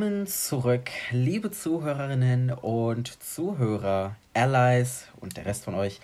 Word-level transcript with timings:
Willkommen 0.00 0.26
zurück, 0.26 0.88
liebe 1.10 1.50
Zuhörerinnen 1.50 2.52
und 2.52 3.22
Zuhörer, 3.22 4.16
Allies 4.32 5.08
und 5.20 5.36
der 5.36 5.44
Rest 5.44 5.64
von 5.64 5.74
euch. 5.74 6.00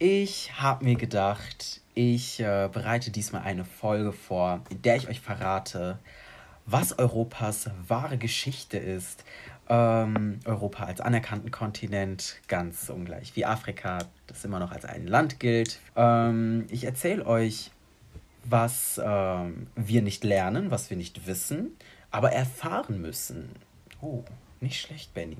Ich 0.00 0.60
habe 0.60 0.84
mir 0.84 0.96
gedacht, 0.96 1.80
ich 1.94 2.40
äh, 2.40 2.68
bereite 2.72 3.12
diesmal 3.12 3.42
eine 3.42 3.64
Folge 3.64 4.12
vor, 4.12 4.62
in 4.68 4.82
der 4.82 4.96
ich 4.96 5.06
euch 5.08 5.20
verrate, 5.20 6.00
was 6.64 6.98
Europas 6.98 7.70
wahre 7.86 8.18
Geschichte 8.18 8.78
ist. 8.78 9.22
Ähm, 9.68 10.40
Europa 10.44 10.82
als 10.82 11.00
anerkannten 11.00 11.52
Kontinent, 11.52 12.40
ganz 12.48 12.88
ungleich 12.88 13.36
wie 13.36 13.44
Afrika, 13.44 13.98
das 14.26 14.44
immer 14.44 14.58
noch 14.58 14.72
als 14.72 14.84
ein 14.84 15.06
Land 15.06 15.38
gilt. 15.38 15.78
Ähm, 15.94 16.66
ich 16.68 16.82
erzähle 16.82 17.24
euch, 17.24 17.70
was 18.42 19.00
ähm, 19.04 19.68
wir 19.76 20.02
nicht 20.02 20.24
lernen, 20.24 20.72
was 20.72 20.90
wir 20.90 20.96
nicht 20.96 21.28
wissen, 21.28 21.76
aber 22.16 22.32
erfahren 22.32 23.02
müssen. 23.02 23.50
Oh, 24.00 24.24
nicht 24.62 24.80
schlecht, 24.80 25.12
Benny. 25.12 25.36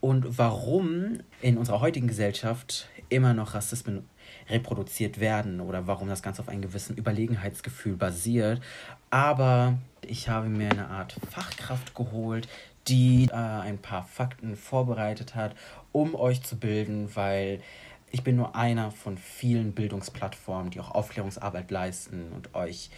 Und 0.00 0.36
warum 0.36 1.20
in 1.40 1.56
unserer 1.56 1.80
heutigen 1.80 2.08
Gesellschaft 2.08 2.90
immer 3.08 3.32
noch 3.32 3.54
Rassismen 3.54 4.06
reproduziert 4.50 5.18
werden 5.18 5.62
oder 5.62 5.86
warum 5.86 6.08
das 6.08 6.22
Ganze 6.22 6.42
auf 6.42 6.50
einem 6.50 6.60
gewissen 6.60 6.94
Überlegenheitsgefühl 6.94 7.96
basiert. 7.96 8.60
Aber 9.08 9.78
ich 10.06 10.28
habe 10.28 10.48
mir 10.48 10.70
eine 10.70 10.88
Art 10.88 11.16
Fachkraft 11.30 11.94
geholt, 11.94 12.48
die 12.86 13.28
äh, 13.30 13.34
ein 13.34 13.78
paar 13.78 14.04
Fakten 14.04 14.56
vorbereitet 14.56 15.34
hat, 15.34 15.54
um 15.90 16.14
euch 16.14 16.42
zu 16.42 16.58
bilden, 16.58 17.16
weil 17.16 17.62
ich 18.10 18.22
bin 18.22 18.36
nur 18.36 18.54
einer 18.54 18.90
von 18.90 19.16
vielen 19.16 19.72
Bildungsplattformen, 19.72 20.70
die 20.70 20.80
auch 20.80 20.90
Aufklärungsarbeit 20.90 21.70
leisten 21.70 22.30
und 22.32 22.54
euch 22.54 22.90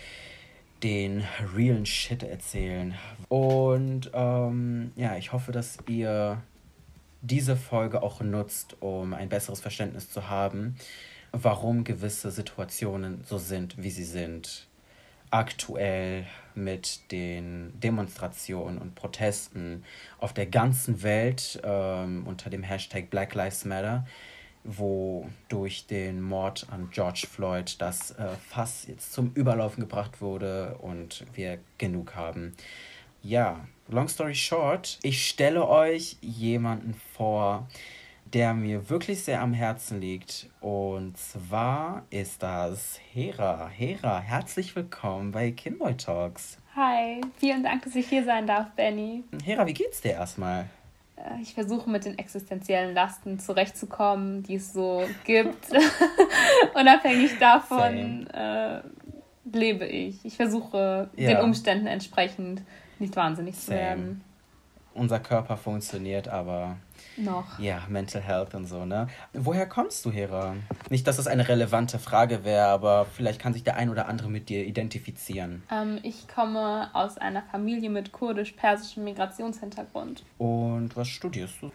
den 0.82 1.24
realen 1.54 1.86
Shit 1.86 2.22
erzählen. 2.22 2.94
Und 3.28 4.10
ähm, 4.12 4.92
ja, 4.96 5.16
ich 5.16 5.32
hoffe, 5.32 5.52
dass 5.52 5.78
ihr 5.88 6.42
diese 7.22 7.56
Folge 7.56 8.02
auch 8.02 8.20
nutzt, 8.20 8.76
um 8.80 9.14
ein 9.14 9.28
besseres 9.28 9.60
Verständnis 9.60 10.10
zu 10.10 10.28
haben, 10.28 10.76
warum 11.32 11.84
gewisse 11.84 12.30
Situationen 12.30 13.24
so 13.24 13.38
sind, 13.38 13.82
wie 13.82 13.90
sie 13.90 14.04
sind. 14.04 14.68
Aktuell 15.30 16.24
mit 16.54 17.10
den 17.10 17.78
Demonstrationen 17.80 18.78
und 18.78 18.94
Protesten 18.94 19.84
auf 20.18 20.32
der 20.32 20.46
ganzen 20.46 21.02
Welt 21.02 21.60
ähm, 21.64 22.26
unter 22.26 22.48
dem 22.48 22.62
Hashtag 22.62 23.10
Black 23.10 23.34
Lives 23.34 23.64
Matter, 23.64 24.06
wo 24.66 25.28
durch 25.48 25.86
den 25.86 26.20
Mord 26.20 26.66
an 26.70 26.90
George 26.90 27.26
Floyd 27.30 27.80
das 27.80 28.10
äh, 28.12 28.28
Fass 28.48 28.86
jetzt 28.86 29.12
zum 29.12 29.32
Überlaufen 29.34 29.80
gebracht 29.80 30.20
wurde 30.20 30.76
und 30.80 31.24
wir 31.34 31.58
genug 31.78 32.14
haben. 32.16 32.54
Ja, 33.22 33.66
long 33.88 34.08
story 34.08 34.34
short, 34.34 34.98
ich 35.02 35.26
stelle 35.26 35.66
euch 35.66 36.16
jemanden 36.20 36.94
vor, 37.14 37.66
der 38.32 38.54
mir 38.54 38.90
wirklich 38.90 39.22
sehr 39.22 39.40
am 39.40 39.52
Herzen 39.52 40.00
liegt. 40.00 40.48
Und 40.60 41.16
zwar 41.16 42.04
ist 42.10 42.42
das 42.42 42.98
Hera. 43.12 43.68
Hera, 43.68 44.20
herzlich 44.20 44.74
willkommen 44.74 45.32
bei 45.32 45.52
Kinboy 45.52 45.96
Talks. 45.96 46.58
Hi, 46.74 47.20
vielen 47.38 47.62
Dank, 47.62 47.84
dass 47.84 47.94
ich 47.94 48.08
hier 48.08 48.24
sein 48.24 48.46
darf, 48.46 48.70
Benny. 48.76 49.24
Hera, 49.44 49.66
wie 49.66 49.74
geht's 49.74 50.00
dir 50.00 50.12
erstmal? 50.12 50.68
Äh, 51.16 51.42
ich 51.42 51.54
versuche 51.54 51.88
mit 51.90 52.04
den 52.04 52.18
existenziellen 52.18 52.94
Lasten 52.94 53.38
zurechtzukommen, 53.38 54.42
die 54.42 54.56
es 54.56 54.72
so 54.72 55.04
gibt. 55.24 55.68
Unabhängig 56.74 57.38
davon 57.38 58.26
äh, 58.28 58.80
lebe 59.52 59.86
ich. 59.86 60.24
Ich 60.24 60.36
versuche 60.36 61.10
ja. 61.16 61.28
den 61.28 61.40
Umständen 61.40 61.86
entsprechend 61.86 62.62
nicht 62.98 63.16
wahnsinnig 63.16 63.56
Same. 63.56 63.64
zu 63.64 63.70
werden. 63.72 64.24
Unser 64.94 65.20
Körper 65.20 65.56
funktioniert, 65.56 66.28
aber 66.28 66.76
noch. 67.18 67.58
Ja, 67.58 67.82
Mental 67.88 68.22
Health 68.22 68.54
und 68.54 68.66
so, 68.66 68.84
ne? 68.84 69.08
Woher 69.32 69.66
kommst 69.66 70.04
du, 70.04 70.10
Hera? 70.10 70.54
Nicht, 70.90 71.06
dass 71.06 71.16
das 71.16 71.26
eine 71.26 71.48
relevante 71.48 71.98
Frage 71.98 72.44
wäre, 72.44 72.66
aber 72.66 73.06
vielleicht 73.06 73.40
kann 73.40 73.52
sich 73.52 73.64
der 73.64 73.76
ein 73.76 73.90
oder 73.90 74.08
andere 74.08 74.28
mit 74.28 74.48
dir 74.48 74.64
identifizieren. 74.64 75.62
Ähm, 75.70 75.98
ich 76.02 76.28
komme 76.28 76.90
aus 76.94 77.18
einer 77.18 77.42
Familie 77.42 77.90
mit 77.90 78.12
kurdisch-persischem 78.12 79.04
Migrationshintergrund. 79.04 80.24
Und 80.38 80.96
was 80.96 81.08
studierst 81.08 81.62
du? 81.62 81.72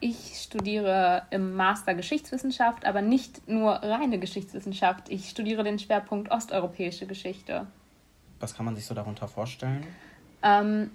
Ich 0.00 0.42
studiere 0.42 1.22
im 1.30 1.54
Master 1.54 1.94
Geschichtswissenschaft, 1.94 2.84
aber 2.84 3.00
nicht 3.00 3.48
nur 3.48 3.72
reine 3.72 4.18
Geschichtswissenschaft. 4.18 5.08
Ich 5.08 5.30
studiere 5.30 5.64
den 5.64 5.78
Schwerpunkt 5.78 6.30
osteuropäische 6.30 7.06
Geschichte. 7.06 7.66
Was 8.40 8.54
kann 8.54 8.66
man 8.66 8.76
sich 8.76 8.84
so 8.84 8.94
darunter 8.94 9.28
vorstellen? 9.28 9.86
Ähm, 10.42 10.90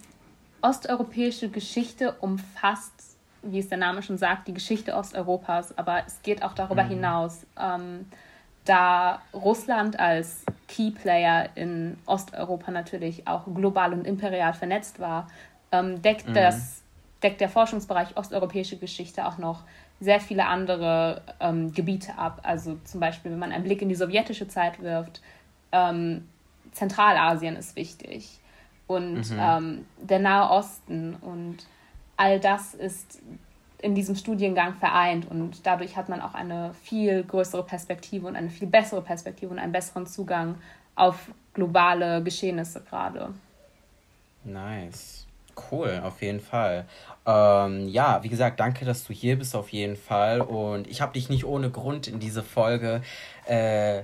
osteuropäische 0.62 1.50
Geschichte 1.50 2.14
umfasst 2.20 3.18
wie 3.42 3.60
es 3.60 3.70
der 3.70 3.78
Name 3.78 4.02
schon 4.02 4.18
sagt, 4.18 4.48
die 4.48 4.54
Geschichte 4.54 4.96
Osteuropas, 4.96 5.78
aber 5.78 6.04
es 6.06 6.22
geht 6.22 6.44
auch 6.44 6.54
darüber 6.54 6.84
mhm. 6.84 6.90
hinaus. 6.90 7.46
Ähm, 7.60 8.06
da 8.66 9.22
Russland 9.34 10.00
als 10.00 10.44
Keyplayer 10.68 11.50
in 11.56 11.98
Osteuropa 12.06 12.72
natürlich 12.72 13.28
auch 13.28 13.46
global 13.54 13.94
und 13.94 14.06
imperial 14.06 14.54
vernetzt 14.54 15.00
war, 15.00 15.28
ähm, 15.72 16.02
deckt, 16.02 16.28
mhm. 16.28 16.34
das, 16.34 16.84
deckt 17.24 17.42
der 17.42 17.50
Forschungsbereich 17.50 18.16
osteuropäische 18.18 18.78
Geschichte 18.78 19.26
auch 19.26 19.38
noch 19.38 19.64
sehr 20.00 20.20
viele 20.20 20.46
andere 20.46 21.22
ähm, 21.40 21.74
Gebiete 21.74 22.18
ab. 22.18 22.42
Also 22.44 22.78
zum 22.86 23.00
Beispiel, 23.00 23.32
wenn 23.32 23.40
man 23.40 23.52
einen 23.52 23.64
Blick 23.64 23.82
in 23.82 23.90
die 23.90 23.96
sowjetische 23.96 24.48
Zeit 24.48 24.82
wirft, 24.82 25.22
ähm, 25.72 26.28
Zentralasien 26.72 27.56
ist 27.56 27.76
wichtig 27.76 28.40
und 28.88 29.30
mhm. 29.30 29.40
Ähm, 29.40 29.86
der 30.02 30.20
Nahe 30.20 30.50
Osten 30.50 31.16
und 31.16 31.58
all 32.20 32.40
das 32.40 32.74
ist 32.74 33.22
in 33.82 33.96
diesem 33.96 34.16
Studiengang 34.16 34.74
vereint 34.76 35.30
und 35.32 35.66
dadurch 35.66 35.96
hat 35.96 36.10
man 36.10 36.22
auch 36.22 36.34
eine 36.34 36.74
viel 36.84 37.24
größere 37.24 37.64
Perspektive 37.64 38.28
und 38.28 38.36
eine 38.36 38.50
viel 38.50 38.68
bessere 38.68 39.02
Perspektive 39.02 39.52
und 39.52 39.58
einen 39.58 39.72
besseren 39.72 40.06
Zugang 40.06 40.56
auf 40.96 41.32
globale 41.54 42.22
Geschehnisse 42.22 42.82
gerade. 42.82 43.34
Nice. 44.44 45.26
Cool, 45.72 46.02
auf 46.04 46.22
jeden 46.22 46.42
Fall. 46.42 46.86
Ähm, 47.26 47.88
ja, 47.88 48.22
wie 48.24 48.30
gesagt, 48.30 48.60
danke, 48.60 48.86
dass 48.86 49.06
du 49.06 49.14
hier 49.14 49.38
bist 49.38 49.56
auf 49.56 49.70
jeden 49.70 49.96
Fall. 49.96 50.42
Und 50.42 50.88
ich 50.88 51.02
habe 51.02 51.14
dich 51.14 51.30
nicht 51.30 51.46
ohne 51.46 51.70
Grund 51.70 52.08
in 52.08 52.20
diese 52.20 52.44
Folge 52.44 53.02
äh, 53.46 54.04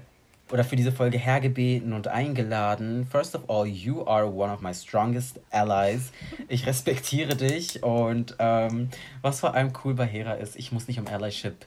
oder 0.52 0.64
für 0.64 0.76
diese 0.76 0.92
Folge 0.92 1.18
hergebeten 1.18 1.94
und 1.94 2.08
eingeladen. 2.08 3.08
First 3.08 3.36
of 3.36 3.50
all, 3.50 3.66
you 3.66 4.06
are 4.06 4.28
one 4.32 4.52
of 4.52 4.62
my 4.62 4.74
strongest 4.74 5.40
allies. 5.52 6.12
Ich 6.48 6.66
respektiere 6.66 7.36
dich 7.36 7.82
und 7.84 8.36
ähm, 8.40 8.90
was 9.22 9.40
vor 9.40 9.56
allem 9.56 9.74
cool 9.84 9.96
bei 9.96 10.06
Hera 10.06 10.34
ist, 10.34 10.56
ich 10.56 10.72
muss 10.72 10.88
nicht 10.88 11.00
um 11.00 11.08
Allyship 11.08 11.66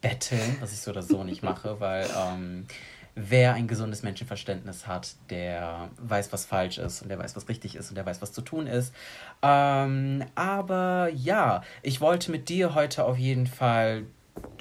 betteln, 0.00 0.56
was 0.60 0.72
ich 0.72 0.80
so 0.80 0.90
oder 0.90 1.02
so 1.02 1.24
nicht 1.24 1.42
mache, 1.42 1.80
weil 1.80 2.06
ähm, 2.16 2.66
wer 3.14 3.54
ein 3.54 3.68
gesundes 3.68 4.02
Menschenverständnis 4.02 4.86
hat, 4.86 5.14
der 5.30 5.90
weiß, 5.98 6.32
was 6.32 6.44
falsch 6.44 6.78
ist 6.78 7.02
und 7.02 7.08
der 7.08 7.18
weiß, 7.18 7.36
was 7.36 7.48
richtig 7.48 7.74
ist 7.74 7.90
und 7.90 7.96
der 7.96 8.06
weiß, 8.06 8.22
was 8.22 8.32
zu 8.32 8.42
tun 8.42 8.66
ist. 8.66 8.94
Ähm, 9.42 10.24
aber 10.34 11.10
ja, 11.14 11.62
ich 11.82 12.00
wollte 12.00 12.30
mit 12.30 12.48
dir 12.48 12.74
heute 12.74 13.04
auf 13.04 13.18
jeden 13.18 13.46
Fall 13.46 14.04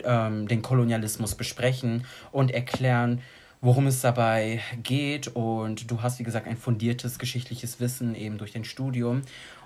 ähm, 0.04 0.48
den 0.48 0.62
Kolonialismus 0.62 1.36
besprechen 1.36 2.06
und 2.32 2.52
erklären, 2.52 3.22
worum 3.62 3.88
es 3.88 4.02
dabei 4.02 4.62
geht. 4.84 5.28
Und 5.28 5.90
du 5.90 6.02
hast, 6.02 6.20
wie 6.20 6.24
gesagt, 6.24 6.48
ein 6.48 6.58
fundiertes 6.58 7.20
geschichtliches 7.20 7.80
Wissen 7.80 8.16
eben 8.16 8.38
durch 8.38 8.54
dein 8.54 8.64
Studium. 8.64 9.22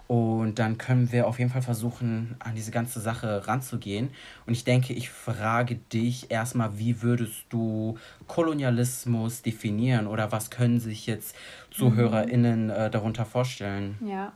Und 0.08 0.60
dann 0.60 0.78
können 0.78 1.12
wir 1.12 1.28
auf 1.28 1.40
jeden 1.40 1.50
Fall 1.50 1.62
versuchen, 1.62 2.36
an 2.40 2.56
diese 2.56 2.72
ganze 2.72 3.00
Sache 3.00 3.48
ranzugehen. 3.48 4.10
Und 4.46 4.54
ich 4.54 4.64
denke, 4.66 4.94
ich 4.94 5.10
frage 5.10 5.76
dich 5.76 6.30
erstmal, 6.30 6.78
wie 6.78 7.02
würdest 7.02 7.46
du 7.50 7.98
Kolonialismus 8.28 9.42
definieren 9.42 10.08
oder 10.08 10.32
was 10.32 10.50
können 10.50 10.80
sich 10.80 11.08
jetzt 11.08 11.36
ZuhörerInnen 11.72 12.70
äh, 12.70 12.92
darunter 12.92 13.26
vorstellen? 13.26 13.98
Ja, 14.06 14.34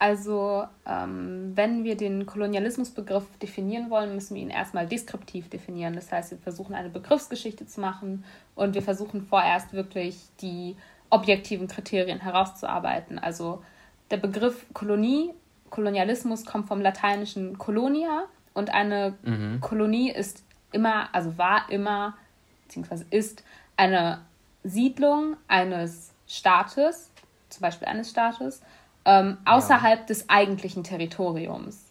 also, 0.00 0.64
ähm, 0.86 1.52
wenn 1.56 1.82
wir 1.82 1.96
den 1.96 2.24
Kolonialismusbegriff 2.24 3.24
definieren 3.42 3.90
wollen, 3.90 4.14
müssen 4.14 4.36
wir 4.36 4.42
ihn 4.42 4.50
erstmal 4.50 4.86
deskriptiv 4.86 5.50
definieren. 5.50 5.94
Das 5.94 6.12
heißt, 6.12 6.30
wir 6.30 6.38
versuchen 6.38 6.74
eine 6.74 6.88
Begriffsgeschichte 6.88 7.66
zu 7.66 7.80
machen 7.80 8.24
und 8.58 8.74
wir 8.74 8.82
versuchen 8.82 9.22
vorerst 9.22 9.72
wirklich 9.72 10.18
die 10.40 10.76
objektiven 11.10 11.68
Kriterien 11.68 12.20
herauszuarbeiten. 12.20 13.18
Also 13.18 13.62
der 14.10 14.16
Begriff 14.18 14.66
Kolonie, 14.74 15.32
Kolonialismus 15.70 16.44
kommt 16.44 16.66
vom 16.66 16.80
lateinischen 16.80 17.56
Colonia 17.56 18.24
und 18.54 18.70
eine 18.74 19.14
mhm. 19.22 19.60
Kolonie 19.60 20.10
ist 20.10 20.42
immer, 20.72 21.14
also 21.14 21.38
war 21.38 21.70
immer, 21.70 22.16
beziehungsweise 22.64 23.06
ist 23.10 23.44
eine 23.76 24.20
Siedlung 24.64 25.36
eines 25.46 26.12
Staates, 26.26 27.10
zum 27.48 27.62
Beispiel 27.62 27.88
eines 27.88 28.10
Staates, 28.10 28.60
ähm, 29.04 29.38
außerhalb 29.44 30.00
ja. 30.00 30.06
des 30.06 30.28
eigentlichen 30.28 30.82
Territoriums. 30.82 31.84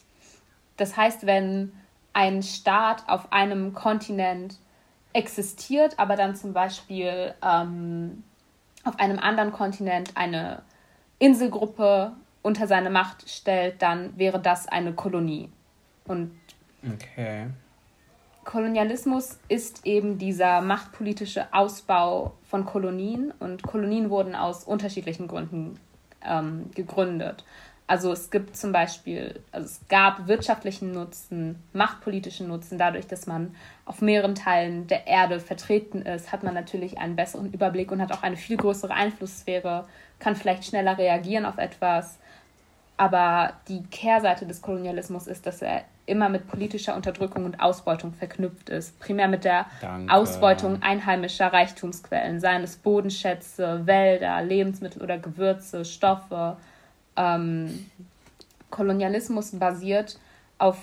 Das 0.76 0.98
heißt, 0.98 1.26
wenn 1.26 1.72
ein 2.14 2.44
Staat 2.44 3.08
auf 3.08 3.32
einem 3.32 3.74
Kontinent 3.74 4.58
existiert, 5.18 5.98
aber 5.98 6.16
dann 6.16 6.36
zum 6.36 6.54
Beispiel 6.54 7.34
ähm, 7.44 8.24
auf 8.84 9.00
einem 9.00 9.18
anderen 9.18 9.52
Kontinent 9.52 10.12
eine 10.16 10.62
Inselgruppe 11.18 12.14
unter 12.44 12.68
seine 12.68 12.92
Macht 12.92 13.28
stellt, 13.28 13.82
dann 13.82 14.18
wäre 14.18 14.40
das 14.40 14.68
eine 14.68 14.94
Kolonie. 14.94 15.50
Und 16.06 16.32
okay. 16.86 17.48
Kolonialismus 18.46 19.40
ist 19.50 19.86
eben 19.86 20.20
dieser 20.20 20.62
machtpolitische 20.62 21.52
Ausbau 21.52 22.36
von 22.44 22.64
Kolonien 22.64 23.34
und 23.40 23.64
Kolonien 23.64 24.10
wurden 24.12 24.36
aus 24.36 24.64
unterschiedlichen 24.64 25.28
Gründen 25.28 25.80
ähm, 26.24 26.70
gegründet. 26.76 27.44
Also 27.90 28.12
es 28.12 28.30
gibt 28.32 28.58
zum 28.58 28.74
Beispiel, 28.74 29.40
also 29.54 29.66
es 29.66 29.80
gab 29.88 30.28
wirtschaftlichen 30.28 30.92
Nutzen, 30.92 31.64
machtpolitischen 31.72 32.50
Nutzen. 32.50 32.78
Dadurch, 32.78 33.08
dass 33.08 33.28
man 33.28 33.56
auf 33.86 34.02
mehreren 34.02 34.36
Teilen 34.36 34.88
der 34.88 35.08
Erde 35.08 35.40
vertreten 35.40 36.02
ist, 36.02 36.34
hat 36.34 36.44
man 36.44 36.54
natürlich 36.54 36.98
einen 36.98 37.16
besseren 37.16 37.52
Überblick 37.54 37.90
und 37.92 38.02
hat 38.02 38.12
auch 38.12 38.24
eine 38.24 38.36
viel 38.36 38.58
größere 38.58 38.94
Einflusssphäre, 38.94 39.86
kann 40.20 40.36
vielleicht 40.36 40.66
schneller 40.66 40.98
reagieren 40.98 41.46
auf 41.46 41.58
etwas. 41.58 42.18
Aber 42.98 43.54
die 43.70 43.84
Kehrseite 43.84 44.46
des 44.46 44.62
Kolonialismus 44.62 45.28
ist, 45.28 45.46
dass 45.46 45.62
er 45.62 45.84
immer 46.08 46.28
mit 46.28 46.48
politischer 46.48 46.96
Unterdrückung 46.96 47.46
und 47.46 47.62
Ausbeutung 47.62 48.12
verknüpft 48.12 48.70
ist. 48.70 49.00
Primär 49.00 49.30
mit 49.30 49.46
der 49.46 49.66
Danke. 49.80 50.14
Ausbeutung 50.14 50.82
einheimischer 50.82 51.54
Reichtumsquellen, 51.54 52.42
seien 52.42 52.64
es 52.64 52.76
Bodenschätze, 52.76 53.86
Wälder, 53.86 54.42
Lebensmittel 54.42 55.02
oder 55.02 55.18
Gewürze, 55.18 55.86
Stoffe. 55.86 56.58
Ähm, 57.18 57.90
Kolonialismus 58.70 59.52
basiert 59.52 60.20
auf 60.58 60.78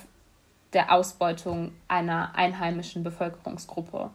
der 0.72 0.92
Ausbeutung 0.92 1.72
einer 1.88 2.34
einheimischen 2.34 3.04
Bevölkerungsgruppe. 3.04 4.10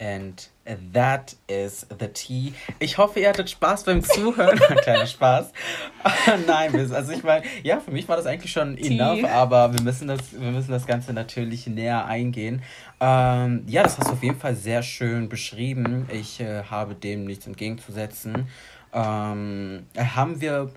And 0.00 0.50
that 0.92 1.36
is 1.46 1.86
the 2.00 2.08
tea. 2.08 2.52
Ich 2.80 2.98
hoffe, 2.98 3.20
ihr 3.20 3.28
hattet 3.28 3.48
Spaß 3.48 3.84
beim 3.84 4.02
Zuhören. 4.02 4.58
Kleiner 4.82 5.06
Spaß. 5.06 5.52
Nein, 6.46 6.74
also 6.92 7.12
ich 7.12 7.22
meine, 7.22 7.44
ja, 7.62 7.78
für 7.78 7.92
mich 7.92 8.08
war 8.08 8.16
das 8.16 8.26
eigentlich 8.26 8.50
schon 8.50 8.76
tea. 8.76 8.98
enough, 8.98 9.24
aber 9.30 9.72
wir 9.72 9.82
müssen 9.82 10.08
das, 10.08 10.32
wir 10.32 10.50
müssen 10.50 10.72
das 10.72 10.86
Ganze 10.86 11.12
natürlich 11.12 11.68
näher 11.68 12.06
eingehen. 12.06 12.62
Ähm, 13.00 13.62
ja, 13.68 13.84
das 13.84 13.98
hast 13.98 14.08
du 14.08 14.14
auf 14.14 14.22
jeden 14.22 14.38
Fall 14.38 14.56
sehr 14.56 14.82
schön 14.82 15.28
beschrieben. 15.28 16.08
Ich 16.12 16.40
äh, 16.40 16.64
habe 16.64 16.96
dem 16.96 17.24
nichts 17.24 17.46
entgegenzusetzen. 17.46 18.48
Ähm, 18.94 19.86
haben 19.98 20.40
wir 20.40 20.70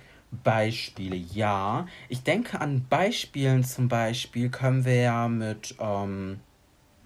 Beispiele? 0.43 1.15
Ja. 1.15 1.87
Ich 2.09 2.23
denke, 2.23 2.59
an 2.59 2.85
Beispielen 2.89 3.63
zum 3.63 3.87
Beispiel 3.87 4.49
können 4.49 4.83
wir 4.83 4.95
ja 4.95 5.27
mit 5.27 5.75
ähm, 5.79 6.39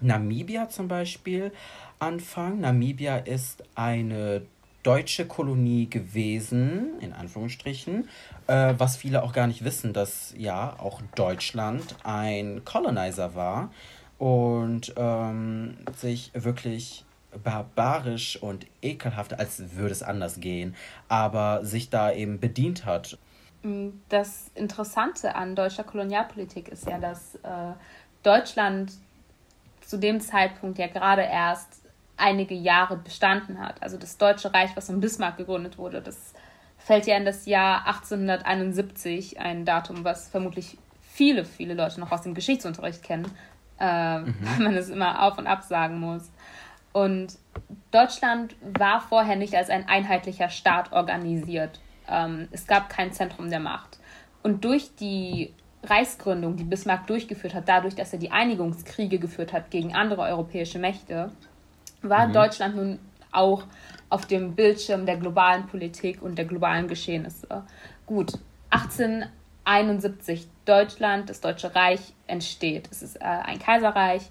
Namibia 0.00 0.68
zum 0.68 0.88
Beispiel 0.88 1.52
anfangen. 1.98 2.60
Namibia 2.60 3.18
ist 3.18 3.62
eine 3.74 4.42
deutsche 4.82 5.26
Kolonie 5.26 5.88
gewesen, 5.88 6.98
in 7.00 7.12
Anführungsstrichen, 7.12 8.08
äh, 8.48 8.74
was 8.76 8.96
viele 8.96 9.22
auch 9.22 9.32
gar 9.32 9.46
nicht 9.46 9.64
wissen, 9.64 9.92
dass 9.92 10.34
ja 10.36 10.74
auch 10.78 11.00
Deutschland 11.14 11.94
ein 12.02 12.64
Colonizer 12.64 13.34
war 13.34 13.70
und 14.18 14.92
ähm, 14.96 15.76
sich 15.96 16.32
wirklich 16.34 17.04
barbarisch 17.42 18.36
und 18.42 18.66
ekelhaft, 18.82 19.38
als 19.38 19.76
würde 19.76 19.92
es 19.92 20.02
anders 20.02 20.40
gehen, 20.40 20.74
aber 21.08 21.64
sich 21.64 21.90
da 21.90 22.12
eben 22.12 22.40
bedient 22.40 22.84
hat. 22.84 23.18
Das 24.08 24.50
Interessante 24.54 25.34
an 25.34 25.54
deutscher 25.54 25.84
Kolonialpolitik 25.84 26.68
ist 26.68 26.86
ja, 26.86 26.98
dass 26.98 27.36
äh, 27.36 27.72
Deutschland 28.22 28.92
zu 29.80 29.98
dem 29.98 30.20
Zeitpunkt 30.20 30.78
ja 30.78 30.88
gerade 30.88 31.22
erst 31.22 31.82
einige 32.16 32.54
Jahre 32.54 32.96
bestanden 32.96 33.60
hat. 33.60 33.82
Also 33.82 33.96
das 33.98 34.18
Deutsche 34.18 34.52
Reich, 34.52 34.70
was 34.74 34.86
von 34.86 35.00
Bismarck 35.00 35.36
gegründet 35.36 35.78
wurde, 35.78 36.00
das 36.00 36.34
fällt 36.78 37.06
ja 37.06 37.16
in 37.16 37.24
das 37.24 37.46
Jahr 37.46 37.86
1871, 37.86 39.40
ein 39.40 39.64
Datum, 39.64 40.04
was 40.04 40.28
vermutlich 40.28 40.78
viele, 41.00 41.44
viele 41.44 41.74
Leute 41.74 42.00
noch 42.00 42.10
aus 42.10 42.22
dem 42.22 42.34
Geschichtsunterricht 42.34 43.02
kennen, 43.02 43.30
äh, 43.78 44.18
mhm. 44.18 44.34
weil 44.40 44.64
man 44.64 44.76
es 44.76 44.88
immer 44.88 45.22
auf 45.22 45.38
und 45.38 45.46
ab 45.46 45.62
sagen 45.62 46.00
muss. 46.00 46.30
Und 46.92 47.38
Deutschland 47.90 48.54
war 48.78 49.00
vorher 49.00 49.36
nicht 49.36 49.54
als 49.54 49.70
ein 49.70 49.88
einheitlicher 49.88 50.50
Staat 50.50 50.92
organisiert. 50.92 51.80
Ähm, 52.08 52.48
es 52.50 52.66
gab 52.66 52.88
kein 52.88 53.12
Zentrum 53.12 53.50
der 53.50 53.60
Macht. 53.60 53.98
Und 54.42 54.64
durch 54.64 54.94
die 54.96 55.52
Reichsgründung, 55.84 56.56
die 56.56 56.64
Bismarck 56.64 57.06
durchgeführt 57.06 57.54
hat, 57.54 57.68
dadurch, 57.68 57.94
dass 57.94 58.12
er 58.12 58.18
die 58.18 58.30
Einigungskriege 58.30 59.18
geführt 59.18 59.52
hat 59.52 59.70
gegen 59.70 59.94
andere 59.94 60.22
europäische 60.22 60.78
Mächte, 60.78 61.30
war 62.02 62.28
mhm. 62.28 62.32
Deutschland 62.32 62.76
nun 62.76 62.98
auch 63.30 63.64
auf 64.08 64.26
dem 64.26 64.54
Bildschirm 64.54 65.06
der 65.06 65.16
globalen 65.16 65.66
Politik 65.66 66.22
und 66.22 66.36
der 66.36 66.44
globalen 66.44 66.86
Geschehnisse. 66.86 67.64
Gut, 68.06 68.32
1871 68.70 70.46
Deutschland, 70.64 71.30
das 71.30 71.40
Deutsche 71.40 71.74
Reich 71.74 72.12
entsteht. 72.26 72.88
Es 72.90 73.02
ist 73.02 73.16
äh, 73.16 73.24
ein 73.24 73.58
Kaiserreich 73.58 74.22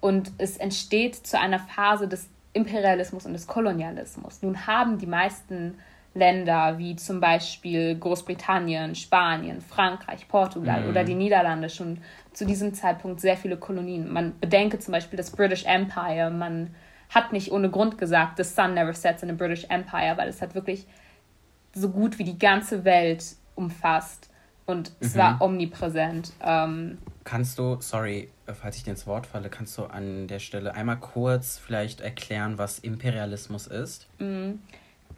und 0.00 0.32
es 0.38 0.56
entsteht 0.56 1.14
zu 1.14 1.38
einer 1.38 1.58
Phase 1.58 2.08
des 2.08 2.28
Imperialismus 2.52 3.26
und 3.26 3.32
des 3.32 3.46
Kolonialismus. 3.46 4.42
Nun 4.42 4.66
haben 4.66 4.98
die 4.98 5.06
meisten 5.06 5.78
Länder 6.14 6.78
wie 6.78 6.96
zum 6.96 7.20
Beispiel 7.20 7.96
Großbritannien, 7.98 8.94
Spanien, 8.94 9.60
Frankreich, 9.60 10.26
Portugal 10.28 10.82
mhm. 10.82 10.88
oder 10.90 11.04
die 11.04 11.14
Niederlande 11.14 11.68
schon 11.68 11.98
zu 12.32 12.44
diesem 12.44 12.74
Zeitpunkt 12.74 13.20
sehr 13.20 13.36
viele 13.36 13.56
Kolonien. 13.56 14.12
Man 14.12 14.38
bedenke 14.40 14.78
zum 14.78 14.92
Beispiel 14.92 15.16
das 15.16 15.30
British 15.30 15.64
Empire, 15.64 16.30
man 16.30 16.74
hat 17.10 17.32
nicht 17.32 17.52
ohne 17.52 17.70
Grund 17.70 17.98
gesagt, 17.98 18.36
the 18.36 18.44
sun 18.44 18.74
never 18.74 18.92
sets 18.92 19.22
in 19.22 19.28
the 19.28 19.34
British 19.34 19.64
Empire, 19.68 20.16
weil 20.16 20.28
es 20.28 20.42
hat 20.42 20.54
wirklich 20.54 20.86
so 21.74 21.90
gut 21.90 22.18
wie 22.18 22.24
die 22.24 22.38
ganze 22.38 22.84
Welt 22.84 23.24
umfasst 23.54 24.27
und 24.68 24.92
es 25.00 25.14
mhm. 25.14 25.18
war 25.18 25.40
omnipräsent. 25.40 26.32
Ähm, 26.42 26.98
kannst 27.24 27.58
du, 27.58 27.78
sorry, 27.80 28.28
falls 28.46 28.76
ich 28.76 28.84
dir 28.84 28.90
ins 28.90 29.06
Wort 29.06 29.26
falle, 29.26 29.48
kannst 29.48 29.76
du 29.78 29.84
an 29.84 30.28
der 30.28 30.38
Stelle 30.38 30.74
einmal 30.74 30.98
kurz 30.98 31.58
vielleicht 31.58 32.00
erklären, 32.00 32.58
was 32.58 32.78
Imperialismus 32.78 33.66
ist? 33.66 34.06
Mhm. 34.18 34.60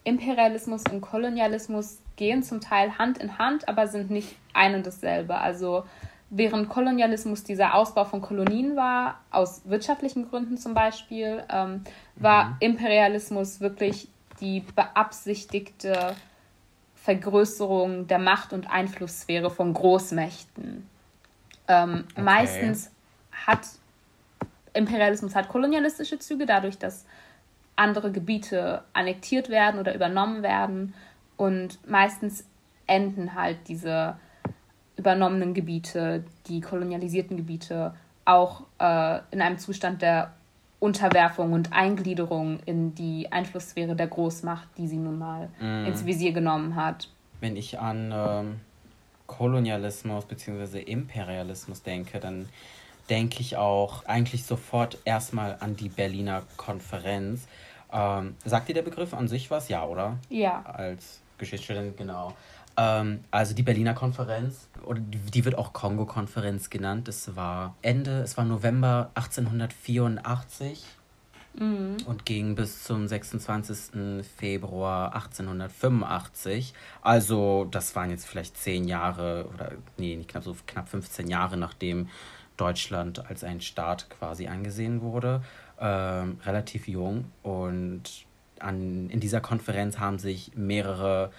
Imperialismus 0.04 0.84
und 0.90 1.00
Kolonialismus 1.00 1.98
gehen 2.16 2.42
zum 2.42 2.60
Teil 2.60 2.96
Hand 2.96 3.18
in 3.18 3.38
Hand, 3.38 3.68
aber 3.68 3.88
sind 3.88 4.10
nicht 4.10 4.36
ein 4.54 4.74
und 4.76 4.86
dasselbe. 4.86 5.36
Also 5.36 5.84
während 6.30 6.68
Kolonialismus 6.68 7.42
dieser 7.42 7.74
Ausbau 7.74 8.04
von 8.04 8.22
Kolonien 8.22 8.76
war, 8.76 9.18
aus 9.30 9.62
wirtschaftlichen 9.64 10.30
Gründen 10.30 10.58
zum 10.58 10.74
Beispiel, 10.74 11.42
ähm, 11.52 11.82
war 12.14 12.44
mhm. 12.44 12.56
Imperialismus 12.60 13.60
wirklich 13.60 14.08
die 14.40 14.60
beabsichtigte 14.74 16.14
Vergrößerung 17.10 18.06
der 18.06 18.20
Macht- 18.20 18.52
und 18.52 18.70
Einflusssphäre 18.70 19.50
von 19.50 19.74
Großmächten. 19.74 20.88
Ähm, 21.66 22.04
okay. 22.12 22.22
Meistens 22.22 22.92
hat 23.32 23.66
Imperialismus 24.74 25.34
hat 25.34 25.48
kolonialistische 25.48 26.20
Züge, 26.20 26.46
dadurch, 26.46 26.78
dass 26.78 27.04
andere 27.74 28.12
Gebiete 28.12 28.84
annektiert 28.92 29.48
werden 29.48 29.80
oder 29.80 29.92
übernommen 29.92 30.44
werden. 30.44 30.94
Und 31.36 31.80
meistens 31.88 32.44
enden 32.86 33.34
halt 33.34 33.58
diese 33.66 34.16
übernommenen 34.96 35.52
Gebiete, 35.52 36.22
die 36.46 36.60
kolonialisierten 36.60 37.36
Gebiete, 37.36 37.92
auch 38.24 38.66
äh, 38.78 39.18
in 39.32 39.42
einem 39.42 39.58
Zustand 39.58 40.02
der 40.02 40.32
Unterwerfung 40.80 41.52
und 41.52 41.72
Eingliederung 41.72 42.58
in 42.66 42.94
die 42.94 43.30
Einflusssphäre 43.30 43.94
der 43.94 44.08
Großmacht, 44.08 44.66
die 44.78 44.88
sie 44.88 44.96
nun 44.96 45.18
mal 45.18 45.48
mm. 45.60 45.86
ins 45.86 46.06
Visier 46.06 46.32
genommen 46.32 46.74
hat. 46.74 47.08
Wenn 47.40 47.56
ich 47.56 47.78
an 47.78 48.12
ähm, 48.12 48.60
Kolonialismus 49.26 50.24
bzw. 50.24 50.80
Imperialismus 50.80 51.82
denke, 51.82 52.18
dann 52.18 52.48
denke 53.10 53.40
ich 53.40 53.56
auch 53.56 54.06
eigentlich 54.06 54.44
sofort 54.44 54.98
erstmal 55.04 55.56
an 55.60 55.76
die 55.76 55.88
Berliner 55.88 56.42
Konferenz. 56.56 57.46
Ähm, 57.92 58.36
sagt 58.44 58.68
dir 58.68 58.74
der 58.74 58.82
Begriff 58.82 59.12
an 59.12 59.28
sich 59.28 59.50
was? 59.50 59.68
Ja, 59.68 59.84
oder? 59.84 60.16
Ja. 60.30 60.62
Als 60.62 61.20
Geschichtsstudent, 61.38 61.96
genau. 61.96 62.34
Ähm, 62.76 63.24
also 63.30 63.54
die 63.54 63.62
Berliner 63.62 63.94
Konferenz, 63.94 64.68
oder 64.84 65.00
die, 65.00 65.44
wird 65.44 65.56
auch 65.56 65.72
Kongo-Konferenz 65.72 66.70
genannt. 66.70 67.08
Es 67.08 67.36
war 67.36 67.76
Ende, 67.82 68.20
es 68.20 68.36
war 68.36 68.44
November 68.44 69.10
1884 69.14 70.84
mhm. 71.54 71.96
und 72.06 72.24
ging 72.24 72.54
bis 72.54 72.84
zum 72.84 73.06
26. 73.06 74.24
Februar 74.36 75.14
1885. 75.14 76.74
Also 77.02 77.66
das 77.70 77.94
waren 77.96 78.10
jetzt 78.10 78.26
vielleicht 78.26 78.56
zehn 78.56 78.84
Jahre 78.84 79.48
oder 79.52 79.72
nee, 79.96 80.16
nicht 80.16 80.30
knapp 80.30 80.44
so 80.44 80.56
knapp 80.66 80.88
15 80.88 81.28
Jahre, 81.28 81.56
nachdem 81.56 82.08
Deutschland 82.56 83.28
als 83.28 83.44
ein 83.44 83.60
Staat 83.60 84.10
quasi 84.10 84.46
angesehen 84.46 85.00
wurde. 85.00 85.42
Ähm, 85.80 86.38
relativ 86.44 86.88
jung 86.88 87.24
und 87.42 88.26
an, 88.58 89.08
in 89.08 89.20
dieser 89.20 89.40
Konferenz 89.40 89.98
haben 89.98 90.18
sich 90.18 90.52
mehrere 90.54 91.30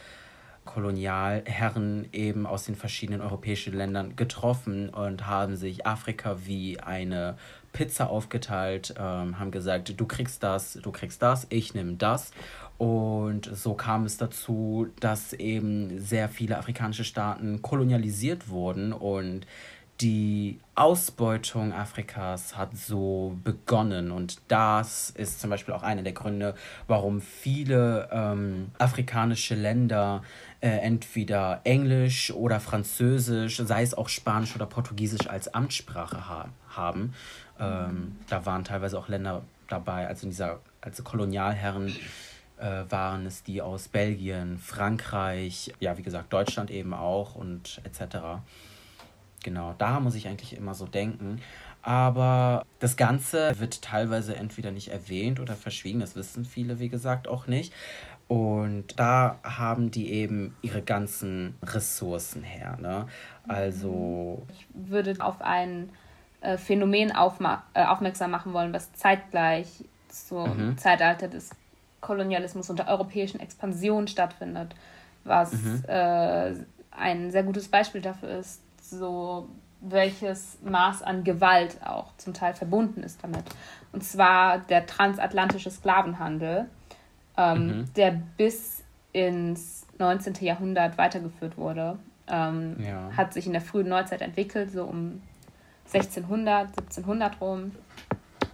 Kolonialherren 0.66 2.08
eben 2.12 2.46
aus 2.46 2.66
den 2.66 2.76
verschiedenen 2.76 3.22
europäischen 3.22 3.74
Ländern 3.74 4.16
getroffen 4.16 4.90
und 4.90 5.26
haben 5.26 5.56
sich 5.56 5.86
Afrika 5.86 6.38
wie 6.46 6.80
eine 6.80 7.36
Pizza 7.74 8.10
aufgeteilt, 8.10 8.94
ähm, 8.98 9.40
haben 9.40 9.52
gesagt, 9.52 10.00
du 10.00 10.06
kriegst 10.06 10.44
das, 10.44 10.74
du 10.74 10.92
kriegst 10.92 11.22
das, 11.22 11.48
ich 11.50 11.74
nehme 11.74 11.94
das. 11.94 12.32
Und 12.78 13.50
so 13.54 13.74
kam 13.76 14.06
es 14.06 14.18
dazu, 14.18 14.88
dass 15.00 15.34
eben 15.34 16.00
sehr 16.00 16.30
viele 16.30 16.58
afrikanische 16.58 17.04
Staaten 17.04 17.62
kolonialisiert 17.62 18.50
wurden 18.50 18.92
und 18.92 19.46
die 20.02 20.60
Ausbeutung 20.74 21.74
Afrikas 21.74 22.58
hat 22.58 22.76
so 22.76 23.38
begonnen 23.44 24.12
und 24.12 24.42
das 24.48 25.12
ist 25.12 25.40
zum 25.40 25.50
Beispiel 25.52 25.74
auch 25.74 25.84
einer 25.84 26.02
der 26.02 26.14
Gründe, 26.14 26.56
warum 26.88 27.22
viele 27.22 28.10
ähm, 28.12 28.72
afrikanische 28.80 29.54
Länder 29.54 30.24
äh, 30.60 30.70
entweder 30.70 31.62
Englisch 31.66 32.32
oder 32.32 32.60
Französisch, 32.60 33.58
sei 33.58 33.84
es 33.84 33.94
auch 33.94 34.10
Spanisch 34.10 34.56
oder 34.56 34.66
Portugiesisch 34.66 35.28
als 35.28 35.54
Amtssprache 35.54 36.28
ha 36.28 36.50
haben. 36.70 37.14
Ähm, 37.60 38.18
da 38.30 38.46
waren 38.46 38.64
teilweise 38.64 38.98
auch 38.98 39.08
Länder 39.08 39.44
dabei, 39.68 40.08
also 40.08 40.24
in 40.24 40.32
dieser, 40.32 40.60
als 40.80 41.04
Kolonialherren 41.04 41.94
äh, 42.58 42.86
waren 42.90 43.26
es 43.26 43.44
die 43.44 43.62
aus 43.62 43.88
Belgien, 43.88 44.58
Frankreich, 44.58 45.74
ja 45.80 45.98
wie 45.98 46.02
gesagt 46.04 46.34
Deutschland 46.34 46.72
eben 46.72 46.94
auch 46.94 47.36
und 47.36 47.82
etc. 47.84 48.42
Genau, 49.44 49.74
da 49.78 50.00
muss 50.00 50.16
ich 50.16 50.28
eigentlich 50.28 50.56
immer 50.56 50.74
so 50.74 50.86
denken. 50.86 51.42
Aber 51.84 52.64
das 52.80 52.96
Ganze 52.96 53.60
wird 53.60 53.82
teilweise 53.82 54.36
entweder 54.36 54.72
nicht 54.72 54.90
erwähnt 54.90 55.40
oder 55.40 55.56
verschwiegen. 55.56 56.00
Das 56.00 56.16
wissen 56.16 56.46
viele, 56.46 56.80
wie 56.80 56.90
gesagt, 56.90 57.28
auch 57.28 57.48
nicht. 57.48 57.74
Und 58.28 59.00
da 59.00 59.40
haben 59.44 59.92
die 59.92 60.12
eben 60.12 60.56
ihre 60.62 60.82
ganzen 60.82 61.56
Ressourcen 61.64 62.44
her. 62.44 62.78
Ne? 62.80 63.08
Also. 63.48 64.44
Ich 64.54 64.68
würde 64.74 65.16
auf 65.20 65.42
ein 65.42 65.90
äh, 66.42 66.58
Phänomen 66.58 67.10
äh, 67.10 67.84
aufmerksam 67.84 68.32
machen 68.32 68.54
wollen, 68.54 68.74
was 68.74 68.94
zeitgleich 68.94 69.84
zum 70.08 70.70
mhm. 70.70 70.78
Zeitalter 70.78 71.28
des 71.28 71.50
Kolonialismus 72.00 72.70
und 72.70 72.80
der 72.80 72.88
europäischen 72.88 73.40
Expansion 73.40 74.08
stattfindet. 74.08 74.76
Was 75.24 75.54
mhm. 75.54 75.84
äh, 75.88 76.54
ein 76.92 77.32
sehr 77.32 77.44
gutes 77.44 77.68
Beispiel 77.68 78.02
dafür 78.02 78.30
ist, 78.40 78.62
so 78.92 79.50
welches 79.82 80.60
Maß 80.64 81.02
an 81.02 81.24
Gewalt 81.24 81.78
auch 81.84 82.16
zum 82.18 82.34
Teil 82.34 82.54
verbunden 82.54 83.02
ist 83.02 83.24
damit. 83.24 83.44
Und 83.92 84.04
zwar 84.04 84.60
der 84.60 84.86
transatlantische 84.86 85.72
Sklavenhandel, 85.72 86.70
ähm, 87.36 87.68
mhm. 87.68 87.94
der 87.96 88.12
bis 88.38 88.84
ins 89.12 89.88
19. 89.98 90.36
Jahrhundert 90.42 90.98
weitergeführt 90.98 91.58
wurde, 91.58 91.98
ähm, 92.28 92.78
ja. 92.80 93.10
hat 93.18 93.34
sich 93.34 93.48
in 93.48 93.54
der 93.54 93.62
frühen 93.62 93.90
Neuzeit 93.90 94.22
entwickelt, 94.22 94.72
so 94.72 94.86
um 94.86 95.22
1600, 95.88 96.68
1700 96.68 97.42
rum. 97.42 97.72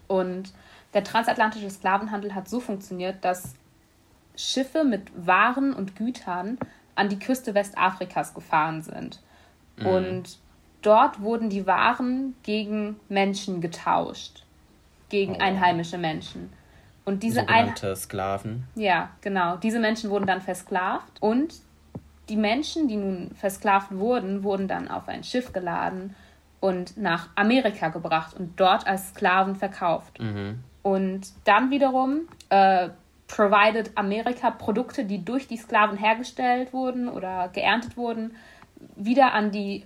Und 0.08 0.54
der 0.94 1.04
transatlantische 1.04 1.70
Sklavenhandel 1.70 2.34
hat 2.34 2.48
so 2.48 2.62
funktioniert, 2.62 3.24
dass 3.24 3.54
Schiffe 4.36 4.84
mit 4.84 5.12
Waren 5.28 5.74
und 5.74 5.96
Gütern 5.96 6.58
an 6.96 7.10
die 7.10 7.20
Küste 7.20 7.54
Westafrikas 7.54 8.34
gefahren 8.34 8.82
sind. 8.82 9.20
Mhm. 9.78 9.86
Und 9.86 10.38
dort 10.82 11.22
wurden 11.22 11.50
die 11.50 11.68
Waren 11.68 12.36
gegen 12.44 13.00
Menschen 13.10 13.62
getauscht. 13.62 14.44
Gegen 15.10 15.36
oh. 15.36 15.40
einheimische 15.40 15.98
Menschen. 15.98 16.52
Und 17.06 17.24
diese 17.24 17.40
Sogenannte 17.40 17.92
Ein 17.92 17.96
Sklaven. 17.96 18.64
Ja, 18.76 19.12
genau. 19.22 19.56
Diese 19.56 19.80
Menschen 19.80 20.10
wurden 20.10 20.28
dann 20.28 20.42
versklavt 20.42 21.22
und 21.22 21.54
die 22.28 22.36
Menschen, 22.36 22.90
die 22.90 22.98
nun 22.98 23.32
versklavt 23.36 23.96
wurden, 23.96 24.44
wurden 24.44 24.68
dann 24.68 24.90
auf 24.90 25.08
ein 25.08 25.24
Schiff 25.24 25.54
geladen 25.54 26.16
und 26.60 26.98
nach 26.98 27.30
Amerika 27.36 27.88
gebracht 27.90 28.36
und 28.38 28.60
dort 28.60 28.86
als 28.86 29.10
Sklaven 29.10 29.56
verkauft. 29.56 30.20
Mhm. 30.20 30.60
Und 30.82 31.32
dann 31.46 31.70
wiederum 31.70 32.28
äh, 32.50 32.90
provided 33.28 33.92
Amerika 33.96 34.52
Produkte, 34.52 35.06
die 35.06 35.24
durch 35.24 35.48
die 35.48 35.58
Sklaven 35.58 35.98
hergestellt 35.98 36.74
wurden 36.74 37.10
oder 37.10 37.50
geerntet 37.50 37.98
wurden, 37.98 38.36
wieder 38.96 39.34
an 39.34 39.52
die 39.52 39.84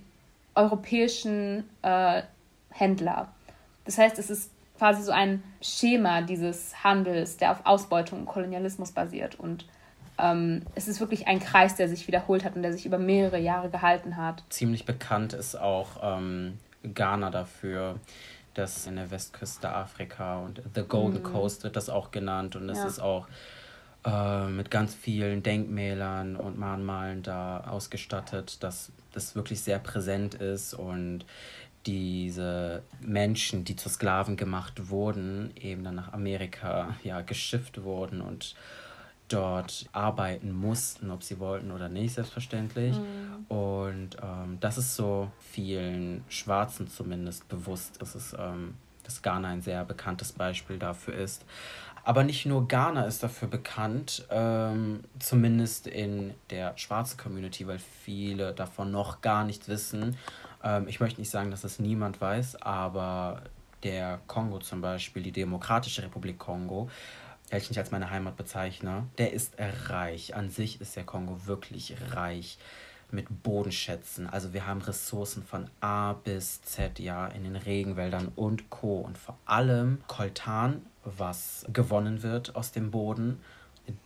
europäischen 0.54 1.64
äh, 1.82 2.22
Händler. 2.70 3.28
Das 3.84 3.98
heißt, 3.98 4.18
es 4.18 4.30
ist 4.30 4.50
quasi 4.78 5.02
so 5.02 5.12
ein 5.12 5.42
Schema 5.60 6.22
dieses 6.22 6.82
Handels, 6.82 7.36
der 7.36 7.52
auf 7.52 7.64
Ausbeutung 7.64 8.20
und 8.20 8.26
Kolonialismus 8.26 8.92
basiert. 8.92 9.38
Und 9.38 9.64
ähm, 10.18 10.62
es 10.74 10.88
ist 10.88 11.00
wirklich 11.00 11.26
ein 11.26 11.40
Kreis, 11.40 11.76
der 11.76 11.88
sich 11.88 12.06
wiederholt 12.06 12.44
hat 12.44 12.56
und 12.56 12.62
der 12.62 12.72
sich 12.72 12.86
über 12.86 12.98
mehrere 12.98 13.38
Jahre 13.38 13.70
gehalten 13.70 14.16
hat. 14.16 14.42
Ziemlich 14.50 14.84
bekannt 14.84 15.32
ist 15.32 15.56
auch 15.56 15.88
ähm, 16.02 16.58
Ghana 16.82 17.30
dafür, 17.30 17.96
das 18.54 18.86
in 18.86 18.96
der 18.96 19.10
Westküste 19.10 19.70
Afrika 19.70 20.40
und 20.40 20.62
The 20.74 20.82
Golden 20.82 21.20
mhm. 21.20 21.24
Coast 21.24 21.64
wird 21.64 21.76
das 21.76 21.88
auch 21.88 22.10
genannt 22.10 22.56
und 22.56 22.68
es 22.68 22.78
ja. 22.78 22.86
ist 22.86 23.00
auch 23.00 23.26
äh, 24.04 24.46
mit 24.48 24.70
ganz 24.70 24.94
vielen 24.94 25.42
Denkmälern 25.42 26.36
und 26.36 26.58
Mahnmalen 26.58 27.22
da 27.22 27.60
ausgestattet, 27.60 28.62
dass 28.62 28.92
das 29.12 29.34
wirklich 29.36 29.60
sehr 29.60 29.78
präsent 29.78 30.34
ist 30.34 30.74
und 30.74 31.24
diese 31.86 32.82
Menschen, 33.00 33.64
die 33.64 33.76
zu 33.76 33.88
Sklaven 33.88 34.36
gemacht 34.36 34.90
wurden, 34.90 35.50
eben 35.56 35.84
dann 35.84 35.96
nach 35.96 36.12
Amerika 36.12 36.96
ja 37.02 37.20
geschifft 37.22 37.82
wurden 37.82 38.20
und 38.20 38.54
dort 39.28 39.86
arbeiten 39.92 40.52
mussten, 40.52 41.10
ob 41.10 41.22
sie 41.22 41.38
wollten 41.38 41.70
oder 41.70 41.88
nicht, 41.88 42.14
selbstverständlich. 42.14 42.96
Mhm. 42.96 43.46
Und 43.48 44.16
ähm, 44.22 44.58
das 44.60 44.78
ist 44.78 44.94
so 44.94 45.30
vielen 45.38 46.22
Schwarzen 46.28 46.88
zumindest 46.88 47.48
bewusst, 47.48 48.00
dass 48.00 48.14
es 48.14 48.34
ähm, 48.38 48.74
dass 49.04 49.22
Ghana 49.22 49.48
ein 49.48 49.62
sehr 49.62 49.84
bekanntes 49.84 50.32
Beispiel 50.32 50.78
dafür 50.78 51.14
ist. 51.14 51.44
Aber 52.04 52.24
nicht 52.24 52.46
nur 52.46 52.66
Ghana 52.66 53.04
ist 53.04 53.22
dafür 53.22 53.48
bekannt, 53.48 54.26
ähm, 54.30 55.04
zumindest 55.18 55.86
in 55.86 56.34
der 56.50 56.76
schwarzen 56.76 57.16
Community, 57.16 57.66
weil 57.66 57.78
viele 57.78 58.52
davon 58.52 58.90
noch 58.90 59.20
gar 59.20 59.44
nicht 59.44 59.68
wissen. 59.68 60.16
Ähm, 60.64 60.88
ich 60.88 60.98
möchte 60.98 61.20
nicht 61.20 61.30
sagen, 61.30 61.50
dass 61.50 61.62
das 61.62 61.78
niemand 61.78 62.20
weiß, 62.20 62.60
aber 62.62 63.42
der 63.84 64.20
Kongo 64.26 64.58
zum 64.58 64.80
Beispiel, 64.80 65.22
die 65.22 65.32
Demokratische 65.32 66.02
Republik 66.02 66.38
Kongo, 66.38 66.88
welchen 67.50 67.72
ich 67.72 67.78
als 67.78 67.90
meine 67.90 68.10
Heimat 68.10 68.36
bezeichne, 68.36 69.06
der 69.18 69.32
ist 69.32 69.54
reich. 69.88 70.34
An 70.34 70.50
sich 70.50 70.80
ist 70.80 70.96
der 70.96 71.04
Kongo 71.04 71.46
wirklich 71.46 71.94
reich 72.12 72.58
mit 73.10 73.42
Bodenschätzen. 73.42 74.26
Also 74.26 74.54
wir 74.54 74.66
haben 74.66 74.80
Ressourcen 74.80 75.42
von 75.42 75.68
A 75.80 76.14
bis 76.14 76.62
Z, 76.62 76.98
ja, 76.98 77.26
in 77.28 77.44
den 77.44 77.56
Regenwäldern 77.56 78.32
und 78.34 78.70
Co. 78.70 79.00
Und 79.00 79.18
vor 79.18 79.36
allem 79.44 79.98
Koltan, 80.06 80.86
was 81.04 81.66
gewonnen 81.72 82.22
wird 82.22 82.56
aus 82.56 82.72
dem 82.72 82.90
Boden, 82.90 83.38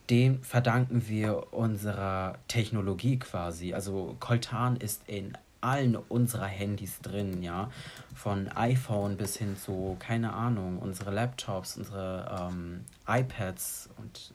dem 0.09 0.43
verdanken 0.43 1.09
wir 1.09 1.53
unserer 1.53 2.39
Technologie 2.49 3.19
quasi. 3.19 3.75
Also 3.75 4.17
Koltan 4.21 4.77
ist 4.77 5.03
in 5.07 5.37
allen 5.61 5.97
unserer 5.97 6.47
Handys 6.47 7.01
drin, 7.01 7.43
ja. 7.43 7.71
Von 8.15 8.49
iPhone 8.49 9.17
bis 9.17 9.37
hin 9.37 9.57
zu, 9.57 9.97
keine 9.99 10.33
Ahnung, 10.33 10.79
unsere 10.79 11.11
Laptops, 11.11 11.77
unsere 11.77 12.51
ähm, 12.51 12.85
iPads 13.07 13.91
und 13.99 14.33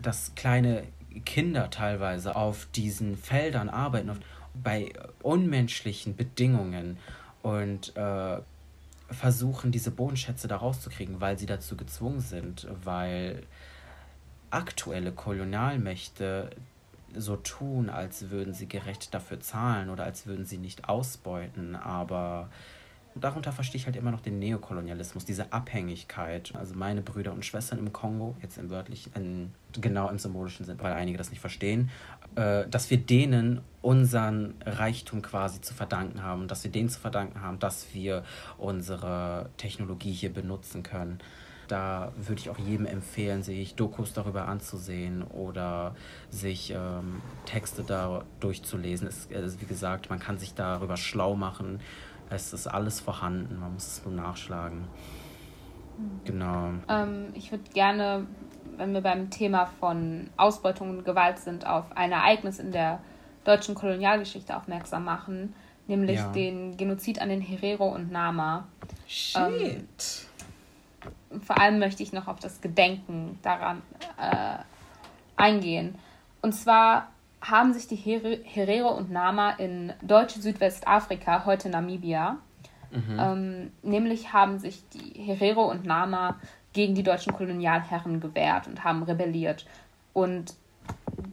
das 0.00 0.34
kleine 0.34 0.84
Kinder 1.24 1.70
teilweise 1.70 2.34
auf 2.36 2.66
diesen 2.74 3.16
Feldern 3.16 3.68
arbeiten, 3.68 4.10
auf, 4.10 4.18
bei 4.54 4.92
unmenschlichen 5.22 6.16
Bedingungen 6.16 6.96
und 7.42 7.94
äh, 7.96 8.38
versuchen, 9.12 9.72
diese 9.72 9.90
Bodenschätze 9.90 10.48
da 10.48 10.56
rauszukriegen, 10.56 11.20
weil 11.20 11.38
sie 11.38 11.46
dazu 11.46 11.76
gezwungen 11.76 12.20
sind, 12.20 12.66
weil 12.84 13.42
aktuelle 14.50 15.12
Kolonialmächte 15.12 16.50
so 17.14 17.36
tun, 17.36 17.90
als 17.90 18.30
würden 18.30 18.54
sie 18.54 18.68
gerecht 18.68 19.12
dafür 19.14 19.40
zahlen 19.40 19.90
oder 19.90 20.04
als 20.04 20.26
würden 20.26 20.44
sie 20.44 20.58
nicht 20.58 20.88
ausbeuten, 20.88 21.76
aber 21.76 22.50
darunter 23.14 23.52
verstehe 23.52 23.78
ich 23.78 23.86
halt 23.86 23.96
immer 23.96 24.10
noch 24.10 24.20
den 24.20 24.38
Neokolonialismus, 24.38 25.24
diese 25.24 25.52
Abhängigkeit. 25.52 26.52
Also 26.54 26.74
meine 26.74 27.02
Brüder 27.02 27.32
und 27.32 27.44
Schwestern 27.44 27.78
im 27.78 27.92
Kongo, 27.92 28.36
jetzt 28.42 28.58
im 28.58 28.70
wörtlichen, 28.70 29.52
genau 29.80 30.08
im 30.08 30.18
symbolischen 30.18 30.64
Sinn, 30.64 30.78
weil 30.80 30.92
einige 30.92 31.18
das 31.18 31.30
nicht 31.30 31.40
verstehen, 31.40 31.90
äh, 32.36 32.66
dass 32.68 32.90
wir 32.90 32.98
denen 32.98 33.60
unseren 33.80 34.54
Reichtum 34.64 35.22
quasi 35.22 35.60
zu 35.60 35.74
verdanken 35.74 36.22
haben 36.22 36.42
und 36.42 36.50
dass 36.50 36.64
wir 36.64 36.70
denen 36.70 36.88
zu 36.88 37.00
verdanken 37.00 37.42
haben, 37.42 37.58
dass 37.58 37.92
wir 37.94 38.24
unsere 38.58 39.50
Technologie 39.56 40.12
hier 40.12 40.32
benutzen 40.32 40.82
können. 40.82 41.18
Da 41.68 42.12
würde 42.16 42.40
ich 42.40 42.50
auch 42.50 42.58
jedem 42.58 42.86
empfehlen, 42.86 43.42
sich 43.42 43.76
Dokus 43.76 44.12
darüber 44.12 44.46
anzusehen 44.46 45.22
oder 45.22 45.94
sich 46.30 46.70
ähm, 46.70 47.22
Texte 47.46 47.82
da 47.82 48.24
durchzulesen. 48.40 49.08
Es, 49.08 49.28
also 49.34 49.60
wie 49.60 49.66
gesagt, 49.66 50.10
man 50.10 50.18
kann 50.18 50.38
sich 50.38 50.54
darüber 50.54 50.96
schlau 50.96 51.34
machen 51.34 51.80
es 52.32 52.52
ist 52.52 52.66
alles 52.66 53.00
vorhanden, 53.00 53.60
man 53.60 53.74
muss 53.74 53.86
es 53.86 54.04
nur 54.04 54.14
nachschlagen. 54.14 54.88
Mhm. 55.98 56.20
Genau. 56.24 56.70
Ähm, 56.88 57.28
ich 57.34 57.50
würde 57.50 57.64
gerne, 57.72 58.26
wenn 58.76 58.94
wir 58.94 59.00
beim 59.00 59.30
Thema 59.30 59.66
von 59.66 60.30
Ausbeutung 60.36 60.90
und 60.90 61.04
Gewalt 61.04 61.38
sind, 61.38 61.66
auf 61.66 61.84
ein 61.94 62.12
Ereignis 62.12 62.58
in 62.58 62.72
der 62.72 63.00
deutschen 63.44 63.74
Kolonialgeschichte 63.74 64.56
aufmerksam 64.56 65.04
machen, 65.04 65.54
nämlich 65.86 66.18
ja. 66.18 66.30
den 66.32 66.76
Genozid 66.76 67.20
an 67.20 67.28
den 67.28 67.40
Herero 67.40 67.88
und 67.88 68.10
Nama. 68.10 68.66
Shit. 69.06 69.36
Ähm, 69.36 69.88
vor 71.40 71.58
allem 71.58 71.78
möchte 71.78 72.02
ich 72.02 72.12
noch 72.12 72.28
auf 72.28 72.38
das 72.38 72.60
Gedenken 72.60 73.38
daran 73.42 73.82
äh, 74.18 74.58
eingehen. 75.36 75.96
Und 76.40 76.52
zwar 76.52 77.08
haben 77.42 77.74
sich 77.74 77.88
die 77.88 77.96
Herero 77.96 78.90
und 78.90 79.10
Nama 79.10 79.50
in 79.50 79.92
deutsche 80.00 80.40
Südwestafrika, 80.40 81.44
heute 81.44 81.68
Namibia, 81.68 82.38
mhm. 82.92 83.18
ähm, 83.18 83.72
nämlich 83.82 84.32
haben 84.32 84.58
sich 84.60 84.82
die 84.90 85.20
Herero 85.20 85.68
und 85.68 85.84
Nama 85.84 86.38
gegen 86.72 86.94
die 86.94 87.02
deutschen 87.02 87.32
Kolonialherren 87.32 88.20
gewehrt 88.20 88.68
und 88.68 88.84
haben 88.84 89.02
rebelliert. 89.02 89.66
Und 90.12 90.54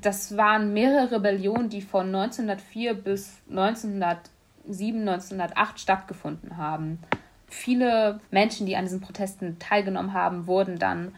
das 0.02 0.36
waren 0.36 0.74
mehrere 0.74 1.12
Rebellionen, 1.12 1.70
die 1.70 1.82
von 1.82 2.08
1904 2.08 2.96
bis 2.96 3.38
1907, 3.50 5.08
1908 5.08 5.80
stattgefunden 5.80 6.58
haben. 6.58 7.00
Viele 7.48 8.20
Menschen, 8.32 8.66
die 8.66 8.76
an 8.76 8.86
diesen 8.86 9.02
Protesten 9.02 9.60
teilgenommen 9.60 10.14
haben, 10.14 10.48
wurden 10.48 10.80
dann 10.80 11.14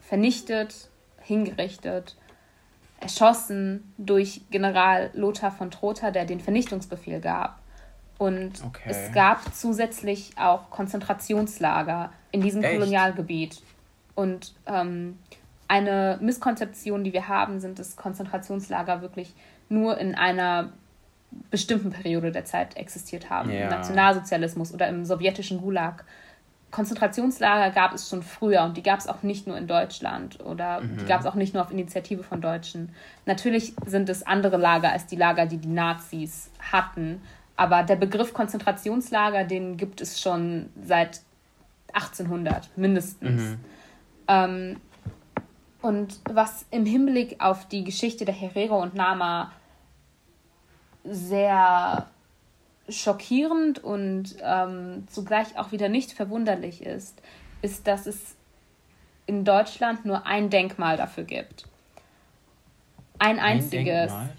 vernichtet, 0.00 0.88
hingerichtet, 1.22 2.16
erschossen 3.00 3.92
durch 3.98 4.42
General 4.50 5.10
Lothar 5.14 5.50
von 5.50 5.70
Trotha, 5.70 6.10
der 6.10 6.24
den 6.24 6.40
Vernichtungsbefehl 6.40 7.20
gab. 7.20 7.60
Und 8.18 8.64
okay. 8.64 8.88
es 8.88 9.12
gab 9.12 9.54
zusätzlich 9.54 10.32
auch 10.36 10.70
Konzentrationslager 10.70 12.10
in 12.32 12.40
diesem 12.40 12.62
Echt? 12.62 12.74
Kolonialgebiet. 12.74 13.60
Und 14.14 14.54
ähm, 14.66 15.18
eine 15.68 16.18
Misskonzeption, 16.22 17.04
die 17.04 17.12
wir 17.12 17.28
haben, 17.28 17.60
sind, 17.60 17.78
dass 17.78 17.96
Konzentrationslager 17.96 19.02
wirklich 19.02 19.34
nur 19.68 19.98
in 19.98 20.14
einer 20.14 20.70
bestimmten 21.50 21.90
Periode 21.90 22.32
der 22.32 22.44
Zeit 22.44 22.76
existiert 22.76 23.28
haben. 23.28 23.50
Ja. 23.50 23.64
Im 23.64 23.70
Nationalsozialismus 23.70 24.72
oder 24.72 24.88
im 24.88 25.04
sowjetischen 25.04 25.60
Gulag. 25.60 26.04
Konzentrationslager 26.76 27.74
gab 27.74 27.94
es 27.94 28.10
schon 28.10 28.22
früher 28.22 28.64
und 28.64 28.76
die 28.76 28.82
gab 28.82 28.98
es 28.98 29.06
auch 29.06 29.22
nicht 29.22 29.46
nur 29.46 29.56
in 29.56 29.66
Deutschland 29.66 30.44
oder 30.44 30.82
mhm. 30.82 30.98
die 30.98 31.06
gab 31.06 31.20
es 31.20 31.26
auch 31.26 31.34
nicht 31.34 31.54
nur 31.54 31.62
auf 31.62 31.70
Initiative 31.70 32.22
von 32.22 32.42
Deutschen. 32.42 32.90
Natürlich 33.24 33.72
sind 33.86 34.10
es 34.10 34.22
andere 34.22 34.58
Lager 34.58 34.92
als 34.92 35.06
die 35.06 35.16
Lager, 35.16 35.46
die 35.46 35.56
die 35.56 35.70
Nazis 35.70 36.50
hatten, 36.60 37.22
aber 37.56 37.82
der 37.82 37.96
Begriff 37.96 38.34
Konzentrationslager, 38.34 39.44
den 39.44 39.78
gibt 39.78 40.02
es 40.02 40.20
schon 40.20 40.68
seit 40.84 41.22
1800 41.94 42.68
mindestens. 42.76 43.40
Mhm. 43.40 43.58
Ähm, 44.28 44.76
und 45.80 46.20
was 46.30 46.66
im 46.70 46.84
Hinblick 46.84 47.36
auf 47.38 47.66
die 47.68 47.84
Geschichte 47.84 48.26
der 48.26 48.34
Herero 48.34 48.82
und 48.82 48.94
Nama 48.94 49.50
sehr 51.04 52.06
schockierend 52.88 53.82
und 53.82 54.36
ähm, 54.42 55.06
zugleich 55.08 55.58
auch 55.58 55.72
wieder 55.72 55.88
nicht 55.88 56.12
verwunderlich 56.12 56.82
ist, 56.82 57.20
ist, 57.62 57.86
dass 57.86 58.06
es 58.06 58.36
in 59.26 59.44
Deutschland 59.44 60.04
nur 60.04 60.26
ein 60.26 60.50
Denkmal 60.50 60.96
dafür 60.96 61.24
gibt. 61.24 61.66
Ein 63.18 63.38
einziges. 63.38 64.12
Ein, 64.12 64.30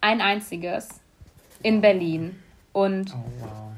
ein 0.00 0.20
einziges 0.20 0.88
in 1.62 1.80
Berlin. 1.80 2.40
Und 2.72 3.14
oh, 3.14 3.24
wow. 3.40 3.72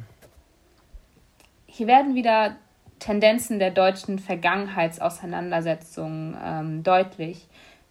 hier 1.66 1.86
werden 1.86 2.14
wieder 2.14 2.56
Tendenzen 2.98 3.58
der 3.58 3.70
deutschen 3.70 4.18
Vergangenheitsauseinandersetzung 4.18 6.36
ähm, 6.42 6.82
deutlich. 6.82 7.46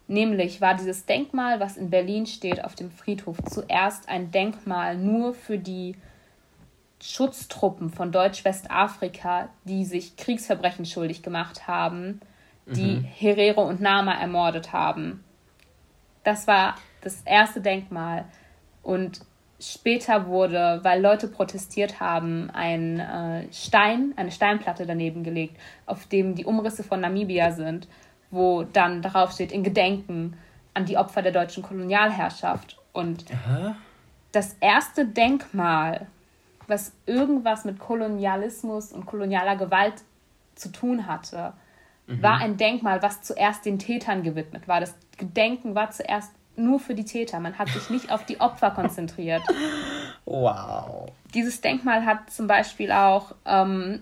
Nämlich 0.06 0.60
war 0.60 0.74
dieses 0.74 1.06
Denkmal, 1.06 1.58
was 1.60 1.76
in 1.76 1.90
Berlin 1.90 2.26
steht, 2.26 2.64
auf 2.64 2.74
dem 2.74 2.90
Friedhof, 2.90 3.38
zuerst 3.48 4.08
ein 4.08 4.30
Denkmal 4.30 4.96
nur 4.96 5.34
für 5.34 5.58
die 5.58 5.94
Schutztruppen 7.06 7.90
von 7.90 8.12
Deutsch-Westafrika, 8.12 9.50
die 9.64 9.84
sich 9.84 10.16
Kriegsverbrechen 10.16 10.86
schuldig 10.86 11.22
gemacht 11.22 11.68
haben, 11.68 12.20
die 12.64 12.96
mhm. 12.96 13.04
Herero 13.04 13.62
und 13.62 13.82
Nama 13.82 14.14
ermordet 14.14 14.72
haben. 14.72 15.22
Das 16.22 16.46
war 16.46 16.76
das 17.02 17.20
erste 17.26 17.60
Denkmal. 17.60 18.24
Und 18.82 19.20
später 19.60 20.28
wurde, 20.28 20.80
weil 20.82 21.02
Leute 21.02 21.28
protestiert 21.28 22.00
haben, 22.00 22.48
ein 22.50 23.00
äh, 23.00 23.52
Stein, 23.52 24.14
eine 24.16 24.30
Steinplatte 24.30 24.86
daneben 24.86 25.24
gelegt, 25.24 25.60
auf 25.84 26.06
dem 26.06 26.34
die 26.34 26.46
Umrisse 26.46 26.84
von 26.84 27.00
Namibia 27.00 27.52
sind, 27.52 27.86
wo 28.30 28.62
dann 28.62 29.02
darauf 29.02 29.32
steht, 29.32 29.52
in 29.52 29.62
Gedenken 29.62 30.38
an 30.72 30.86
die 30.86 30.96
Opfer 30.96 31.20
der 31.20 31.32
deutschen 31.32 31.62
Kolonialherrschaft. 31.62 32.78
Und 32.94 33.26
Aha. 33.30 33.76
das 34.32 34.56
erste 34.60 35.04
Denkmal, 35.04 36.06
was 36.66 36.92
irgendwas 37.06 37.64
mit 37.64 37.78
Kolonialismus 37.78 38.92
und 38.92 39.06
kolonialer 39.06 39.56
Gewalt 39.56 39.94
zu 40.54 40.70
tun 40.70 41.06
hatte, 41.06 41.52
mhm. 42.06 42.22
war 42.22 42.38
ein 42.38 42.56
Denkmal, 42.56 43.02
was 43.02 43.22
zuerst 43.22 43.64
den 43.64 43.78
Tätern 43.78 44.22
gewidmet 44.22 44.68
war. 44.68 44.80
Das 44.80 44.94
Gedenken 45.18 45.74
war 45.74 45.90
zuerst 45.90 46.32
nur 46.56 46.78
für 46.78 46.94
die 46.94 47.04
Täter. 47.04 47.40
Man 47.40 47.58
hat 47.58 47.68
sich 47.68 47.90
nicht 47.90 48.12
auf 48.12 48.24
die 48.24 48.40
Opfer 48.40 48.70
konzentriert. 48.70 49.42
Wow. 50.26 51.12
Dieses 51.34 51.60
Denkmal 51.60 52.06
hat 52.06 52.30
zum 52.30 52.46
Beispiel 52.46 52.90
auch 52.92 53.34
ähm, 53.44 54.00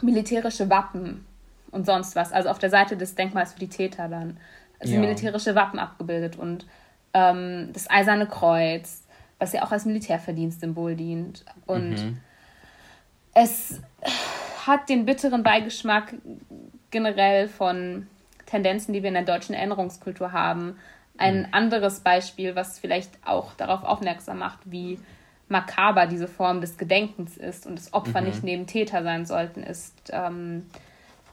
militärische 0.00 0.70
Wappen 0.70 1.26
und 1.70 1.84
sonst 1.84 2.16
was. 2.16 2.32
Also 2.32 2.48
auf 2.48 2.58
der 2.58 2.70
Seite 2.70 2.96
des 2.96 3.14
Denkmals 3.14 3.52
für 3.52 3.60
die 3.60 3.68
Täter 3.68 4.08
dann. 4.08 4.38
Also 4.78 4.94
ja. 4.94 5.00
militärische 5.00 5.54
Wappen 5.54 5.78
abgebildet 5.78 6.36
und 6.36 6.66
ähm, 7.12 7.70
das 7.74 7.90
Eiserne 7.90 8.26
Kreuz, 8.26 9.03
was 9.44 9.52
ja 9.52 9.62
auch 9.62 9.72
als 9.72 9.84
Militärverdienstsymbol 9.84 10.96
dient. 10.96 11.44
Und 11.66 11.90
mhm. 11.90 12.18
es 13.34 13.80
hat 14.66 14.88
den 14.88 15.04
bitteren 15.04 15.42
Beigeschmack 15.42 16.14
generell 16.90 17.48
von 17.48 18.06
Tendenzen, 18.46 18.94
die 18.94 19.02
wir 19.02 19.08
in 19.08 19.14
der 19.14 19.24
deutschen 19.24 19.54
Erinnerungskultur 19.54 20.32
haben, 20.32 20.78
ein 21.18 21.40
mhm. 21.40 21.48
anderes 21.52 22.00
Beispiel, 22.00 22.56
was 22.56 22.78
vielleicht 22.78 23.10
auch 23.24 23.52
darauf 23.54 23.84
aufmerksam 23.84 24.38
macht, 24.38 24.60
wie 24.64 24.98
makaber 25.48 26.06
diese 26.06 26.26
Form 26.26 26.62
des 26.62 26.78
Gedenkens 26.78 27.36
ist 27.36 27.66
und 27.66 27.78
das 27.78 27.92
Opfer 27.92 28.22
mhm. 28.22 28.28
nicht 28.28 28.42
neben 28.42 28.66
Täter 28.66 29.02
sein 29.02 29.26
sollten, 29.26 29.62
ist 29.62 30.10
ähm, 30.10 30.66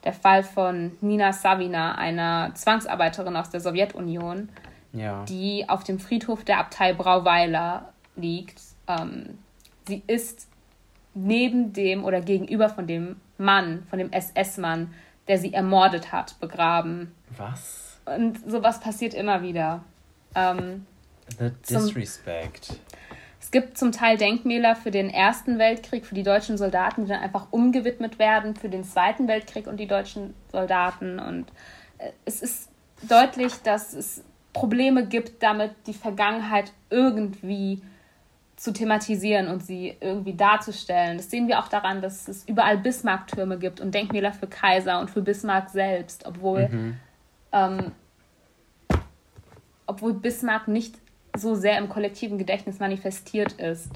der 0.04 0.14
Fall 0.14 0.44
von 0.44 0.92
Nina 1.00 1.32
Savina, 1.32 1.96
einer 1.96 2.52
Zwangsarbeiterin 2.56 3.38
aus 3.38 3.50
der 3.50 3.62
Sowjetunion, 3.62 4.50
ja. 4.92 5.24
die 5.30 5.70
auf 5.70 5.86
dem 5.86 6.00
Friedhof 6.00 6.44
der 6.44 6.60
Abtei 6.60 6.94
Brauweiler 6.94 7.91
liegt. 8.16 8.62
Ähm, 8.88 9.38
sie 9.88 10.04
ist 10.08 10.48
neben 11.14 11.74
dem 11.74 12.04
oder 12.04 12.22
gegenüber 12.22 12.70
von 12.70 12.88
dem 12.88 13.18
Mann, 13.38 13.84
von 13.90 14.00
dem 14.00 14.12
SS-Mann, 14.12 14.94
der 15.28 15.38
sie 15.38 15.54
ermordet 15.54 16.12
hat, 16.12 16.40
begraben. 16.40 17.14
Was? 17.38 18.00
Und 18.06 18.40
sowas 18.50 18.80
passiert 18.80 19.14
immer 19.14 19.42
wieder. 19.42 19.84
Ähm, 20.36 20.86
The 21.38 21.52
disrespect. 21.70 22.66
Zum, 22.66 22.76
es 23.40 23.52
gibt 23.52 23.78
zum 23.78 23.92
Teil 23.92 24.18
Denkmäler 24.18 24.76
für 24.76 24.92
den 24.92 25.10
Ersten 25.10 25.58
Weltkrieg, 25.58 26.06
für 26.06 26.16
die 26.16 26.24
deutschen 26.24 26.58
Soldaten, 26.58 27.06
die 27.06 27.10
dann 27.10 27.22
einfach 27.22 27.48
umgewidmet 27.52 28.20
werden 28.20 28.56
für 28.56 28.70
den 28.70 28.84
Zweiten 28.84 29.28
Weltkrieg 29.28 29.68
und 29.68 29.78
die 29.78 29.88
deutschen 29.88 30.34
Soldaten. 30.52 31.20
Und 31.20 31.48
äh, 31.98 32.12
es 32.26 32.42
ist 32.42 32.70
deutlich, 33.08 33.54
dass 33.64 33.94
es 33.94 34.24
Probleme 34.54 35.06
gibt, 35.06 35.42
damit 35.42 35.72
die 35.88 35.94
Vergangenheit 35.94 36.72
irgendwie 36.90 37.82
zu 38.62 38.74
thematisieren 38.74 39.48
und 39.48 39.66
sie 39.66 39.96
irgendwie 40.00 40.34
darzustellen. 40.34 41.18
Das 41.18 41.32
sehen 41.32 41.48
wir 41.48 41.60
auch 41.60 41.68
daran, 41.68 42.02
dass 42.02 42.28
es 42.28 42.48
überall 42.48 42.78
Bismarck-Türme 42.78 43.58
gibt 43.58 43.80
und 43.80 43.96
Denkmäler 43.96 44.34
für 44.34 44.48
Kaiser 44.48 45.00
und 45.00 45.10
für 45.10 45.22
Bismarck 45.22 45.70
selbst, 45.70 46.26
obwohl 46.26 46.68
mhm 46.68 47.00
ähm, 47.52 47.92
obwohl 49.86 50.14
Bismarck 50.14 50.68
nicht 50.68 50.96
so 51.36 51.56
sehr 51.56 51.78
im 51.78 51.90
kollektiven 51.90 52.38
Gedächtnis 52.38 52.80
manifestiert 52.80 53.54
ist, 53.54 53.92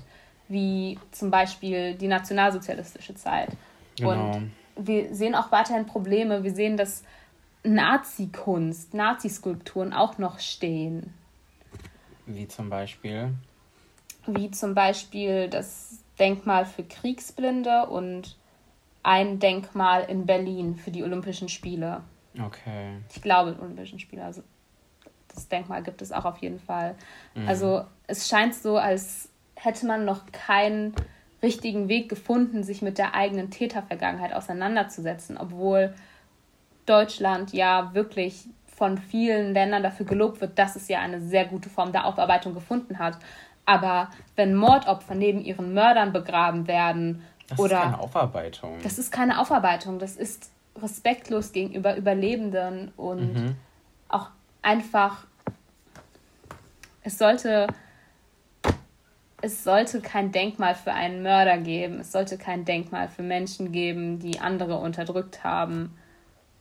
wie 0.48 1.00
zum 1.12 1.32
Beispiel 1.32 1.96
die 1.96 2.08
nationalsozialistische 2.08 3.16
Zeit. 3.16 3.50
Genau. 3.98 4.36
Und 4.36 4.52
wir 4.76 5.14
sehen 5.14 5.36
auch 5.36 5.52
weiterhin 5.52 5.86
Probleme. 5.86 6.44
Wir 6.44 6.54
sehen, 6.54 6.78
dass 6.78 7.04
Nazi-Kunst, 7.64 8.94
Nazi-Skulpturen 8.94 9.94
auch 9.94 10.18
noch 10.18 10.40
stehen. 10.40 11.14
Wie 12.26 12.48
zum 12.48 12.70
Beispiel? 12.70 13.34
Wie 14.28 14.52
zum 14.52 14.74
Beispiel 14.74 15.50
das 15.50 16.00
Denkmal 16.20 16.66
für 16.66 16.84
Kriegsblinde 16.84 17.86
und 17.88 18.38
ein 19.04 19.40
Denkmal 19.40 20.04
in 20.04 20.26
Berlin 20.26 20.76
für 20.76 20.92
die 20.92 21.04
Olympischen 21.04 21.50
Spiele. 21.50 22.02
Okay. 22.44 22.98
Ich 23.14 23.22
glaube, 23.22 23.56
Olympischen 23.62 24.00
Spiele. 24.00 24.24
Also 24.24 24.42
das 25.34 25.48
Denkmal 25.48 25.84
gibt 25.84 26.02
es 26.02 26.12
auch 26.12 26.26
auf 26.26 26.38
jeden 26.38 26.60
Fall. 26.60 26.96
Mhm. 27.36 27.48
Also 27.48 27.86
es 28.08 28.28
scheint 28.28 28.56
so, 28.56 28.78
als 28.78 29.30
hätte 29.56 29.86
man 29.86 30.06
noch 30.06 30.32
keinen 30.32 30.96
richtigen 31.44 31.88
Weg 31.88 32.10
gefunden, 32.10 32.64
sich 32.64 32.82
mit 32.82 32.98
der 32.98 33.14
eigenen 33.14 33.52
Tätervergangenheit 33.52 34.34
auseinanderzusetzen, 34.34 35.38
obwohl 35.38 35.94
Deutschland 36.86 37.54
ja 37.54 37.94
wirklich 37.94 38.48
von 38.76 38.98
vielen 38.98 39.54
Ländern 39.54 39.84
dafür 39.84 40.06
gelobt 40.06 40.42
wird, 40.42 40.60
dass 40.60 40.76
es 40.76 40.88
ja 40.88 41.00
eine 41.00 41.22
sehr 41.22 41.46
gute 41.46 41.70
Form 41.70 41.92
der 41.92 42.06
Aufarbeitung 42.06 42.54
gefunden 42.54 43.00
hat. 43.00 43.18
Aber 43.66 44.10
wenn 44.36 44.56
Mordopfer 44.56 45.16
neben 45.16 45.44
ihren 45.44 45.74
Mördern 45.74 46.14
begraben 46.14 46.68
werden 46.68 47.24
das 47.48 47.60
oder. 47.60 47.70
Das 47.70 47.80
ist 47.80 47.92
keine 47.92 48.00
Aufarbeitung. 48.00 48.80
Das 48.84 49.00
ist 49.00 49.12
keine 49.12 49.40
Aufarbeitung. 49.40 50.00
Das 50.00 50.16
ist 50.16 50.52
respektlos 50.82 51.52
gegenüber 51.52 51.96
Überlebenden 51.96 52.92
und 52.98 53.34
mhm. 53.34 53.56
auch 54.10 54.30
einfach, 54.62 55.26
es 57.02 57.18
sollte, 57.18 57.68
es 59.42 59.64
sollte 59.64 60.02
kein 60.02 60.32
Denkmal 60.32 60.76
für 60.76 60.92
einen 60.92 61.24
Mörder 61.24 61.58
geben, 61.58 62.00
es 62.00 62.12
sollte 62.12 62.38
kein 62.38 62.66
Denkmal 62.66 63.08
für 63.08 63.24
Menschen 63.24 63.72
geben, 63.72 64.20
die 64.20 64.40
andere 64.40 64.78
unterdrückt 64.78 65.44
haben. 65.44 65.98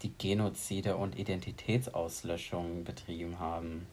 Die 0.03 0.13
Genozide 0.17 0.97
und 0.97 1.19
Identitätsauslöschungen 1.19 2.85
betrieben 2.85 3.41
haben. 3.41 3.87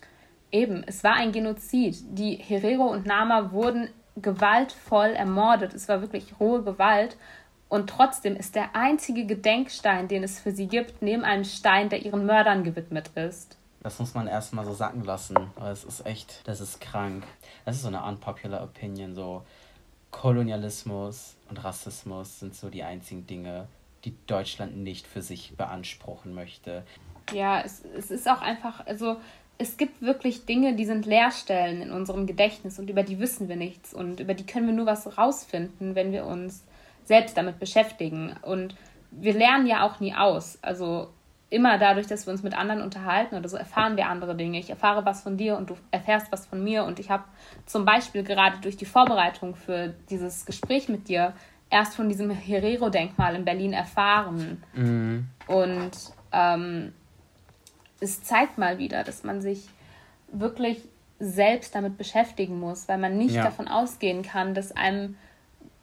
Eben, 0.52 0.84
es 0.86 1.04
war 1.04 1.14
ein 1.14 1.32
Genozid. 1.32 1.98
Die 2.10 2.36
Herero 2.36 2.84
und 2.84 3.06
Nama 3.06 3.52
wurden 3.52 3.90
gewaltvoll 4.18 5.12
ermordet. 5.12 5.74
Es 5.74 5.88
war 5.88 6.02
wirklich 6.02 6.40
rohe 6.40 6.64
Gewalt. 6.64 7.18
Und 7.70 7.90
trotzdem 7.90 8.36
ist 8.36 8.56
der 8.56 8.76
einzige 8.76 9.26
Gedenkstein, 9.26 10.10
den 10.10 10.24
es 10.24 10.40
für 10.40 10.52
sie 10.52 10.68
gibt, 10.68 11.02
neben 11.02 11.24
einem 11.24 11.46
Stein, 11.46 11.88
der 11.88 12.06
ihren 12.06 12.26
Mördern 12.26 12.66
gewidmet 12.66 13.10
ist. 13.16 13.58
Das 13.82 13.98
muss 13.98 14.14
man 14.14 14.28
erstmal 14.28 14.66
so 14.66 14.74
sacken 14.74 15.06
lassen. 15.06 15.38
Aber 15.56 15.72
es 15.72 15.86
ist 15.86 16.06
echt, 16.06 16.42
das 16.48 16.60
ist 16.60 16.82
krank. 16.82 17.24
Das 17.64 17.78
ist 17.78 17.84
so 17.84 17.88
eine 17.88 18.04
unpopular 18.04 18.62
Opinion. 18.62 19.16
So 19.16 19.44
Kolonialismus 20.12 21.38
und 21.50 21.64
Rassismus 21.64 22.40
sind 22.42 22.56
so 22.56 22.70
die 22.70 22.84
einzigen 22.84 23.26
Dinge, 23.26 23.68
die 24.04 24.16
Deutschland 24.28 24.76
nicht 24.76 25.08
für 25.08 25.22
sich 25.22 25.56
beanspruchen 25.56 26.36
möchte. 26.36 26.84
Ja, 27.32 27.62
es, 27.62 27.84
es 27.96 28.12
ist 28.12 28.30
auch 28.30 28.42
einfach, 28.42 28.86
also 28.86 29.18
es 29.62 29.78
gibt 29.78 30.02
wirklich 30.02 30.48
Dinge, 30.48 30.76
die 30.76 30.86
sind 30.86 31.06
Leerstellen 31.06 31.84
in 31.84 31.92
unserem 31.92 32.26
Gedächtnis 32.26 32.80
und 32.80 32.90
über 32.90 33.04
die 33.04 33.20
wissen 33.20 33.48
wir 33.48 33.56
nichts 33.56 33.94
und 33.94 34.20
über 34.20 34.34
die 34.34 34.46
können 34.46 34.66
wir 34.66 34.74
nur 34.74 34.88
was 34.88 35.20
rausfinden, 35.20 35.94
wenn 35.94 36.12
wir 36.12 36.26
uns 36.26 36.66
selbst 37.04 37.38
damit 37.38 37.60
beschäftigen. 37.60 38.36
Und 38.42 38.76
wir 39.12 39.34
lernen 39.34 39.68
ja 39.68 39.86
auch 39.86 40.00
nie 40.00 40.16
aus. 40.16 40.58
Also 40.64 41.10
immer 41.52 41.78
dadurch, 41.78 42.08
dass 42.08 42.26
wir 42.26 42.34
uns 42.34 42.42
mit 42.42 42.58
anderen 42.58 42.82
unterhalten 42.82 43.36
oder 43.36 43.48
so, 43.48 43.56
erfahren 43.56 43.98
wir 43.98 44.08
andere 44.08 44.36
Dinge. 44.36 44.58
Ich 44.58 44.72
erfahre 44.72 45.06
was 45.06 45.22
von 45.22 45.38
dir 45.38 45.56
und 45.58 45.70
du 45.70 45.78
erfährst 45.92 46.32
was 46.32 46.48
von 46.48 46.64
mir. 46.64 46.84
Und 46.84 47.00
ich 47.00 47.12
habe 47.12 47.26
zum 47.68 47.86
Beispiel 47.86 48.24
gerade 48.24 48.58
durch 48.62 48.78
die 48.78 48.86
Vorbereitung 48.86 49.56
für 49.56 49.94
dieses 50.10 50.48
Gespräch 50.48 50.90
mit 50.90 51.08
dir 51.08 51.34
erst 51.70 51.96
von 51.96 52.10
diesem 52.10 52.32
Herero-Denkmal 52.32 53.36
in 53.36 53.46
Berlin 53.46 53.74
erfahren. 53.74 54.64
Mhm. 54.74 55.28
Und 55.46 55.92
ähm, 56.32 56.94
es 58.02 58.24
zeigt 58.24 58.58
mal 58.58 58.78
wieder, 58.78 59.04
dass 59.04 59.24
man 59.24 59.42
sich 59.42 59.70
wirklich 60.32 60.80
selbst 61.20 61.76
damit 61.76 61.98
beschäftigen 61.98 62.60
muss, 62.60 62.88
weil 62.88 62.98
man 62.98 63.18
nicht 63.18 63.36
ja. 63.36 63.44
davon 63.44 63.68
ausgehen 63.68 64.24
kann, 64.24 64.54
dass 64.54 64.72
einem 64.76 65.16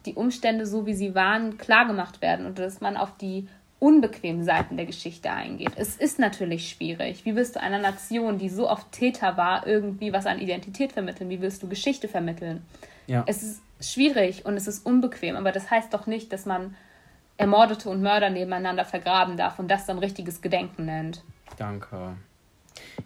die 0.05 0.15
Umstände 0.15 0.67
so 0.67 0.85
wie 0.87 0.95
sie 0.95 1.15
waren 1.15 1.59
klargemacht 1.59 2.21
werden 2.21 2.47
und 2.47 2.59
dass 2.59 2.81
man 2.81 2.97
auf 2.97 3.17
die 3.17 3.49
unbequemen 3.81 4.43
Seiten 4.43 4.77
der 4.77 4.87
Geschichte 4.87 5.31
eingeht. 5.31 5.73
Es 5.77 5.97
ist 5.97 6.19
natürlich 6.19 6.69
schwierig. 6.69 7.25
Wie 7.25 7.37
willst 7.37 7.55
du 7.55 7.61
einer 7.61 7.79
Nation, 7.79 8.39
die 8.39 8.49
so 8.49 8.69
oft 8.69 8.91
Täter 8.91 9.37
war, 9.37 9.67
irgendwie 9.67 10.13
was 10.13 10.27
an 10.27 10.41
Identität 10.41 10.93
vermitteln? 10.93 11.31
Wie 11.31 11.41
willst 11.41 11.63
du 11.63 11.69
Geschichte 11.69 12.09
vermitteln? 12.09 12.63
Ja. 13.07 13.23
Es 13.27 13.43
ist 13.45 13.63
schwierig 13.81 14.45
und 14.45 14.57
es 14.57 14.67
ist 14.67 14.85
unbequem, 14.85 15.37
aber 15.37 15.53
das 15.53 15.71
heißt 15.71 15.95
doch 15.95 16.09
nicht, 16.09 16.33
dass 16.33 16.45
man 16.45 16.75
Ermordete 17.37 17.89
und 17.89 18.03
Mörder 18.03 18.31
nebeneinander 18.31 18.85
vergraben 18.85 19.37
darf 19.37 19.61
und 19.61 19.71
das 19.71 19.87
dann 19.87 19.99
richtiges 19.99 20.43
Gedenken 20.43 20.87
nennt. 20.87 21.23
Danke. 21.59 22.17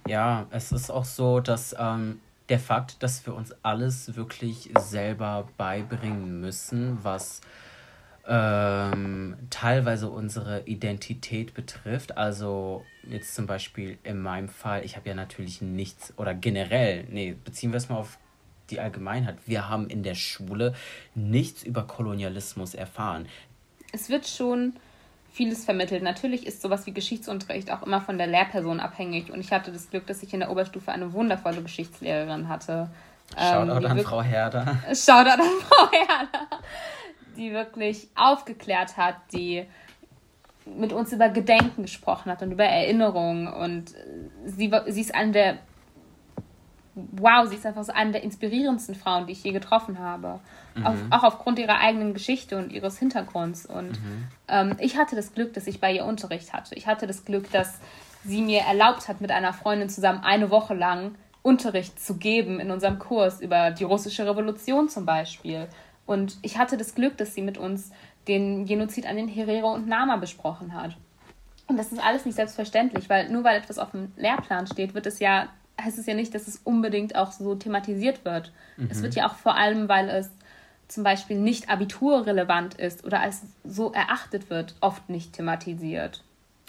Ja, 0.06 0.46
es 0.50 0.72
ist 0.72 0.90
auch 0.90 1.06
so, 1.06 1.40
dass 1.40 1.74
ähm, 1.78 2.20
der 2.50 2.58
Fakt, 2.58 3.02
dass 3.02 3.24
wir 3.24 3.34
uns 3.34 3.54
alles 3.62 4.14
wirklich 4.14 4.70
selber 4.78 5.48
beibringen 5.56 6.40
müssen, 6.40 6.98
was 7.02 7.40
ähm, 8.28 9.36
teilweise 9.48 10.10
unsere 10.10 10.62
Identität 10.66 11.54
betrifft. 11.54 12.18
Also 12.18 12.84
jetzt 13.04 13.34
zum 13.34 13.46
Beispiel 13.46 13.98
in 14.04 14.20
meinem 14.20 14.48
Fall, 14.48 14.84
ich 14.84 14.96
habe 14.96 15.08
ja 15.08 15.14
natürlich 15.14 15.62
nichts 15.62 16.12
oder 16.18 16.34
generell, 16.34 17.04
nee, 17.10 17.34
beziehen 17.44 17.72
wir 17.72 17.78
es 17.78 17.88
mal 17.88 17.96
auf 17.96 18.18
die 18.68 18.80
Allgemeinheit. 18.80 19.38
Wir 19.46 19.70
haben 19.70 19.88
in 19.88 20.02
der 20.02 20.14
Schule 20.14 20.74
nichts 21.14 21.62
über 21.62 21.86
Kolonialismus 21.86 22.74
erfahren. 22.74 23.26
Es 23.92 24.10
wird 24.10 24.26
schon 24.26 24.74
vieles 25.32 25.64
vermittelt. 25.64 26.02
Natürlich 26.02 26.46
ist 26.46 26.60
sowas 26.60 26.86
wie 26.86 26.92
Geschichtsunterricht 26.92 27.72
auch 27.72 27.82
immer 27.82 28.00
von 28.00 28.18
der 28.18 28.26
Lehrperson 28.26 28.80
abhängig. 28.80 29.32
Und 29.32 29.40
ich 29.40 29.50
hatte 29.50 29.72
das 29.72 29.90
Glück, 29.90 30.06
dass 30.06 30.22
ich 30.22 30.34
in 30.34 30.40
der 30.40 30.50
Oberstufe 30.50 30.92
eine 30.92 31.12
wundervolle 31.14 31.62
Geschichtslehrerin 31.62 32.48
hatte. 32.48 32.90
Shoutout 33.36 33.84
ähm, 33.84 33.86
an 33.86 33.98
Frau 34.00 34.22
Herder. 34.22 34.78
Shoutout 34.94 35.42
an 35.42 35.60
Frau 35.62 35.90
Herder. 35.90 36.46
Die 37.36 37.52
wirklich 37.52 38.08
aufgeklärt 38.14 38.98
hat, 38.98 39.16
die 39.32 39.64
mit 40.66 40.92
uns 40.92 41.12
über 41.12 41.30
Gedenken 41.30 41.82
gesprochen 41.82 42.30
hat 42.30 42.42
und 42.42 42.52
über 42.52 42.64
Erinnerungen. 42.64 43.48
Und 43.48 43.94
sie, 44.44 44.70
sie 44.88 45.00
ist 45.00 45.14
eine 45.14 45.32
der 45.32 45.58
wow, 46.94 47.48
sie 47.48 47.56
ist 47.56 47.64
einfach 47.64 47.84
so 47.84 47.92
eine 47.92 48.12
der 48.12 48.22
inspirierendsten 48.22 48.94
Frauen, 48.94 49.26
die 49.26 49.32
ich 49.32 49.42
je 49.42 49.52
getroffen 49.52 49.98
habe. 49.98 50.40
Mhm. 50.74 50.86
Auf, 50.86 50.96
auch 51.10 51.22
aufgrund 51.24 51.58
ihrer 51.58 51.78
eigenen 51.78 52.14
Geschichte 52.14 52.58
und 52.58 52.72
ihres 52.72 52.98
Hintergrunds. 52.98 53.66
Und 53.66 53.92
mhm. 53.92 54.28
ähm, 54.48 54.76
ich 54.78 54.96
hatte 54.96 55.16
das 55.16 55.34
Glück, 55.34 55.54
dass 55.54 55.66
ich 55.66 55.80
bei 55.80 55.92
ihr 55.92 56.04
Unterricht 56.04 56.52
hatte. 56.52 56.74
Ich 56.74 56.86
hatte 56.86 57.06
das 57.06 57.24
Glück, 57.24 57.50
dass 57.50 57.80
sie 58.24 58.42
mir 58.42 58.60
erlaubt 58.60 59.08
hat, 59.08 59.20
mit 59.20 59.30
einer 59.30 59.52
Freundin 59.52 59.88
zusammen 59.88 60.20
eine 60.22 60.50
Woche 60.50 60.74
lang 60.74 61.14
Unterricht 61.42 61.98
zu 61.98 62.16
geben 62.16 62.60
in 62.60 62.70
unserem 62.70 62.98
Kurs 62.98 63.40
über 63.40 63.70
die 63.70 63.84
russische 63.84 64.26
Revolution 64.26 64.88
zum 64.88 65.06
Beispiel. 65.06 65.68
Und 66.06 66.38
ich 66.42 66.58
hatte 66.58 66.76
das 66.76 66.94
Glück, 66.94 67.16
dass 67.16 67.34
sie 67.34 67.42
mit 67.42 67.58
uns 67.58 67.90
den 68.28 68.66
Genozid 68.66 69.06
an 69.06 69.16
den 69.16 69.28
Herero 69.28 69.72
und 69.72 69.88
Nama 69.88 70.16
besprochen 70.16 70.74
hat. 70.74 70.96
Und 71.66 71.76
das 71.78 71.90
ist 71.90 72.02
alles 72.02 72.24
nicht 72.24 72.34
selbstverständlich, 72.34 73.08
weil 73.08 73.28
nur 73.28 73.44
weil 73.44 73.56
etwas 73.56 73.78
auf 73.78 73.90
dem 73.90 74.12
Lehrplan 74.16 74.66
steht, 74.66 74.94
wird 74.94 75.06
es 75.06 75.18
ja 75.18 75.48
heißt 75.80 75.98
es 75.98 76.06
ja 76.06 76.14
nicht, 76.14 76.34
dass 76.34 76.48
es 76.48 76.60
unbedingt 76.64 77.16
auch 77.16 77.32
so 77.32 77.54
thematisiert 77.54 78.24
wird. 78.24 78.52
Mhm. 78.76 78.88
Es 78.90 79.02
wird 79.02 79.14
ja 79.14 79.28
auch 79.28 79.36
vor 79.36 79.56
allem, 79.56 79.88
weil 79.88 80.08
es 80.08 80.30
zum 80.88 81.04
Beispiel 81.04 81.38
nicht 81.38 81.70
abiturrelevant 81.70 82.74
ist 82.74 83.04
oder 83.04 83.20
als 83.20 83.42
so 83.64 83.92
erachtet 83.92 84.50
wird, 84.50 84.76
oft 84.80 85.08
nicht 85.08 85.32
thematisiert. 85.32 86.22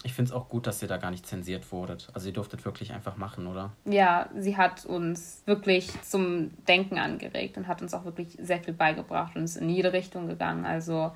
Ich 0.06 0.14
finde 0.14 0.30
es 0.30 0.36
auch 0.36 0.50
gut, 0.50 0.68
dass 0.68 0.82
ihr 0.82 0.88
da 0.88 0.98
gar 0.98 1.12
nicht 1.12 1.26
zensiert 1.26 1.72
wurdet. 1.72 2.10
Also 2.14 2.28
ihr 2.28 2.34
durftet 2.34 2.66
wirklich 2.66 2.92
einfach 2.92 3.16
machen, 3.16 3.48
oder? 3.48 3.72
Ja, 3.86 4.30
sie 4.38 4.58
hat 4.58 4.86
uns 4.86 5.42
wirklich 5.46 5.90
zum 6.02 6.52
Denken 6.68 6.98
angeregt 6.98 7.58
und 7.58 7.68
hat 7.68 7.82
uns 7.82 7.94
auch 7.94 8.04
wirklich 8.04 8.38
sehr 8.42 8.60
viel 8.60 8.74
beigebracht 8.74 9.36
und 9.36 9.44
ist 9.44 9.56
in 9.56 9.70
jede 9.70 9.94
Richtung 9.94 10.28
gegangen. 10.28 10.66
Also 10.66 11.12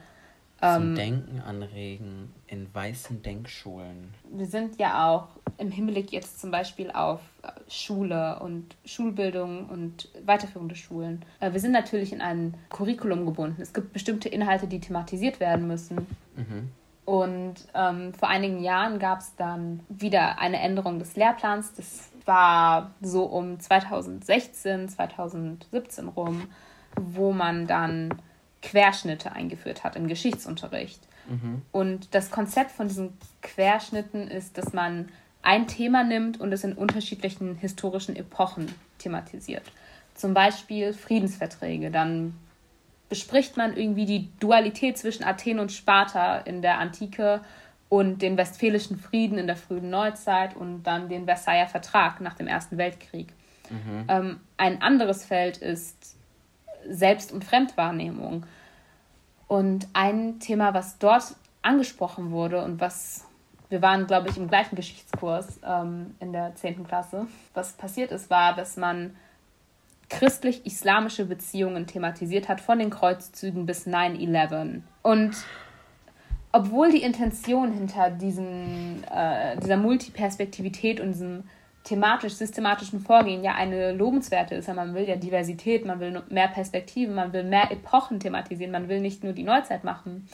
zum 0.59 0.83
ähm, 0.83 0.95
Denken 0.95 1.41
anregen 1.41 2.33
in 2.47 2.73
weißen 2.73 3.21
Denkschulen. 3.21 4.13
Wir 4.31 4.47
sind 4.47 4.79
ja 4.79 5.07
auch 5.07 5.27
im 5.57 5.71
Hinblick 5.71 6.11
jetzt 6.11 6.39
zum 6.39 6.49
Beispiel 6.49 6.89
auf 6.89 7.21
äh, 7.43 7.49
Schule 7.69 8.39
und 8.39 8.75
Schulbildung 8.83 9.69
und 9.69 10.09
weiterführende 10.25 10.75
Schulen. 10.75 11.23
Äh, 11.39 11.53
wir 11.53 11.59
sind 11.59 11.73
natürlich 11.73 12.11
in 12.11 12.21
ein 12.21 12.55
Curriculum 12.69 13.25
gebunden. 13.25 13.61
Es 13.61 13.73
gibt 13.73 13.93
bestimmte 13.93 14.29
Inhalte, 14.29 14.67
die 14.67 14.79
thematisiert 14.79 15.39
werden 15.39 15.67
müssen. 15.67 16.07
Mhm. 16.35 16.71
Und 17.05 17.55
ähm, 17.73 18.13
vor 18.13 18.27
einigen 18.27 18.61
Jahren 18.61 18.99
gab 18.99 19.19
es 19.19 19.35
dann 19.35 19.79
wieder 19.87 20.39
eine 20.39 20.59
Änderung 20.59 20.99
des 20.99 21.15
Lehrplans. 21.15 21.73
Das 21.73 22.09
war 22.25 22.91
so 22.99 23.23
um 23.23 23.59
2016, 23.59 24.89
2017 24.89 26.07
rum, 26.09 26.49
wo 26.95 27.31
man 27.31 27.65
dann 27.67 28.13
Querschnitte 28.67 29.31
eingeführt 29.31 29.83
hat 29.83 29.95
im 29.95 30.07
Geschichtsunterricht. 30.07 30.99
Mhm. 31.29 31.61
Und 31.71 32.13
das 32.13 32.31
Konzept 32.31 32.71
von 32.71 32.89
diesen 32.89 33.17
Querschnitten 33.41 34.27
ist, 34.27 34.57
dass 34.57 34.73
man 34.73 35.09
ein 35.41 35.67
Thema 35.67 36.03
nimmt 36.03 36.39
und 36.39 36.51
es 36.51 36.65
in 36.65 36.73
unterschiedlichen 36.73 37.55
historischen 37.55 38.15
Epochen 38.17 38.73
thematisiert. 38.97 39.63
Zum 40.15 40.33
Beispiel 40.33 40.93
Friedensverträge. 40.93 41.91
Dann 41.91 42.33
bespricht 43.07 43.55
man 43.55 43.77
irgendwie 43.77 44.05
die 44.05 44.29
Dualität 44.39 44.97
zwischen 44.97 45.23
Athen 45.23 45.59
und 45.59 45.71
Sparta 45.71 46.39
in 46.39 46.61
der 46.61 46.79
Antike 46.79 47.39
und 47.87 48.21
den 48.21 48.35
Westfälischen 48.35 48.97
Frieden 48.97 49.37
in 49.37 49.47
der 49.47 49.55
frühen 49.55 49.89
Neuzeit 49.89 50.57
und 50.57 50.83
dann 50.83 51.07
den 51.07 51.23
Versailler 51.23 51.67
Vertrag 51.67 52.19
nach 52.19 52.33
dem 52.33 52.47
Ersten 52.47 52.77
Weltkrieg. 52.77 53.29
Mhm. 53.69 54.05
Ähm, 54.09 54.39
ein 54.57 54.81
anderes 54.81 55.23
Feld 55.23 55.57
ist 55.57 56.16
Selbst- 56.89 57.31
und 57.31 57.45
Fremdwahrnehmung. 57.45 58.45
Und 59.47 59.87
ein 59.93 60.39
Thema, 60.39 60.73
was 60.73 60.97
dort 60.97 61.35
angesprochen 61.61 62.31
wurde 62.31 62.63
und 62.63 62.79
was 62.79 63.27
wir 63.69 63.81
waren, 63.81 64.07
glaube 64.07 64.29
ich, 64.29 64.37
im 64.37 64.47
gleichen 64.47 64.75
Geschichtskurs 64.75 65.59
ähm, 65.65 66.15
in 66.19 66.31
der 66.31 66.55
10. 66.55 66.87
Klasse. 66.87 67.27
Was 67.53 67.73
passiert 67.73 68.11
ist, 68.11 68.29
war, 68.29 68.55
dass 68.55 68.77
man 68.77 69.15
christlich-islamische 70.09 71.25
Beziehungen 71.25 71.85
thematisiert 71.85 72.47
hat, 72.47 72.61
von 72.61 72.79
den 72.79 72.89
Kreuzzügen 72.89 73.65
bis 73.65 73.85
9-11. 73.85 74.81
Und 75.01 75.35
obwohl 76.53 76.91
die 76.91 77.01
Intention 77.01 77.73
hinter 77.73 78.09
diesen, 78.09 79.03
äh, 79.03 79.57
dieser 79.57 79.75
Multiperspektivität 79.75 81.01
und 81.01 81.11
diesem 81.11 81.43
thematisch-systematischen 81.87 82.99
Vorgehen 82.99 83.43
ja 83.43 83.55
eine 83.55 83.93
lobenswerte 83.93 84.55
ist. 84.55 84.67
Man 84.67 84.93
will 84.93 85.07
ja 85.07 85.15
Diversität, 85.15 85.85
man 85.85 86.01
will 86.01 86.21
mehr 86.29 86.49
Perspektiven, 86.49 87.15
man 87.15 87.31
will 87.31 87.43
mehr 87.43 87.71
Epochen 87.71 88.19
thematisieren, 88.19 88.71
man 88.71 88.89
will 88.89 88.99
nicht 88.99 89.23
nur 89.23 89.31
die 89.31 89.43
Neuzeit 89.43 89.85
machen. 89.85 90.27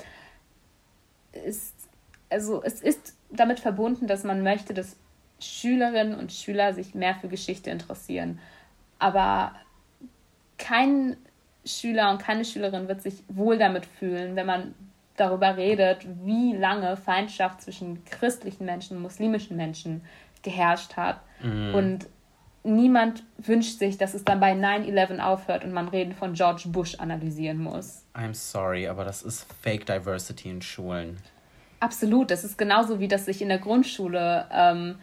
Ist, 1.46 1.76
also 2.30 2.64
es 2.64 2.82
ist 2.82 3.16
damit 3.30 3.60
verbunden, 3.60 4.08
dass 4.08 4.24
man 4.24 4.42
möchte, 4.42 4.74
dass 4.74 4.96
Schülerinnen 5.40 6.18
und 6.18 6.32
Schüler 6.32 6.74
sich 6.74 6.96
mehr 6.96 7.16
für 7.16 7.28
Geschichte 7.28 7.70
interessieren. 7.70 8.40
Aber 8.98 9.54
kein 10.58 11.18
Schüler 11.66 12.10
und 12.10 12.20
keine 12.20 12.46
Schülerin 12.46 12.88
wird 12.88 13.02
sich 13.04 13.24
wohl 13.28 13.60
damit 13.60 13.86
fühlen, 13.86 14.36
wenn 14.36 14.48
man 14.48 14.74
darüber 15.18 15.56
redet, 15.56 16.08
wie 16.24 16.54
lange 16.54 16.98
Feindschaft 16.98 17.62
zwischen 17.62 18.04
christlichen 18.06 18.66
Menschen 18.66 18.98
und 18.98 19.04
muslimischen 19.04 19.56
Menschen 19.56 20.02
geherrscht 20.44 20.96
hat. 20.96 21.22
Mhm. 21.42 21.76
Und 21.76 22.08
niemand 22.64 23.24
wünscht 23.38 23.80
sich, 23.80 23.98
dass 23.98 24.14
es 24.14 24.24
dann 24.24 24.40
bei 24.40 24.54
9-11 24.54 25.20
aufhört 25.20 25.64
und 25.64 25.74
man 25.74 25.88
Reden 25.88 26.14
von 26.14 26.34
George 26.34 26.64
Bush 26.68 26.96
analysieren 27.00 27.58
muss. 27.58 28.06
I'm 28.14 28.34
sorry, 28.34 28.88
aber 28.88 29.04
das 29.04 29.24
ist 29.24 29.46
Fake 29.62 29.86
Diversity 29.86 30.50
in 30.50 30.62
Schulen. 30.62 31.18
Absolut, 31.80 32.32
das 32.32 32.46
ist 32.46 32.58
genauso 32.58 33.00
wie 33.02 33.10
dass 33.10 33.28
ich 33.28 33.42
in 33.42 33.50
der 33.50 33.58
Grundschule 33.58 34.48
ähm, 34.52 34.96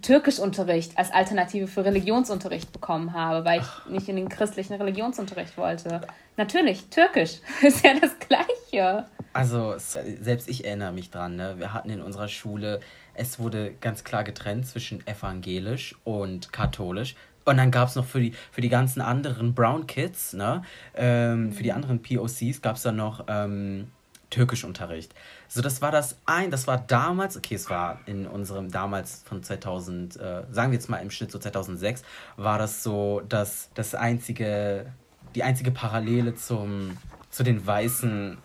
Türkischunterricht 0.00 0.98
als 0.98 1.12
Alternative 1.12 1.66
für 1.66 1.84
Religionsunterricht 1.84 2.72
bekommen 2.72 3.12
habe, 3.12 3.44
weil 3.44 3.60
ich 3.60 3.66
Ach. 3.66 3.86
nicht 3.86 4.08
in 4.08 4.16
den 4.16 4.28
christlichen 4.28 4.74
Religionsunterricht 4.74 5.56
wollte. 5.56 6.00
Natürlich, 6.36 6.86
Türkisch 6.86 7.38
ist 7.62 7.84
ja 7.84 7.92
das 8.00 8.18
Gleiche. 8.18 9.06
Also, 9.32 9.74
selbst 9.76 10.48
ich 10.48 10.64
erinnere 10.64 10.92
mich 10.92 11.10
dran, 11.10 11.36
ne? 11.36 11.54
wir 11.58 11.72
hatten 11.72 11.90
in 11.90 12.02
unserer 12.02 12.28
Schule, 12.28 12.80
es 13.14 13.38
wurde 13.38 13.72
ganz 13.80 14.04
klar 14.04 14.24
getrennt 14.24 14.66
zwischen 14.66 15.06
evangelisch 15.06 15.94
und 16.04 16.52
katholisch. 16.52 17.14
Und 17.44 17.56
dann 17.56 17.70
gab 17.70 17.88
es 17.88 17.96
noch 17.96 18.04
für 18.04 18.20
die, 18.20 18.34
für 18.50 18.60
die 18.60 18.68
ganzen 18.68 19.00
anderen 19.00 19.54
Brown 19.54 19.86
Kids, 19.86 20.32
ne? 20.32 20.62
Ähm, 20.94 21.52
für 21.52 21.62
die 21.62 21.70
mhm. 21.70 21.76
anderen 21.76 22.02
POCs 22.02 22.62
gab 22.62 22.76
es 22.76 22.82
dann 22.82 22.96
noch 22.96 23.24
ähm, 23.28 23.88
Türkischunterricht. 24.32 25.14
So, 25.46 25.60
das 25.60 25.82
war 25.82 25.92
das 25.92 26.16
ein, 26.26 26.50
das 26.50 26.66
war 26.66 26.78
damals, 26.78 27.36
okay, 27.36 27.54
es 27.54 27.70
war 27.70 28.00
in 28.06 28.26
unserem 28.26 28.70
damals 28.70 29.22
von 29.24 29.42
2000, 29.42 30.16
äh, 30.16 30.42
sagen 30.50 30.72
wir 30.72 30.78
jetzt 30.78 30.88
mal 30.88 30.98
im 30.98 31.10
Schnitt 31.10 31.30
so 31.30 31.38
2006, 31.38 32.02
war 32.36 32.58
das 32.58 32.82
so 32.82 33.22
das, 33.28 33.70
das 33.74 33.94
einzige, 33.94 34.86
die 35.34 35.44
einzige 35.44 35.70
Parallele 35.70 36.34
zum, 36.34 36.96
zu 37.30 37.42
den 37.42 37.64
weißen 37.64 38.38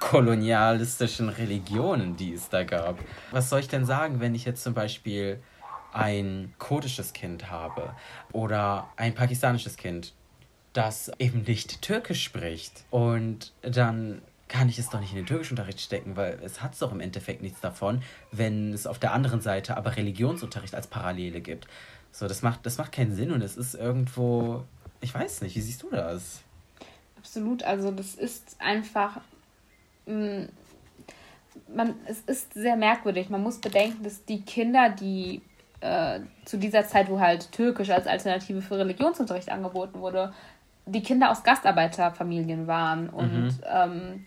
kolonialistischen 0.00 1.28
Religionen, 1.28 2.16
die 2.16 2.32
es 2.32 2.48
da 2.48 2.64
gab. 2.64 2.98
Was 3.30 3.50
soll 3.50 3.60
ich 3.60 3.68
denn 3.68 3.84
sagen, 3.84 4.20
wenn 4.20 4.34
ich 4.34 4.44
jetzt 4.44 4.62
zum 4.62 4.74
Beispiel 4.74 5.40
ein 5.92 6.54
kurdisches 6.58 7.12
Kind 7.12 7.50
habe 7.50 7.94
oder 8.32 8.88
ein 8.96 9.14
pakistanisches 9.14 9.76
Kind, 9.76 10.12
das 10.72 11.10
eben 11.18 11.42
nicht 11.42 11.80
Türkisch 11.80 12.22
spricht 12.22 12.84
und 12.90 13.52
dann 13.62 14.20
kann 14.48 14.68
ich 14.68 14.78
es 14.78 14.90
doch 14.90 15.00
nicht 15.00 15.10
in 15.10 15.16
den 15.16 15.26
Türkischunterricht 15.26 15.80
stecken, 15.80 16.16
weil 16.16 16.38
es 16.42 16.62
hat 16.62 16.80
doch 16.80 16.92
im 16.92 17.00
Endeffekt 17.00 17.42
nichts 17.42 17.60
davon, 17.60 18.02
wenn 18.30 18.72
es 18.72 18.86
auf 18.86 18.98
der 18.98 19.12
anderen 19.12 19.40
Seite 19.40 19.76
aber 19.76 19.96
Religionsunterricht 19.96 20.74
als 20.74 20.86
Parallele 20.86 21.40
gibt. 21.40 21.66
So, 22.12 22.28
das 22.28 22.42
macht, 22.42 22.64
das 22.64 22.78
macht 22.78 22.92
keinen 22.92 23.14
Sinn 23.14 23.32
und 23.32 23.42
es 23.42 23.56
ist 23.56 23.74
irgendwo, 23.74 24.64
ich 25.00 25.12
weiß 25.14 25.42
nicht, 25.42 25.56
wie 25.56 25.60
siehst 25.60 25.82
du 25.82 25.90
das? 25.90 26.42
Absolut, 27.18 27.62
also 27.64 27.90
das 27.90 28.14
ist 28.14 28.56
einfach, 28.58 29.20
mh, 30.06 30.14
mm, 30.14 30.48
man, 31.74 31.94
es 32.06 32.20
ist 32.20 32.54
sehr 32.54 32.76
merkwürdig. 32.76 33.28
Man 33.28 33.42
muss 33.42 33.58
bedenken, 33.58 34.02
dass 34.04 34.24
die 34.24 34.42
Kinder, 34.42 34.90
die 34.90 35.42
äh, 35.80 36.20
zu 36.44 36.58
dieser 36.58 36.86
Zeit, 36.86 37.08
wo 37.08 37.20
halt 37.20 37.50
Türkisch 37.52 37.90
als 37.90 38.06
Alternative 38.06 38.62
für 38.62 38.78
Religionsunterricht 38.78 39.50
angeboten 39.50 40.00
wurde, 40.00 40.32
die 40.86 41.02
Kinder 41.02 41.30
aus 41.30 41.42
Gastarbeiterfamilien 41.42 42.66
waren. 42.66 43.08
Und 43.08 43.48
mhm. 43.48 43.60
ähm, 43.66 44.26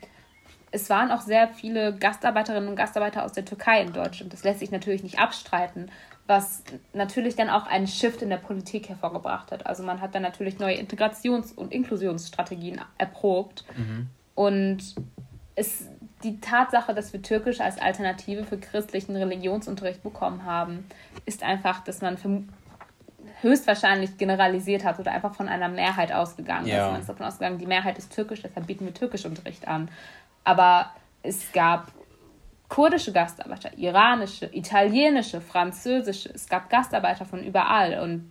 es 0.71 0.89
waren 0.89 1.11
auch 1.11 1.21
sehr 1.21 1.47
viele 1.47 1.95
Gastarbeiterinnen 1.95 2.69
und 2.69 2.75
Gastarbeiter 2.75 3.23
aus 3.23 3.31
der 3.31 3.45
Türkei 3.45 3.81
in 3.81 3.93
Deutschland. 3.93 4.33
Das 4.33 4.43
lässt 4.43 4.59
sich 4.59 4.71
natürlich 4.71 5.01
nicht 5.01 5.19
abstreiten, 5.19 5.89
was 6.27 6.63
natürlich 6.93 7.35
dann 7.35 7.49
auch 7.49 7.65
einen 7.65 7.87
Shift 7.87 8.21
in 8.21 8.29
der 8.29 8.37
Politik 8.37 8.89
hervorgebracht 8.89 9.51
hat. 9.51 9.65
Also 9.65 9.83
man 9.83 9.99
hat 9.99 10.13
dann 10.13 10.21
natürlich 10.21 10.59
neue 10.59 10.75
Integrations- 10.75 11.53
und 11.53 11.73
Inklusionsstrategien 11.73 12.81
erprobt. 12.97 13.65
Mhm. 13.75 14.07
Und 14.35 14.95
es, 15.55 15.87
die 16.23 16.39
Tatsache, 16.39 16.93
dass 16.93 17.13
wir 17.13 17.21
Türkisch 17.21 17.61
als 17.61 17.79
Alternative 17.81 18.43
für 18.43 18.57
christlichen 18.57 19.15
Religionsunterricht 19.15 20.03
bekommen 20.03 20.45
haben, 20.45 20.85
ist 21.25 21.41
einfach, 21.41 21.83
dass 21.83 22.01
man 22.01 22.17
für 22.17 22.43
höchstwahrscheinlich 23.41 24.17
generalisiert 24.17 24.83
hat 24.83 24.99
oder 24.99 25.11
einfach 25.11 25.33
von 25.33 25.47
einer 25.47 25.69
Mehrheit 25.69 26.11
ausgegangen 26.11 26.67
ja. 26.67 26.85
ist. 26.85 26.91
Man 26.91 27.01
ist 27.01 27.09
davon 27.09 27.25
ausgegangen, 27.25 27.57
die 27.57 27.67
Mehrheit 27.67 27.97
ist 27.97 28.13
türkisch, 28.13 28.41
deshalb 28.41 28.67
bieten 28.67 28.85
wir 28.85 28.93
Türkischunterricht 28.93 29.67
an. 29.67 29.89
Aber 30.43 30.91
es 31.23 31.51
gab 31.51 31.91
kurdische 32.67 33.11
Gastarbeiter, 33.11 33.77
iranische, 33.77 34.49
italienische, 34.53 35.41
französische, 35.41 36.29
es 36.33 36.47
gab 36.47 36.69
Gastarbeiter 36.69 37.25
von 37.25 37.43
überall 37.43 37.99
und 37.99 38.29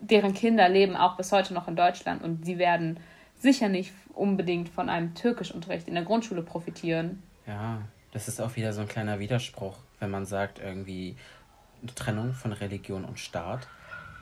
deren 0.00 0.34
Kinder 0.34 0.68
leben 0.68 0.96
auch 0.96 1.16
bis 1.16 1.32
heute 1.32 1.54
noch 1.54 1.66
in 1.66 1.74
Deutschland 1.74 2.22
und 2.22 2.44
sie 2.44 2.58
werden 2.58 3.00
sicher 3.36 3.68
nicht 3.68 3.92
unbedingt 4.14 4.68
von 4.68 4.88
einem 4.88 5.14
Türkischunterricht 5.14 5.88
in 5.88 5.94
der 5.94 6.04
Grundschule 6.04 6.42
profitieren. 6.42 7.22
Ja, 7.46 7.80
das 8.12 8.28
ist 8.28 8.40
auch 8.40 8.56
wieder 8.56 8.72
so 8.72 8.82
ein 8.82 8.88
kleiner 8.88 9.18
Widerspruch, 9.18 9.76
wenn 10.00 10.10
man 10.10 10.26
sagt, 10.26 10.58
irgendwie 10.58 11.16
Trennung 11.94 12.32
von 12.32 12.52
Religion 12.52 13.04
und 13.04 13.18
Staat 13.18 13.68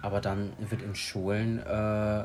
aber 0.06 0.20
dann 0.20 0.52
wird 0.60 0.82
in 0.82 0.94
Schulen 0.94 1.58
äh, 1.58 2.24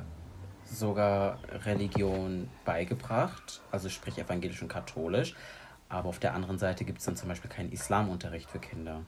sogar 0.65 1.39
Religion 1.65 2.47
beigebracht, 2.63 3.59
also 3.71 3.89
sprich 3.89 4.19
evangelisch 4.19 4.61
und 4.61 4.67
katholisch. 4.67 5.33
Aber 5.89 6.09
auf 6.09 6.19
der 6.19 6.35
anderen 6.35 6.59
Seite 6.59 6.85
gibt 6.85 6.99
es 6.99 7.05
dann 7.05 7.15
zum 7.15 7.27
Beispiel 7.27 7.49
keinen 7.49 7.71
Islamunterricht 7.71 8.51
für 8.51 8.59
Kinder. 8.59 9.01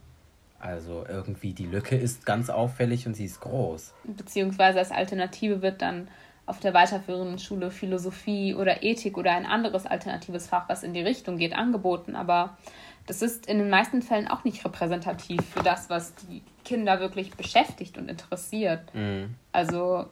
Also 0.59 1.05
irgendwie 1.07 1.53
die 1.53 1.67
Lücke 1.67 1.95
ist 1.95 2.25
ganz 2.25 2.49
auffällig 2.49 3.05
und 3.05 3.13
sie 3.13 3.25
ist 3.25 3.41
groß. 3.41 3.93
Beziehungsweise 4.05 4.79
als 4.79 4.89
Alternative 4.89 5.61
wird 5.61 5.83
dann 5.83 6.07
auf 6.47 6.59
der 6.59 6.73
weiterführenden 6.73 7.37
Schule 7.37 7.69
Philosophie 7.69 8.55
oder 8.55 8.81
Ethik 8.81 9.19
oder 9.19 9.33
ein 9.33 9.45
anderes 9.45 9.85
alternatives 9.85 10.47
Fach, 10.47 10.67
was 10.67 10.81
in 10.81 10.95
die 10.95 11.01
Richtung 11.01 11.37
geht, 11.37 11.53
angeboten. 11.53 12.15
Aber 12.15 12.57
das 13.05 13.21
ist 13.21 13.47
in 13.47 13.59
den 13.59 13.69
meisten 13.69 14.01
Fällen 14.01 14.27
auch 14.27 14.43
nicht 14.43 14.63
repräsentativ 14.63 15.41
für 15.45 15.61
das, 15.61 15.89
was 15.89 16.13
die 16.15 16.41
Kinder 16.63 16.99
wirklich 16.99 17.31
beschäftigt 17.33 17.97
und 17.97 18.09
interessiert. 18.09 18.93
Mhm. 18.93 19.35
Also, 19.51 20.05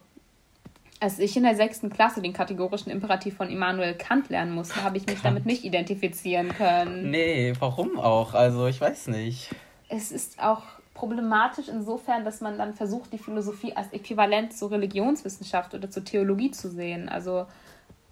als 1.00 1.18
ich 1.18 1.36
in 1.36 1.42
der 1.42 1.56
sechsten 1.56 1.90
Klasse 1.90 2.20
den 2.20 2.32
kategorischen 2.32 2.92
Imperativ 2.92 3.36
von 3.36 3.48
Immanuel 3.48 3.94
Kant 3.94 4.28
lernen 4.28 4.54
musste, 4.54 4.84
habe 4.84 4.98
ich 4.98 5.06
mich 5.06 5.16
Kant. 5.16 5.26
damit 5.26 5.46
nicht 5.46 5.64
identifizieren 5.64 6.50
können. 6.50 7.10
Nee, 7.10 7.54
warum 7.58 7.98
auch? 7.98 8.34
Also, 8.34 8.66
ich 8.66 8.80
weiß 8.80 9.08
nicht. 9.08 9.50
Es 9.88 10.12
ist 10.12 10.42
auch 10.42 10.62
problematisch 10.94 11.68
insofern, 11.68 12.24
dass 12.24 12.42
man 12.42 12.58
dann 12.58 12.74
versucht, 12.74 13.12
die 13.12 13.18
Philosophie 13.18 13.74
als 13.74 13.92
Äquivalent 13.92 14.56
zur 14.56 14.70
Religionswissenschaft 14.70 15.74
oder 15.74 15.90
zur 15.90 16.04
Theologie 16.04 16.50
zu 16.50 16.70
sehen. 16.70 17.08
Also, 17.08 17.46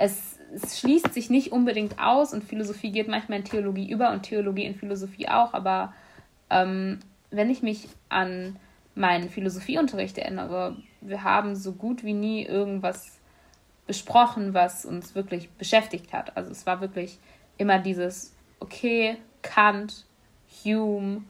es, 0.01 0.39
es, 0.55 0.81
schließt 0.81 1.13
sich 1.13 1.31
nicht 1.31 1.53
unbedingt 1.53 1.99
aus 1.99 2.33
und 2.33 2.43
Philosophie 2.43 2.91
geht 2.91 3.07
manchmal 3.07 3.39
in 3.39 3.45
Theologie 3.45 3.91
über 3.91 4.11
und 4.11 4.23
Theologie 4.23 4.65
in 4.65 4.75
Philosophie 4.75 5.29
auch, 5.29 5.53
aber 5.53 5.93
ähm, 6.49 7.01
wenn 7.31 7.51
ich 7.51 7.63
mich 7.63 7.89
an 8.09 8.57
meinen 8.95 9.29
Philosophieunterricht 9.29 10.19
erinnere, 10.19 10.77
wir 11.01 11.23
haben 11.23 11.55
so 11.55 11.73
gut 11.73 12.03
wie 12.03 12.15
nie 12.15 12.45
irgendwas 12.45 13.19
besprochen, 13.87 14.55
was 14.55 14.85
uns 14.85 15.15
wirklich 15.15 15.51
beschäftigt 15.51 16.13
hat. 16.13 16.37
Also 16.37 16.51
es 16.51 16.67
war 16.67 16.81
wirklich 16.81 17.19
immer 17.59 17.79
dieses, 17.79 18.35
okay, 18.59 19.17
Kant, 19.43 20.07
Hume, 20.65 21.23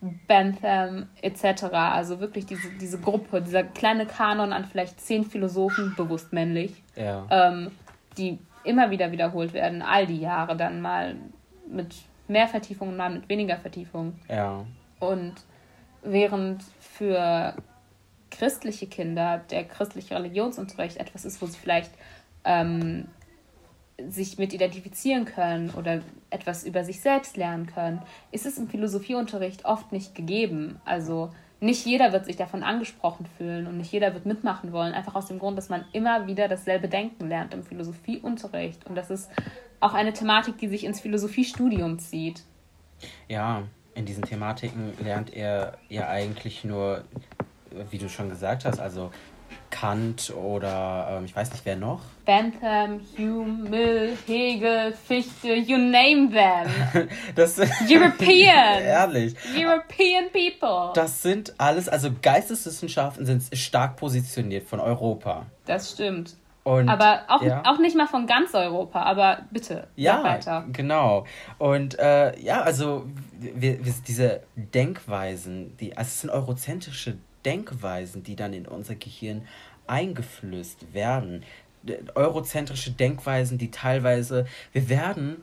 Bentham 0.00 1.08
etc. 1.20 1.64
Also 1.72 2.20
wirklich 2.20 2.46
diese, 2.46 2.70
diese 2.80 3.00
Gruppe, 3.00 3.42
dieser 3.42 3.64
kleine 3.64 4.06
Kanon 4.06 4.52
an 4.52 4.64
vielleicht 4.64 5.00
zehn 5.00 5.24
Philosophen, 5.24 5.94
bewusst 5.96 6.32
männlich, 6.32 6.82
ja. 6.94 7.26
ähm, 7.30 7.70
die 8.18 8.38
immer 8.64 8.90
wieder 8.90 9.12
wiederholt 9.12 9.52
werden, 9.52 9.82
all 9.82 10.06
die 10.06 10.20
Jahre 10.20 10.56
dann 10.56 10.80
mal 10.80 11.16
mit 11.68 11.94
mehr 12.26 12.48
Vertiefung 12.48 12.88
und 12.88 12.96
mal 12.96 13.10
mit 13.10 13.28
weniger 13.28 13.56
Vertiefung. 13.56 14.14
Ja. 14.28 14.64
Und 15.00 15.34
während 16.02 16.62
für 16.80 17.54
christliche 18.30 18.86
Kinder 18.86 19.42
der 19.50 19.64
christliche 19.64 20.14
Religionsunterricht 20.14 20.98
etwas 20.98 21.24
ist, 21.24 21.40
wo 21.40 21.46
sie 21.46 21.58
vielleicht 21.58 21.90
ähm, 22.44 23.08
sich 24.08 24.38
mit 24.38 24.52
identifizieren 24.52 25.24
können 25.24 25.70
oder 25.70 26.02
etwas 26.30 26.64
über 26.64 26.84
sich 26.84 27.00
selbst 27.00 27.36
lernen 27.36 27.66
können, 27.66 28.02
ist 28.30 28.46
es 28.46 28.58
im 28.58 28.68
Philosophieunterricht 28.68 29.64
oft 29.64 29.92
nicht 29.92 30.14
gegeben. 30.14 30.80
Also 30.84 31.30
nicht 31.60 31.84
jeder 31.84 32.12
wird 32.12 32.26
sich 32.26 32.36
davon 32.36 32.62
angesprochen 32.62 33.26
fühlen 33.36 33.66
und 33.66 33.78
nicht 33.78 33.92
jeder 33.92 34.14
wird 34.14 34.26
mitmachen 34.26 34.72
wollen, 34.72 34.92
einfach 34.92 35.14
aus 35.14 35.26
dem 35.26 35.38
Grund, 35.38 35.58
dass 35.58 35.68
man 35.68 35.84
immer 35.92 36.26
wieder 36.26 36.48
dasselbe 36.48 36.88
Denken 36.88 37.28
lernt 37.28 37.52
im 37.52 37.64
Philosophieunterricht. 37.64 38.86
Und 38.86 38.94
das 38.94 39.10
ist 39.10 39.28
auch 39.80 39.94
eine 39.94 40.12
Thematik, 40.12 40.58
die 40.58 40.68
sich 40.68 40.84
ins 40.84 41.00
Philosophiestudium 41.00 41.98
zieht. 41.98 42.42
Ja, 43.28 43.62
in 43.94 44.06
diesen 44.06 44.24
Thematiken 44.24 44.92
lernt 45.02 45.34
er 45.34 45.78
ja 45.88 46.08
eigentlich 46.08 46.64
nur, 46.64 47.04
wie 47.90 47.98
du 47.98 48.08
schon 48.08 48.28
gesagt 48.28 48.64
hast, 48.64 48.78
also 48.78 49.10
Kant 49.78 50.32
oder 50.34 51.08
ähm, 51.10 51.24
ich 51.24 51.36
weiß 51.36 51.52
nicht 51.52 51.64
wer 51.64 51.76
noch. 51.76 52.00
Bentham, 52.24 53.00
Hume, 53.16 53.68
Mill, 53.68 54.18
Hegel, 54.26 54.92
Fichte, 54.92 55.54
you 55.54 55.78
name 55.78 56.30
them. 56.30 57.08
das 57.36 57.58
European. 57.88 58.82
Ehrlich. 58.82 59.34
European 59.56 60.24
people. 60.32 60.92
Das 60.94 61.22
sind 61.22 61.54
alles, 61.58 61.88
also 61.88 62.10
Geisteswissenschaften 62.20 63.24
sind 63.24 63.42
stark 63.56 63.96
positioniert 63.96 64.66
von 64.66 64.80
Europa. 64.80 65.46
Das 65.66 65.92
stimmt. 65.92 66.36
Und, 66.64 66.88
aber 66.88 67.22
auch, 67.28 67.40
ja. 67.40 67.62
auch 67.64 67.78
nicht 67.78 67.96
mal 67.96 68.08
von 68.08 68.26
ganz 68.26 68.54
Europa, 68.54 69.02
aber 69.02 69.46
bitte, 69.50 69.86
ja, 69.96 70.22
weiter. 70.22 70.66
Genau. 70.72 71.24
Und 71.56 71.98
äh, 71.98 72.38
ja, 72.40 72.60
also 72.60 73.06
wir, 73.38 73.82
wir, 73.84 73.94
diese 74.06 74.42
Denkweisen, 74.54 75.76
die, 75.78 75.96
also 75.96 76.08
es 76.08 76.20
sind 76.20 76.30
eurozentrische 76.30 77.16
Denkweisen, 77.44 78.22
die 78.22 78.36
dann 78.36 78.52
in 78.52 78.66
unser 78.66 78.94
Gehirn 78.94 79.46
eingeflößt 79.88 80.92
werden. 80.94 81.44
Eurozentrische 82.14 82.90
Denkweisen, 82.90 83.58
die 83.58 83.70
teilweise, 83.70 84.46
wir 84.72 84.88
werden, 84.88 85.42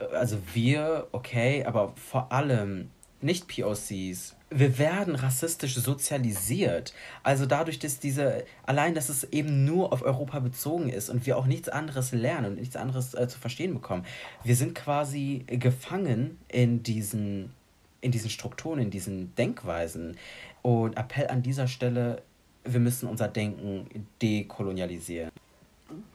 äh, 0.00 0.16
also 0.16 0.38
wir, 0.54 1.08
okay, 1.12 1.64
aber 1.64 1.92
vor 1.96 2.32
allem 2.32 2.90
nicht 3.20 3.48
POCs, 3.48 4.36
wir 4.50 4.78
werden 4.78 5.16
rassistisch 5.16 5.74
sozialisiert. 5.74 6.94
Also 7.22 7.46
dadurch, 7.46 7.78
dass 7.78 7.98
diese, 7.98 8.44
allein, 8.64 8.94
dass 8.94 9.08
es 9.08 9.24
eben 9.24 9.64
nur 9.64 9.92
auf 9.92 10.02
Europa 10.02 10.38
bezogen 10.38 10.88
ist 10.88 11.10
und 11.10 11.26
wir 11.26 11.36
auch 11.36 11.46
nichts 11.46 11.68
anderes 11.68 12.12
lernen 12.12 12.52
und 12.52 12.60
nichts 12.60 12.76
anderes 12.76 13.14
äh, 13.14 13.26
zu 13.28 13.38
verstehen 13.38 13.74
bekommen. 13.74 14.04
Wir 14.44 14.54
sind 14.54 14.74
quasi 14.74 15.44
gefangen 15.46 16.38
in 16.48 16.82
diesen, 16.82 17.52
in 18.00 18.12
diesen 18.12 18.30
Strukturen, 18.30 18.78
in 18.78 18.90
diesen 18.90 19.34
Denkweisen. 19.34 20.16
Und 20.62 20.96
Appell 20.96 21.28
an 21.28 21.42
dieser 21.42 21.66
Stelle, 21.66 22.22
wir 22.66 22.80
müssen 22.80 23.08
unser 23.08 23.28
Denken 23.28 24.08
dekolonialisieren. 24.20 25.30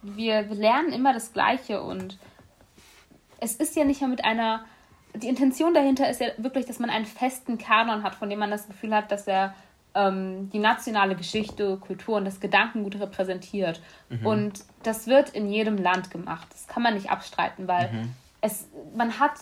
Wir 0.02 0.44
lernen 0.44 0.92
immer 0.92 1.14
das 1.14 1.34
Gleiche 1.34 1.82
und 1.82 2.18
es 3.40 3.56
ist 3.56 3.76
ja 3.76 3.86
nicht 3.86 4.02
mehr 4.02 4.10
mit 4.10 4.24
einer 4.24 4.66
die 5.16 5.28
Intention 5.28 5.74
dahinter 5.74 6.10
ist 6.10 6.22
ja 6.22 6.28
wirklich, 6.38 6.66
dass 6.66 6.80
man 6.80 6.90
einen 6.90 7.06
festen 7.06 7.58
Kanon 7.58 8.04
hat, 8.04 8.16
von 8.16 8.30
dem 8.30 8.40
man 8.40 8.52
das 8.52 8.68
Gefühl 8.68 8.96
hat, 8.96 9.12
dass 9.12 9.28
er 9.28 9.54
ähm, 9.94 10.50
die 10.52 10.60
nationale 10.60 11.16
Geschichte, 11.16 11.78
Kultur 11.78 12.18
und 12.18 12.26
das 12.26 12.40
Gedankengut 12.40 13.00
repräsentiert. 13.00 13.82
Mhm. 14.10 14.26
Und 14.26 14.64
das 14.84 15.08
wird 15.08 15.30
in 15.32 15.50
jedem 15.50 15.78
Land 15.78 16.12
gemacht. 16.12 16.48
Das 16.52 16.68
kann 16.68 16.84
man 16.84 16.94
nicht 16.94 17.10
abstreiten, 17.10 17.68
weil 17.68 17.92
mhm. 17.92 18.16
es, 18.40 18.68
man 18.96 19.20
hat 19.20 19.34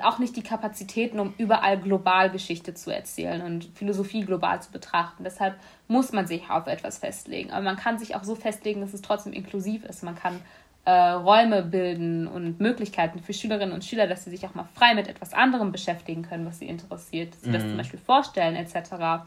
auch 0.00 0.18
nicht 0.18 0.36
die 0.36 0.42
Kapazitäten, 0.42 1.20
um 1.20 1.34
überall 1.38 1.78
global 1.78 2.30
Geschichte 2.30 2.74
zu 2.74 2.94
erzählen 2.94 3.42
und 3.42 3.64
Philosophie 3.74 4.24
global 4.24 4.60
zu 4.62 4.70
betrachten. 4.70 5.24
Deshalb 5.24 5.56
muss 5.88 6.12
man 6.12 6.26
sich 6.26 6.50
auf 6.50 6.66
etwas 6.66 6.98
festlegen. 6.98 7.50
Aber 7.50 7.62
man 7.62 7.76
kann 7.76 7.98
sich 7.98 8.16
auch 8.16 8.24
so 8.24 8.34
festlegen, 8.34 8.80
dass 8.80 8.94
es 8.94 9.02
trotzdem 9.02 9.32
inklusiv 9.32 9.84
ist. 9.84 10.02
Man 10.02 10.16
kann 10.16 10.40
äh, 10.84 10.92
Räume 10.92 11.62
bilden 11.62 12.26
und 12.26 12.60
Möglichkeiten 12.60 13.20
für 13.20 13.32
Schülerinnen 13.32 13.74
und 13.74 13.84
Schüler, 13.84 14.06
dass 14.06 14.24
sie 14.24 14.30
sich 14.30 14.46
auch 14.46 14.54
mal 14.54 14.68
frei 14.74 14.94
mit 14.94 15.08
etwas 15.08 15.34
anderem 15.34 15.72
beschäftigen 15.72 16.22
können, 16.22 16.46
was 16.46 16.60
sie 16.60 16.68
interessiert, 16.68 17.34
dass 17.34 17.42
sie 17.42 17.48
mhm. 17.48 17.54
das 17.54 17.62
zum 17.62 17.76
Beispiel 17.76 17.98
vorstellen 17.98 18.54
etc. 18.54 19.26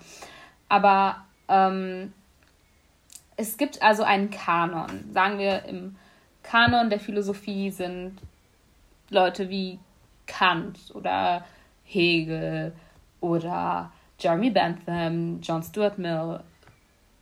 Aber 0.69 1.25
ähm, 1.49 2.13
es 3.35 3.57
gibt 3.57 3.81
also 3.81 4.03
einen 4.03 4.29
Kanon. 4.29 5.11
Sagen 5.13 5.37
wir, 5.37 5.65
im 5.65 5.95
Kanon 6.43 6.89
der 6.89 6.99
Philosophie 6.99 7.71
sind 7.71 8.17
Leute 9.09 9.49
wie 9.49 9.79
Kant 10.29 10.79
oder 10.93 11.43
Hegel 11.83 12.71
oder 13.19 13.91
Jeremy 14.19 14.51
Bentham, 14.51 15.39
John 15.41 15.63
Stuart 15.63 15.97
Mill, 15.97 16.39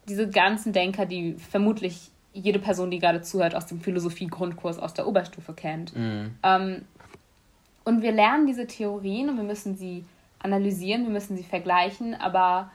diese 0.08 0.30
ganzen 0.30 0.74
Denker, 0.74 1.06
die 1.06 1.34
vermutlich 1.34 2.12
jede 2.34 2.60
Person, 2.60 2.91
die 2.91 3.00
gerade 3.00 3.22
zuhört, 3.22 3.56
aus 3.56 3.65
dem 3.65 3.82
Philosophie-Grundkurs 3.82 4.78
aus 4.78 4.93
der 4.93 5.08
Oberstufe 5.08 5.54
kennt. 5.54 5.96
Mhm. 5.96 6.36
Ähm, 6.43 6.86
und 7.84 8.02
wir 8.02 8.12
lernen 8.12 8.46
diese 8.46 8.67
Theorien 8.67 9.30
und 9.30 9.38
wir 9.38 9.43
müssen 9.43 9.76
sie 9.76 10.06
analysieren, 10.39 11.04
wir 11.04 11.12
müssen 11.12 11.36
sie 11.36 11.43
vergleichen, 11.43 12.13
aber 12.13 12.70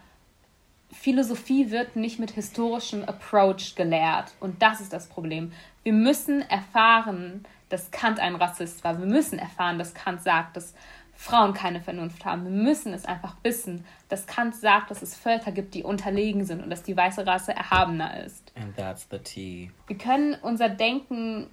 Philosophie 0.90 1.71
wird 1.71 1.97
nicht 1.97 2.18
mit 2.18 2.33
historischem 2.33 3.05
Approach 3.05 3.75
gelehrt. 3.77 4.35
Und 4.40 4.62
das 4.62 4.81
ist 4.81 4.92
das 4.92 5.09
Problem. 5.09 5.53
Wir 5.83 5.92
müssen 5.92 6.42
erfahren, 6.42 7.45
dass 7.72 7.90
Kant 7.90 8.20
ein 8.20 8.37
Rassist 8.37 8.85
war. 8.85 8.98
Wir 8.98 9.06
müssen 9.06 9.38
erfahren, 9.38 9.78
dass 9.78 9.94
Kant 9.94 10.22
sagt, 10.22 10.56
dass 10.56 10.74
Frauen 11.14 11.54
keine 11.54 11.80
Vernunft 11.80 12.24
haben. 12.24 12.44
Wir 12.44 12.50
müssen 12.50 12.92
es 12.92 13.04
einfach 13.04 13.37
wissen, 13.42 13.85
dass 14.08 14.26
Kant 14.26 14.54
sagt, 14.54 14.90
dass 14.90 15.02
es 15.02 15.16
Völker 15.16 15.52
gibt, 15.52 15.74
die 15.74 15.82
unterlegen 15.82 16.44
sind 16.44 16.62
und 16.62 16.70
dass 16.70 16.82
die 16.82 16.96
weiße 16.96 17.26
Rasse 17.26 17.54
erhabener 17.54 18.24
ist. 18.24 18.52
And 18.56 18.76
that's 18.76 19.06
the 19.11 19.18
tea. 19.18 19.70
Wir 19.87 19.96
können 19.96 20.37
unser 20.42 20.68
Denken 20.68 21.46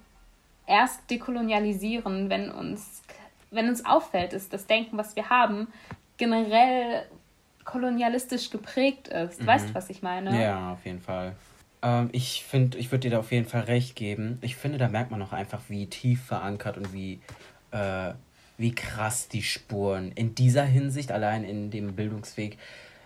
erst 0.66 1.10
dekolonialisieren, 1.10 2.30
wenn 2.30 2.50
uns, 2.50 3.02
wenn 3.50 3.68
uns 3.68 3.84
auffällt, 3.84 4.32
dass 4.32 4.48
das 4.48 4.66
Denken, 4.66 4.98
was 4.98 5.16
wir 5.16 5.30
haben, 5.30 5.68
generell 6.16 7.06
kolonialistisch 7.64 8.50
geprägt 8.50 9.08
ist. 9.08 9.40
Mhm. 9.40 9.46
Weißt 9.46 9.70
du, 9.70 9.74
was 9.74 9.88
ich 9.90 10.02
meine? 10.02 10.42
Ja, 10.42 10.72
auf 10.72 10.84
jeden 10.84 11.00
Fall. 11.00 11.36
Ähm, 11.82 12.08
ich 12.12 12.44
finde, 12.44 12.78
ich 12.78 12.90
würde 12.90 13.08
dir 13.08 13.10
da 13.10 13.18
auf 13.18 13.32
jeden 13.32 13.46
Fall 13.48 13.62
recht 13.62 13.96
geben. 13.96 14.38
Ich 14.42 14.56
finde, 14.56 14.78
da 14.78 14.88
merkt 14.88 15.10
man 15.10 15.22
auch 15.22 15.32
einfach, 15.32 15.62
wie 15.68 15.86
tief 15.86 16.24
verankert 16.24 16.76
und 16.76 16.92
wie 16.92 17.20
äh, 17.70 18.12
wie 18.60 18.74
krass 18.74 19.28
die 19.28 19.42
Spuren 19.42 20.12
in 20.12 20.34
dieser 20.34 20.64
Hinsicht, 20.64 21.12
allein 21.12 21.44
in 21.44 21.70
dem 21.70 21.96
Bildungsweg, 21.96 22.58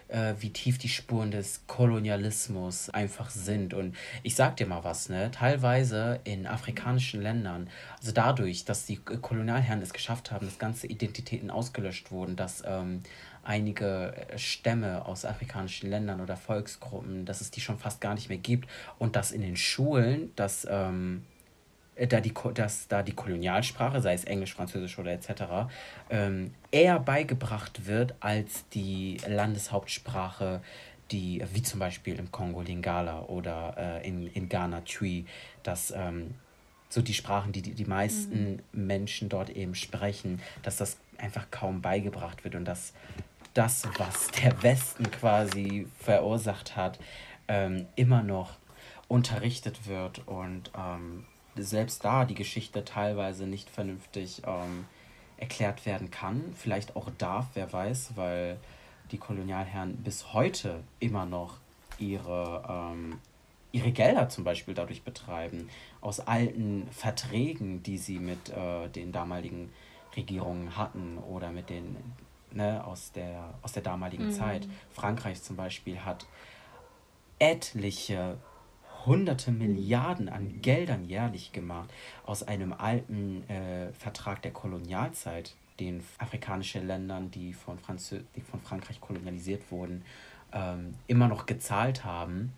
äh, 0.08 0.34
wie 0.40 0.50
tief 0.50 0.78
die 0.78 0.88
Spuren 0.88 1.30
des 1.30 1.62
Kolonialismus 1.68 2.90
einfach 2.90 3.30
sind. 3.30 3.72
Und 3.72 3.94
ich 4.24 4.34
sag 4.34 4.56
dir 4.56 4.66
mal 4.66 4.82
was, 4.82 5.08
ne? 5.08 5.30
Teilweise 5.30 6.20
in 6.24 6.48
afrikanischen 6.48 7.22
Ländern, 7.22 7.70
also 7.98 8.10
dadurch, 8.10 8.64
dass 8.64 8.84
die 8.84 8.96
Kolonialherren 8.96 9.80
es 9.80 9.92
geschafft 9.92 10.32
haben, 10.32 10.46
dass 10.46 10.58
ganze 10.58 10.88
Identitäten 10.88 11.50
ausgelöscht 11.50 12.10
wurden, 12.10 12.34
dass 12.34 12.64
ähm, 12.66 13.02
einige 13.44 14.14
äh, 14.30 14.38
Stämme 14.38 15.04
aus 15.06 15.24
afrikanischen 15.24 15.90
Ländern 15.90 16.20
oder 16.20 16.36
Volksgruppen, 16.36 17.24
dass 17.24 17.40
es 17.40 17.50
die 17.50 17.60
schon 17.60 17.78
fast 17.78 18.00
gar 18.00 18.14
nicht 18.14 18.28
mehr 18.28 18.38
gibt 18.38 18.68
und 18.98 19.16
dass 19.16 19.32
in 19.32 19.42
den 19.42 19.56
Schulen, 19.56 20.32
dass 20.36 20.66
ähm, 20.70 21.24
äh, 21.96 22.06
da 22.06 22.20
die, 22.20 22.32
dass 22.54 22.88
da 22.88 23.02
die 23.02 23.12
Kolonialsprache, 23.12 24.00
sei 24.00 24.14
es 24.14 24.24
Englisch, 24.24 24.54
Französisch 24.54 24.98
oder 24.98 25.12
etc., 25.12 25.68
ähm, 26.10 26.52
eher 26.70 26.98
beigebracht 26.98 27.86
wird 27.86 28.14
als 28.20 28.68
die 28.70 29.18
Landeshauptsprache, 29.26 30.60
die, 31.10 31.44
wie 31.52 31.62
zum 31.62 31.80
Beispiel 31.80 32.18
im 32.18 32.32
Kongo 32.32 32.62
Lingala 32.62 33.22
oder 33.22 33.74
äh, 33.76 34.08
in, 34.08 34.26
in 34.28 34.48
Ghana 34.48 34.80
Twi, 34.80 35.26
dass 35.62 35.92
ähm, 35.94 36.34
so 36.88 37.02
die 37.02 37.14
Sprachen, 37.14 37.52
die 37.52 37.62
die, 37.62 37.74
die 37.74 37.84
meisten 37.84 38.62
mhm. 38.72 38.86
Menschen 38.86 39.28
dort 39.28 39.50
eben 39.50 39.74
sprechen, 39.74 40.40
dass 40.62 40.76
das 40.76 40.96
einfach 41.18 41.50
kaum 41.50 41.82
beigebracht 41.82 42.44
wird 42.44 42.54
und 42.54 42.64
dass 42.64 42.92
das, 43.54 43.88
was 43.98 44.28
der 44.42 44.62
Westen 44.62 45.10
quasi 45.10 45.86
verursacht 45.98 46.76
hat, 46.76 46.98
ähm, 47.48 47.86
immer 47.96 48.22
noch 48.22 48.56
unterrichtet 49.08 49.86
wird 49.86 50.26
und 50.26 50.70
ähm, 50.76 51.24
selbst 51.56 52.04
da 52.04 52.24
die 52.24 52.34
Geschichte 52.34 52.84
teilweise 52.84 53.46
nicht 53.46 53.70
vernünftig 53.70 54.42
ähm, 54.46 54.86
erklärt 55.36 55.86
werden 55.86 56.10
kann. 56.10 56.52
Vielleicht 56.56 56.96
auch 56.96 57.10
darf, 57.18 57.46
wer 57.54 57.72
weiß, 57.72 58.12
weil 58.16 58.58
die 59.10 59.18
Kolonialherren 59.18 59.96
bis 59.98 60.32
heute 60.32 60.82
immer 61.00 61.26
noch 61.26 61.58
ihre, 61.98 62.64
ähm, 62.68 63.20
ihre 63.72 63.92
Gelder 63.92 64.28
zum 64.28 64.44
Beispiel 64.44 64.74
dadurch 64.74 65.02
betreiben, 65.02 65.68
aus 66.00 66.20
alten 66.20 66.88
Verträgen, 66.90 67.82
die 67.82 67.98
sie 67.98 68.18
mit 68.18 68.50
äh, 68.50 68.88
den 68.88 69.12
damaligen 69.12 69.70
Regierungen 70.16 70.76
hatten 70.76 71.18
oder 71.18 71.50
mit 71.50 71.70
den, 71.70 71.96
ne, 72.54 72.84
aus 72.84 73.12
der, 73.12 73.54
aus 73.62 73.72
der 73.72 73.82
damaligen 73.82 74.26
mhm. 74.26 74.32
Zeit. 74.32 74.68
Frankreich 74.92 75.42
zum 75.42 75.56
Beispiel 75.56 76.00
hat 76.00 76.26
etliche 77.38 78.38
hunderte 79.06 79.52
Milliarden 79.52 80.28
an 80.28 80.60
Geldern 80.62 81.04
jährlich 81.04 81.52
gemacht 81.52 81.90
aus 82.24 82.42
einem 82.42 82.72
alten 82.72 83.48
äh, 83.50 83.92
Vertrag 83.92 84.42
der 84.42 84.52
Kolonialzeit, 84.52 85.54
den 85.80 86.02
afrikanische 86.18 86.80
Länder, 86.80 87.20
die 87.20 87.52
von, 87.52 87.78
Franzö 87.78 88.20
die 88.36 88.40
von 88.40 88.60
Frankreich 88.60 89.00
kolonialisiert 89.00 89.70
wurden, 89.70 90.04
ähm, 90.52 90.94
immer 91.06 91.28
noch 91.28 91.46
gezahlt 91.46 92.04
haben. 92.04 92.52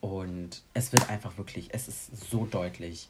Und 0.00 0.62
es 0.74 0.92
wird 0.92 1.10
einfach 1.10 1.36
wirklich, 1.38 1.70
es 1.72 1.88
ist 1.88 2.30
so 2.30 2.46
deutlich, 2.46 3.08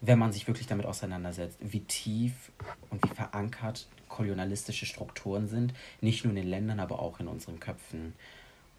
wenn 0.00 0.18
man 0.18 0.32
sich 0.32 0.46
wirklich 0.46 0.66
damit 0.66 0.86
auseinandersetzt, 0.86 1.58
wie 1.60 1.80
tief 1.80 2.52
und 2.90 3.02
wie 3.04 3.14
verankert 3.14 3.86
kolonialistische 4.08 4.86
Strukturen 4.86 5.48
sind, 5.48 5.74
nicht 6.00 6.24
nur 6.24 6.30
in 6.30 6.36
den 6.36 6.48
Ländern, 6.48 6.80
aber 6.80 7.00
auch 7.00 7.20
in 7.20 7.28
unseren 7.28 7.60
Köpfen. 7.60 8.14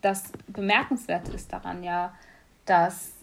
Das 0.02 0.32
Bemerkenswerte 0.48 1.32
ist 1.32 1.52
daran 1.52 1.84
ja, 1.84 2.14
dass 2.66 3.14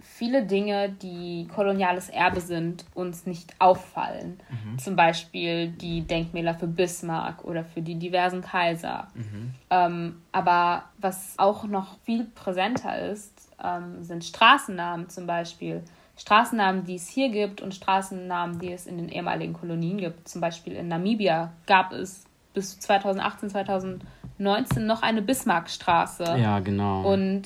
viele 0.00 0.44
Dinge, 0.44 0.90
die 0.90 1.48
koloniales 1.54 2.08
Erbe 2.08 2.40
sind, 2.40 2.84
uns 2.94 3.26
nicht 3.26 3.54
auffallen. 3.58 4.40
Mhm. 4.50 4.78
Zum 4.78 4.96
Beispiel 4.96 5.68
die 5.68 6.02
Denkmäler 6.02 6.54
für 6.54 6.66
Bismarck 6.66 7.44
oder 7.44 7.64
für 7.64 7.82
die 7.82 7.96
diversen 7.96 8.42
Kaiser. 8.42 9.08
Mhm. 9.14 9.54
Ähm, 9.70 10.22
aber 10.32 10.84
was 10.98 11.34
auch 11.38 11.64
noch 11.64 11.98
viel 12.04 12.24
präsenter 12.24 13.10
ist, 13.10 13.50
ähm, 13.62 14.02
sind 14.02 14.24
Straßennamen 14.24 15.08
zum 15.08 15.26
Beispiel. 15.26 15.82
Straßennamen, 16.18 16.84
die 16.84 16.96
es 16.96 17.08
hier 17.08 17.28
gibt 17.28 17.60
und 17.60 17.74
Straßennamen, 17.74 18.58
die 18.58 18.72
es 18.72 18.86
in 18.86 18.96
den 18.96 19.08
ehemaligen 19.08 19.52
Kolonien 19.52 19.98
gibt. 19.98 20.28
Zum 20.28 20.40
Beispiel 20.40 20.74
in 20.74 20.88
Namibia 20.88 21.52
gab 21.66 21.92
es 21.92 22.24
bis 22.54 22.80
2018, 22.80 23.50
2019 23.50 24.86
noch 24.86 25.02
eine 25.02 25.20
Bismarckstraße. 25.20 26.24
Ja, 26.24 26.60
genau. 26.60 27.02
Und 27.02 27.42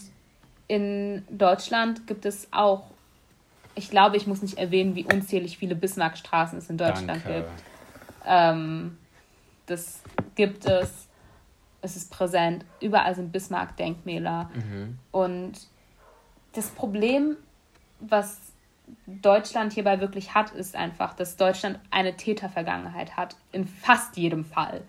in 0.69 1.25
Deutschland 1.29 2.07
gibt 2.07 2.25
es 2.25 2.47
auch, 2.53 2.85
ich 3.75 3.91
glaube, 3.91 4.17
ich 4.17 4.29
muss 4.29 4.41
nicht 4.41 4.57
erwähnen, 4.57 4.95
wie 4.95 5.05
unzählig 5.05 5.59
viele 5.59 5.75
Bismarckstraßen 5.75 6.59
es 6.59 6.71
in 6.71 6.79
Deutschland 6.79 7.25
Danke. 7.25 7.35
gibt. 7.35 7.65
Ähm, 8.25 8.99
das 9.67 10.01
gibt 10.37 10.67
es, 10.67 11.09
es 11.83 11.97
ist 11.97 12.13
präsent, 12.13 12.65
überall 12.81 13.17
sind 13.17 13.33
Bismarck-Denkmäler. 13.33 14.49
Mhm. 14.55 14.99
Und 15.11 15.55
das 16.53 16.69
Problem, 16.69 17.37
was 17.99 18.50
Deutschland 19.07 19.73
hierbei 19.73 20.01
wirklich 20.01 20.35
hat, 20.35 20.53
ist 20.53 20.77
einfach, 20.77 21.15
dass 21.15 21.37
Deutschland 21.37 21.79
eine 21.91 22.17
Tätervergangenheit 22.17 23.17
hat, 23.17 23.37
in 23.53 23.67
fast 23.67 24.17
jedem 24.17 24.45
Fall. 24.45 24.83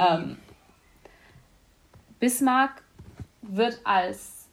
Ähm, 0.00 0.36
Bismarck 2.18 2.82
wird 3.42 3.80
als 3.84 4.46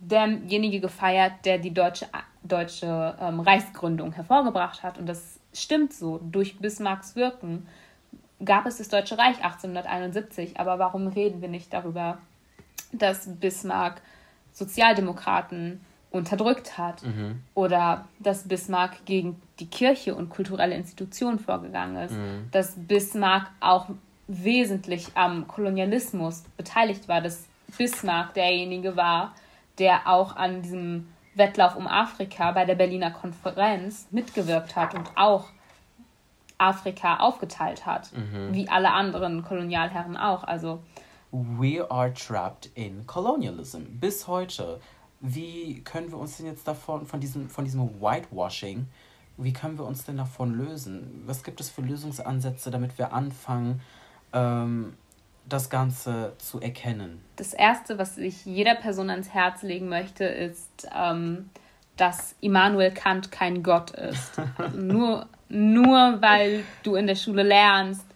derjenige 0.00 0.80
gefeiert, 0.80 1.32
der 1.44 1.58
die 1.58 1.72
deutsche, 1.72 2.06
deutsche 2.42 3.16
ähm, 3.20 3.40
Reichsgründung 3.40 4.12
hervorgebracht 4.12 4.82
hat. 4.82 4.98
Und 4.98 5.06
das 5.06 5.38
stimmt 5.52 5.92
so. 5.92 6.18
Durch 6.18 6.58
Bismarcks 6.58 7.16
Wirken 7.16 7.66
gab 8.44 8.66
es 8.66 8.78
das 8.78 8.88
Deutsche 8.88 9.18
Reich 9.18 9.36
1871. 9.42 10.58
Aber 10.58 10.78
warum 10.78 11.08
reden 11.08 11.40
wir 11.40 11.48
nicht 11.48 11.72
darüber, 11.72 12.18
dass 12.92 13.28
Bismarck 13.38 14.00
Sozialdemokraten 14.52 15.80
unterdrückt 16.14 16.78
hat 16.78 17.02
mhm. 17.02 17.40
oder 17.54 18.06
dass 18.20 18.46
Bismarck 18.46 19.04
gegen 19.04 19.40
die 19.58 19.66
Kirche 19.66 20.14
und 20.14 20.30
kulturelle 20.30 20.74
Institutionen 20.74 21.38
vorgegangen 21.38 21.96
ist, 21.96 22.12
mhm. 22.12 22.48
dass 22.52 22.74
Bismarck 22.76 23.50
auch 23.60 23.88
wesentlich 24.26 25.08
am 25.14 25.48
Kolonialismus 25.48 26.44
beteiligt 26.56 27.08
war, 27.08 27.20
dass 27.20 27.44
Bismarck 27.76 28.34
derjenige 28.34 28.96
war, 28.96 29.34
der 29.78 30.06
auch 30.06 30.36
an 30.36 30.62
diesem 30.62 31.08
Wettlauf 31.34 31.74
um 31.74 31.88
Afrika 31.88 32.52
bei 32.52 32.64
der 32.64 32.76
Berliner 32.76 33.10
Konferenz 33.10 34.06
mitgewirkt 34.12 34.76
hat 34.76 34.94
und 34.94 35.10
auch 35.16 35.48
Afrika 36.58 37.16
aufgeteilt 37.16 37.84
hat, 37.84 38.12
mhm. 38.12 38.54
wie 38.54 38.68
alle 38.68 38.92
anderen 38.92 39.42
Kolonialherren 39.42 40.16
auch. 40.16 40.44
Also 40.44 40.80
We 41.32 41.84
are 41.90 42.14
trapped 42.14 42.70
in 42.76 43.04
colonialism. 43.08 43.98
Bis 43.98 44.28
heute 44.28 44.80
wie 45.26 45.80
können 45.84 46.10
wir 46.10 46.18
uns 46.18 46.36
denn 46.36 46.44
jetzt 46.44 46.68
davon, 46.68 47.06
von 47.06 47.18
diesem, 47.18 47.48
von 47.48 47.64
diesem 47.64 47.80
Whitewashing, 47.98 48.86
wie 49.38 49.52
können 49.54 49.78
wir 49.78 49.86
uns 49.86 50.04
denn 50.04 50.18
davon 50.18 50.54
lösen? 50.54 51.22
Was 51.24 51.42
gibt 51.42 51.60
es 51.60 51.70
für 51.70 51.80
Lösungsansätze, 51.80 52.70
damit 52.70 52.98
wir 52.98 53.14
anfangen, 53.14 53.80
ähm, 54.34 54.92
das 55.48 55.70
Ganze 55.70 56.34
zu 56.36 56.60
erkennen? 56.60 57.22
Das 57.36 57.54
Erste, 57.54 57.96
was 57.96 58.18
ich 58.18 58.44
jeder 58.44 58.74
Person 58.74 59.08
ans 59.08 59.30
Herz 59.30 59.62
legen 59.62 59.88
möchte, 59.88 60.24
ist, 60.24 60.86
ähm, 60.94 61.48
dass 61.96 62.36
Immanuel 62.42 62.92
Kant 62.92 63.32
kein 63.32 63.62
Gott 63.62 63.92
ist. 63.92 64.38
Also 64.58 64.78
nur, 64.78 65.26
nur 65.48 66.20
weil 66.20 66.64
du 66.82 66.96
in 66.96 67.06
der 67.06 67.16
Schule 67.16 67.44
lernst, 67.44 68.06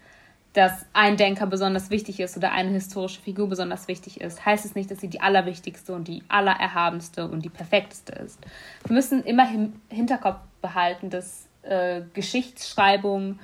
dass 0.55 0.86
ein 0.92 1.16
Denker 1.16 1.46
besonders 1.46 1.90
wichtig 1.90 2.20
ist 2.20 2.36
oder 2.36 2.53
eine 2.53 2.70
historische 2.70 3.20
Figur 3.20 3.49
besonders 3.49 3.86
wichtig 3.86 4.20
ist, 4.20 4.44
heißt 4.44 4.64
es 4.64 4.74
nicht, 4.74 4.90
dass 4.90 5.01
sie 5.01 5.09
die 5.09 5.20
allerwichtigste 5.20 5.94
und 5.94 6.09
die 6.09 6.22
allererhabenste 6.28 7.28
und 7.28 7.44
die 7.44 7.51
perfekteste 7.51 8.12
ist. 8.12 8.40
Wir 8.84 8.94
müssen 8.94 9.22
immer 9.24 9.49
im 9.53 9.74
Hinterkopf 9.88 10.40
behalten, 10.62 11.11
dass 11.11 11.46
äh, 11.62 12.03
Geschichtsschreibung 12.14 13.38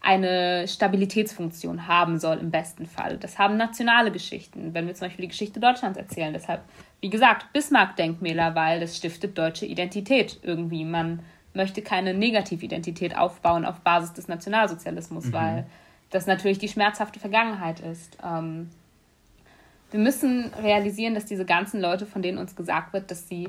eine 0.00 0.68
Stabilitätsfunktion 0.68 1.88
haben 1.88 2.18
soll 2.18 2.36
im 2.36 2.50
besten 2.50 2.84
Fall. 2.84 3.16
Das 3.16 3.38
haben 3.38 3.56
nationale 3.56 4.12
Geschichten, 4.12 4.74
wenn 4.74 4.86
wir 4.86 4.94
zum 4.94 5.06
Beispiel 5.06 5.22
die 5.22 5.30
Geschichte 5.30 5.60
Deutschlands 5.60 5.96
erzählen. 5.96 6.34
Deshalb, 6.34 6.60
wie 7.00 7.08
gesagt, 7.08 7.50
Bismarck-Denkmäler, 7.54 8.54
weil 8.54 8.80
das 8.80 8.98
stiftet 8.98 9.38
deutsche 9.38 9.64
Identität 9.64 10.40
irgendwie. 10.42 10.84
Man 10.84 11.20
möchte 11.54 11.80
keine 11.80 12.12
Negatividentität 12.12 13.16
aufbauen 13.16 13.64
auf 13.64 13.80
Basis 13.80 14.12
des 14.12 14.28
Nationalsozialismus, 14.28 15.26
mhm. 15.26 15.32
weil 15.32 15.66
das 16.14 16.26
natürlich 16.26 16.58
die 16.58 16.68
schmerzhafte 16.68 17.18
Vergangenheit 17.18 17.80
ist. 17.80 18.16
Ähm, 18.24 18.70
wir 19.90 19.98
müssen 19.98 20.52
realisieren, 20.54 21.14
dass 21.14 21.24
diese 21.24 21.44
ganzen 21.44 21.80
Leute, 21.80 22.06
von 22.06 22.22
denen 22.22 22.38
uns 22.38 22.54
gesagt 22.54 22.92
wird, 22.92 23.10
dass 23.10 23.28
sie 23.28 23.48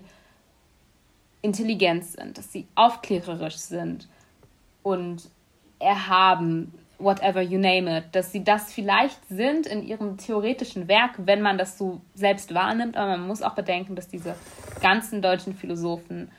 intelligent 1.43 2.05
sind, 2.05 2.39
dass 2.39 2.51
sie 2.51 2.66
aufklärerisch 2.74 3.57
sind 3.57 4.09
und 4.82 5.30
erhaben, 5.78 6.74
whatever 6.97 7.39
you 7.39 7.59
name 7.59 7.99
it, 7.99 8.05
dass 8.13 8.32
sie 8.32 8.43
das 8.43 8.74
vielleicht 8.74 9.24
sind 9.28 9.68
in 9.68 9.84
ihrem 9.84 10.18
theoretischen 10.18 10.88
Werk, 10.88 11.11
wenn 11.18 11.43
man 11.43 11.59
das 11.59 11.78
so 11.78 12.01
selbst 12.16 12.51
wahrnimmt, 12.55 12.97
aber 12.97 13.11
man 13.11 13.28
muss 13.28 13.43
auch 13.43 13.53
bedenken, 13.53 13.95
dass 13.95 14.07
diese 14.07 14.36
ganzen 14.82 15.22
deutschen 15.22 15.53
Philosophen 15.53 16.32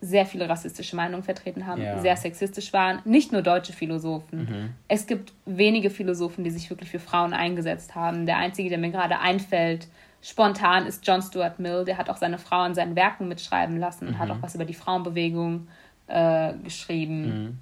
sehr 0.00 0.24
viele 0.24 0.48
rassistische 0.48 0.96
Meinungen 0.96 1.22
vertreten 1.22 1.66
haben, 1.66 1.82
ja. 1.82 2.00
sehr 2.00 2.16
sexistisch 2.16 2.72
waren. 2.72 3.00
Nicht 3.04 3.32
nur 3.32 3.42
deutsche 3.42 3.72
Philosophen. 3.72 4.38
Mhm. 4.38 4.70
Es 4.88 5.06
gibt 5.06 5.32
wenige 5.44 5.90
Philosophen, 5.90 6.42
die 6.42 6.50
sich 6.50 6.70
wirklich 6.70 6.90
für 6.90 6.98
Frauen 6.98 7.34
eingesetzt 7.34 7.94
haben. 7.94 8.24
Der 8.24 8.38
einzige, 8.38 8.70
der 8.70 8.78
mir 8.78 8.90
gerade 8.90 9.18
einfällt, 9.18 9.88
spontan, 10.22 10.86
ist 10.86 11.06
John 11.06 11.20
Stuart 11.20 11.58
Mill. 11.58 11.84
Der 11.84 11.98
hat 11.98 12.08
auch 12.08 12.16
seine 12.16 12.38
Frau 12.38 12.64
in 12.64 12.74
seinen 12.74 12.96
Werken 12.96 13.28
mitschreiben 13.28 13.78
lassen 13.78 14.08
und 14.08 14.14
mhm. 14.14 14.18
hat 14.18 14.30
auch 14.30 14.40
was 14.40 14.54
über 14.54 14.64
die 14.64 14.74
Frauenbewegung 14.74 15.68
äh, 16.06 16.54
geschrieben. 16.64 17.58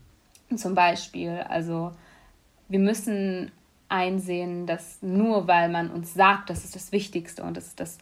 Mhm. 0.49 0.57
Zum 0.57 0.76
Beispiel. 0.76 1.45
Also 1.49 1.93
wir 2.68 2.78
müssen 2.78 3.51
einsehen, 3.89 4.66
dass 4.66 5.03
nur 5.03 5.49
weil 5.49 5.68
man 5.70 5.91
uns 5.91 6.14
sagt, 6.14 6.51
das 6.51 6.64
ist 6.64 6.76
das 6.76 6.93
Wichtigste 6.93 7.43
und 7.43 7.57
das 7.57 7.66
ist 7.68 7.80
das 7.80 7.99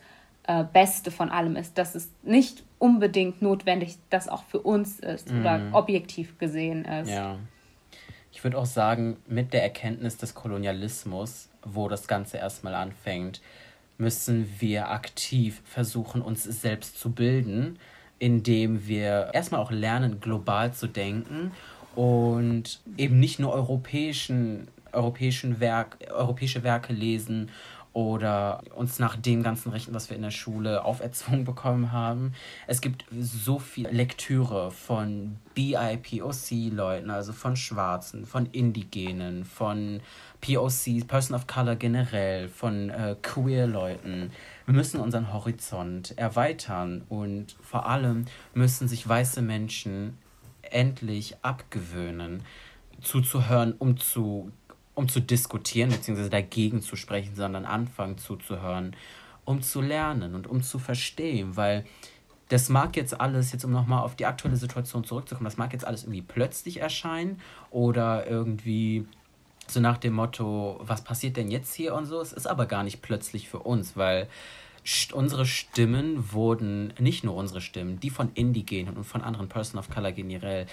äh, 0.47 0.64
Beste 0.72 1.11
von 1.11 1.30
allem 1.30 1.57
ist, 1.57 1.78
dass 1.78 1.94
es 1.94 2.11
nicht 2.22 2.62
unbedingt 2.78 3.42
notwendig 3.42 3.99
das 4.11 4.28
auch 4.28 4.44
für 4.44 4.61
uns 4.61 5.01
ist 5.01 5.30
mhm. 5.30 5.40
oder 5.40 5.68
objektiv 5.72 6.38
gesehen 6.38 6.84
ist. 6.84 7.11
Ja. 7.11 7.38
Ich 8.32 8.44
würde 8.44 8.59
auch 8.59 8.66
sagen, 8.66 9.16
mit 9.26 9.53
der 9.53 9.62
Erkenntnis 9.62 10.18
des 10.18 10.34
Kolonialismus, 10.34 11.49
wo 11.64 11.88
das 11.88 12.07
Ganze 12.07 12.36
erstmal 12.36 12.74
anfängt, 12.74 13.40
müssen 13.99 14.53
wir 14.59 14.90
aktiv 14.90 15.62
versuchen, 15.64 16.20
uns 16.20 16.44
selbst 16.44 16.99
zu 16.99 17.12
bilden, 17.12 17.78
indem 18.18 18.86
wir 18.86 19.30
erstmal 19.32 19.61
auch 19.61 19.70
lernen, 19.70 20.20
global 20.20 20.72
zu 20.74 20.86
denken 20.86 21.53
und 21.94 22.80
eben 22.99 23.18
nicht 23.18 23.38
nur 23.38 23.53
europäischen, 23.53 24.68
europäischen 24.92 25.61
Werk, 25.61 25.97
europäische 26.11 26.62
Werke 26.62 26.92
lesen 26.92 27.51
oder 27.97 28.61
uns 28.74 28.99
nach 28.99 29.16
dem 29.16 29.42
ganzen 29.42 29.72
richten, 29.72 29.94
was 29.94 30.11
wir 30.11 30.16
in 30.18 30.22
der 30.22 30.30
Schule 30.30 30.84
auferzwungen 30.84 31.44
bekommen 31.47 31.92
haben. 31.92 32.34
Es 32.66 32.82
gibt 32.82 33.07
so 33.18 33.59
viel 33.59 33.88
Lektüre 33.88 34.70
von 34.70 35.36
BIPOC-Leuten, 35.55 37.09
also 37.09 37.32
von 37.32 37.57
Schwarzen, 37.57 38.26
von 38.26 38.44
Indigenen, 38.53 39.47
von 39.47 40.03
POC, 40.42 41.09
Person 41.09 41.34
of 41.34 41.47
Color 41.47 41.76
generell, 41.76 42.51
von 42.51 42.90
äh, 42.90 43.16
Queer-Leuten. 43.22 44.30
Wir 44.66 44.74
müssen 44.74 45.01
unseren 45.01 45.32
Horizont 45.32 46.18
erweitern 46.18 47.03
und 47.09 47.57
vor 47.62 47.88
allem 47.88 48.26
müssen 48.53 48.88
sich 48.88 49.09
weiße 49.09 49.40
Menschen 49.40 50.18
endlich 50.61 51.36
abgewöhnen, 51.40 52.42
zuzuhören, 53.01 53.74
um 53.78 53.97
zu 53.97 54.53
um 54.97 55.09
zu 55.09 55.20
diskutieren 55.20 55.90
bzw. 55.90 56.28
dagegen 56.28 56.82
zu 56.82 56.97
sprechen, 56.97 57.36
sondern 57.36 57.66
anfangen 57.66 58.18
zuzuhören, 58.18 58.97
um 59.44 59.62
zu 59.62 59.80
lernen 59.80 60.34
und 60.34 60.49
um 60.49 60.62
zu 60.62 60.80
verstehen, 60.80 61.55
weil 61.57 61.84
das 62.49 62.68
mag 62.68 62.97
jetzt 62.97 63.20
alles, 63.20 63.53
jetzt 63.53 63.64
um 63.64 63.72
nochmal 63.72 64.03
auf 64.03 64.16
die 64.16 64.26
aktuelle 64.26 64.57
Situation 64.57 65.05
zurückzukommen, 65.05 65.44
das 65.44 65.59
mag 65.59 65.72
jetzt 65.72 65.86
alles 65.86 66.05
irgendwie 66.05 66.22
plötzlich 66.22 66.80
erscheinen 66.80 67.40
oder 67.70 68.26
irgendwie 68.26 69.07
so 69.68 69.80
nach 69.80 69.99
dem 69.99 70.14
Motto, 70.14 70.80
was 70.80 71.03
passiert 71.03 71.36
denn 71.36 71.51
jetzt 71.51 71.74
hier 71.74 71.94
und 71.94 72.07
so. 72.07 72.20
Es 72.20 72.32
ist 72.32 72.47
aber 72.47 72.66
gar 72.66 72.82
nicht 72.82 73.03
plötzlich 73.03 73.49
für 73.49 73.59
uns, 73.59 73.97
weil 73.97 74.28
unsere 75.12 75.47
Stimmen 75.47 76.32
wurden, 76.32 76.93
nicht 76.99 77.24
nur 77.24 77.34
unsere 77.34 77.61
Stimmen, 77.61 77.99
die 78.01 78.11
von 78.11 78.30
Indigenen 78.34 78.97
und 78.97 79.05
von 79.05 79.22
anderen 79.22 79.49
Person 79.49 79.78
of 79.78 79.91
Color 79.91 80.12
generell, 80.12 80.66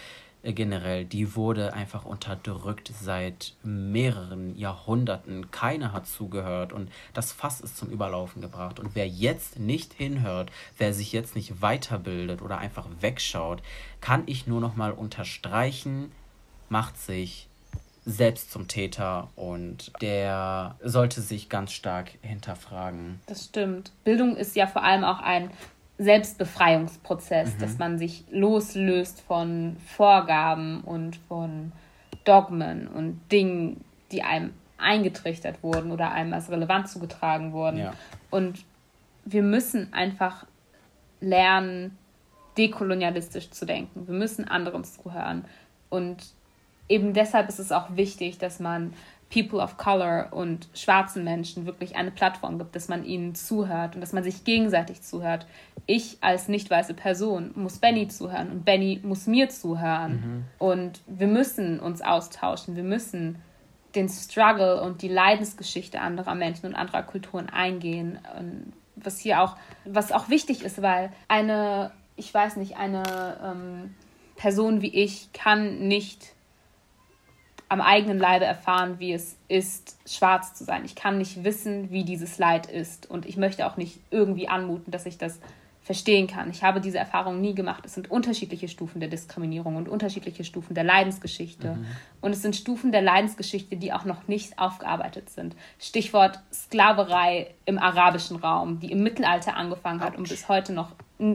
äh, 0.43 0.53
generell, 0.53 1.05
die 1.05 1.35
wurde 1.35 1.73
einfach 1.73 2.05
unterdrückt 2.05 2.91
seit 3.01 3.53
mehreren 3.63 4.55
Jahrhunderten. 4.57 5.49
Keiner 5.51 5.93
hat 5.93 6.05
zugehört 6.05 6.73
und 6.73 6.91
das 7.13 7.31
Fass 7.31 7.61
ist 7.61 7.77
zum 7.77 7.89
Überlaufen 7.89 8.41
gebracht. 8.41 8.79
Und 8.79 8.93
wer 8.93 9.07
jetzt 9.07 9.57
nicht 9.57 9.93
hinhört, 9.93 10.51
wer 10.77 10.93
sich 10.93 11.11
jetzt 11.11 11.35
nicht 11.35 11.61
weiterbildet 11.61 12.41
oder 12.41 12.57
einfach 12.57 12.87
wegschaut, 12.99 13.63
kann 14.01 14.23
ich 14.27 14.45
nur 14.45 14.61
noch 14.61 14.75
mal 14.75 14.91
unterstreichen, 14.91 16.11
macht 16.69 16.97
sich 16.97 17.47
selbst 18.05 18.51
zum 18.51 18.67
Täter 18.67 19.29
und 19.35 19.91
der 20.01 20.75
sollte 20.83 21.21
sich 21.21 21.49
ganz 21.49 21.71
stark 21.71 22.11
hinterfragen. 22.21 23.21
Das 23.27 23.45
stimmt. 23.45 23.91
Bildung 24.03 24.35
ist 24.35 24.55
ja 24.55 24.67
vor 24.67 24.83
allem 24.83 25.03
auch 25.03 25.19
ein 25.19 25.51
Selbstbefreiungsprozess, 25.97 27.55
mhm. 27.55 27.59
dass 27.59 27.77
man 27.77 27.97
sich 27.97 28.25
loslöst 28.31 29.21
von 29.21 29.77
Vorgaben 29.95 30.81
und 30.81 31.15
von 31.27 31.71
Dogmen 32.25 32.87
und 32.87 33.19
Dingen, 33.31 33.83
die 34.11 34.23
einem 34.23 34.53
eingetrichtert 34.77 35.63
wurden 35.63 35.91
oder 35.91 36.11
einem 36.11 36.33
als 36.33 36.49
relevant 36.49 36.89
zugetragen 36.89 37.53
wurden. 37.53 37.77
Ja. 37.77 37.93
Und 38.29 38.65
wir 39.25 39.43
müssen 39.43 39.93
einfach 39.93 40.45
lernen, 41.21 41.97
dekolonialistisch 42.57 43.49
zu 43.51 43.65
denken. 43.65 44.07
Wir 44.07 44.13
müssen 44.13 44.47
anderen 44.47 44.83
zuhören. 44.83 45.45
Und 45.89 46.17
eben 46.89 47.13
deshalb 47.13 47.49
ist 47.49 47.59
es 47.59 47.71
auch 47.71 47.95
wichtig, 47.95 48.37
dass 48.37 48.59
man 48.59 48.93
People 49.33 49.59
of 49.59 49.77
Color 49.77 50.27
und 50.31 50.67
schwarzen 50.75 51.23
Menschen 51.23 51.65
wirklich 51.65 51.95
eine 51.95 52.11
Plattform 52.11 52.59
gibt, 52.59 52.75
dass 52.75 52.87
man 52.87 53.03
ihnen 53.03 53.33
zuhört 53.33 53.95
und 53.95 54.01
dass 54.01 54.13
man 54.13 54.23
sich 54.23 54.43
gegenseitig 54.43 55.01
zuhört. 55.01 55.47
Ich 55.87 56.17
als 56.21 56.47
nicht 56.47 56.69
weiße 56.69 56.93
Person 56.93 57.51
muss 57.55 57.79
Benny 57.79 58.07
zuhören 58.07 58.51
und 58.51 58.63
Benny 58.63 58.99
muss 59.03 59.25
mir 59.25 59.49
zuhören. 59.49 60.13
Mhm. 60.13 60.45
Und 60.59 61.01
wir 61.07 61.27
müssen 61.27 61.79
uns 61.79 62.01
austauschen. 62.01 62.75
Wir 62.75 62.83
müssen 62.83 63.41
den 63.95 64.07
Struggle 64.07 64.81
und 64.81 65.01
die 65.01 65.07
Leidensgeschichte 65.07 65.99
anderer 65.99 66.35
Menschen 66.35 66.67
und 66.67 66.75
anderer 66.75 67.03
Kulturen 67.03 67.49
eingehen. 67.49 68.19
Und 68.37 68.73
was 68.95 69.17
hier 69.17 69.41
auch, 69.41 69.55
was 69.85 70.11
auch 70.11 70.29
wichtig 70.29 70.63
ist, 70.63 70.81
weil 70.83 71.11
eine, 71.27 71.91
ich 72.15 72.31
weiß 72.31 72.57
nicht, 72.57 72.77
eine 72.77 73.03
ähm, 73.43 73.95
Person 74.35 74.81
wie 74.81 74.93
ich 74.93 75.33
kann 75.33 75.87
nicht 75.87 76.32
am 77.69 77.81
eigenen 77.81 78.19
Leibe 78.19 78.45
erfahren, 78.45 78.99
wie 78.99 79.13
es 79.13 79.37
ist, 79.47 79.97
schwarz 80.05 80.53
zu 80.53 80.63
sein. 80.63 80.85
Ich 80.85 80.95
kann 80.95 81.17
nicht 81.17 81.43
wissen, 81.43 81.91
wie 81.91 82.03
dieses 82.03 82.37
Leid 82.37 82.67
ist. 82.67 83.09
Und 83.09 83.25
ich 83.25 83.37
möchte 83.37 83.65
auch 83.65 83.77
nicht 83.77 83.99
irgendwie 84.11 84.47
anmuten, 84.47 84.91
dass 84.91 85.05
ich 85.05 85.17
das 85.17 85.39
verstehen 85.83 86.27
kann. 86.27 86.49
Ich 86.49 86.63
habe 86.63 86.79
diese 86.79 86.97
Erfahrung 86.97 87.41
nie 87.41 87.53
gemacht. 87.53 87.85
Es 87.85 87.93
sind 87.93 88.09
unterschiedliche 88.09 88.69
Stufen 88.69 89.01
der 89.01 89.09
Diskriminierung 89.09 89.75
und 89.75 89.89
unterschiedliche 89.89 90.45
Stufen 90.45 90.75
der 90.75 90.85
Leidensgeschichte. 90.85 91.75
Mhm. 91.75 91.85
Und 92.21 92.31
es 92.31 92.41
sind 92.41 92.55
Stufen 92.55 92.93
der 92.93 93.01
Leidensgeschichte, 93.01 93.75
die 93.75 93.91
auch 93.91 94.05
noch 94.05 94.29
nicht 94.29 94.57
aufgearbeitet 94.57 95.29
sind. 95.29 95.55
Stichwort 95.79 96.39
Sklaverei 96.53 97.53
im 97.65 97.77
arabischen 97.77 98.37
Raum, 98.37 98.79
die 98.79 98.93
im 98.93 99.03
Mittelalter 99.03 99.57
angefangen 99.57 99.99
hat 99.99 100.13
Ouch. 100.13 100.19
und 100.19 100.29
bis 100.29 100.47
heute 100.47 100.71
noch 100.71 100.91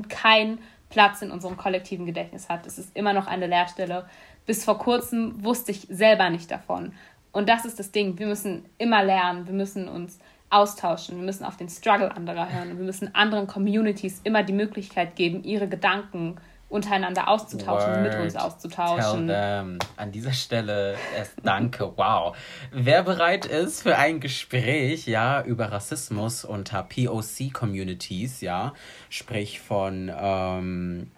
keinen 0.08 0.60
Platz 0.88 1.20
in 1.20 1.30
unserem 1.30 1.58
kollektiven 1.58 2.06
Gedächtnis 2.06 2.48
hat. 2.48 2.66
Es 2.66 2.78
ist 2.78 2.96
immer 2.96 3.12
noch 3.12 3.26
eine 3.26 3.46
Leerstelle 3.46 4.06
bis 4.48 4.64
vor 4.64 4.78
kurzem 4.78 5.44
wusste 5.44 5.72
ich 5.72 5.86
selber 5.90 6.30
nicht 6.30 6.50
davon. 6.50 6.94
Und 7.32 7.50
das 7.50 7.66
ist 7.66 7.78
das 7.78 7.92
Ding. 7.92 8.18
Wir 8.18 8.26
müssen 8.26 8.64
immer 8.78 9.04
lernen. 9.04 9.46
Wir 9.46 9.52
müssen 9.52 9.88
uns 9.88 10.18
austauschen. 10.48 11.18
Wir 11.18 11.24
müssen 11.24 11.44
auf 11.44 11.58
den 11.58 11.68
Struggle 11.68 12.10
anderer 12.10 12.50
hören. 12.50 12.78
Wir 12.78 12.84
müssen 12.86 13.14
anderen 13.14 13.46
Communities 13.46 14.22
immer 14.24 14.42
die 14.42 14.54
Möglichkeit 14.54 15.16
geben, 15.16 15.44
ihre 15.44 15.68
Gedanken 15.68 16.36
untereinander 16.70 17.28
auszutauschen, 17.28 17.92
Word. 17.92 18.02
mit 18.02 18.14
uns 18.14 18.36
auszutauschen. 18.36 19.30
An 19.30 20.12
dieser 20.12 20.32
Stelle 20.32 20.96
erst 21.14 21.34
Danke, 21.42 21.92
wow. 21.96 22.34
Wer 22.72 23.02
bereit 23.02 23.44
ist 23.44 23.82
für 23.82 23.98
ein 23.98 24.18
Gespräch, 24.18 25.06
ja, 25.06 25.42
über 25.42 25.72
Rassismus 25.72 26.46
unter 26.46 26.82
POC-Communities, 26.82 28.40
ja, 28.40 28.72
sprich 29.10 29.60
von 29.60 30.10
ähm, 30.18 31.10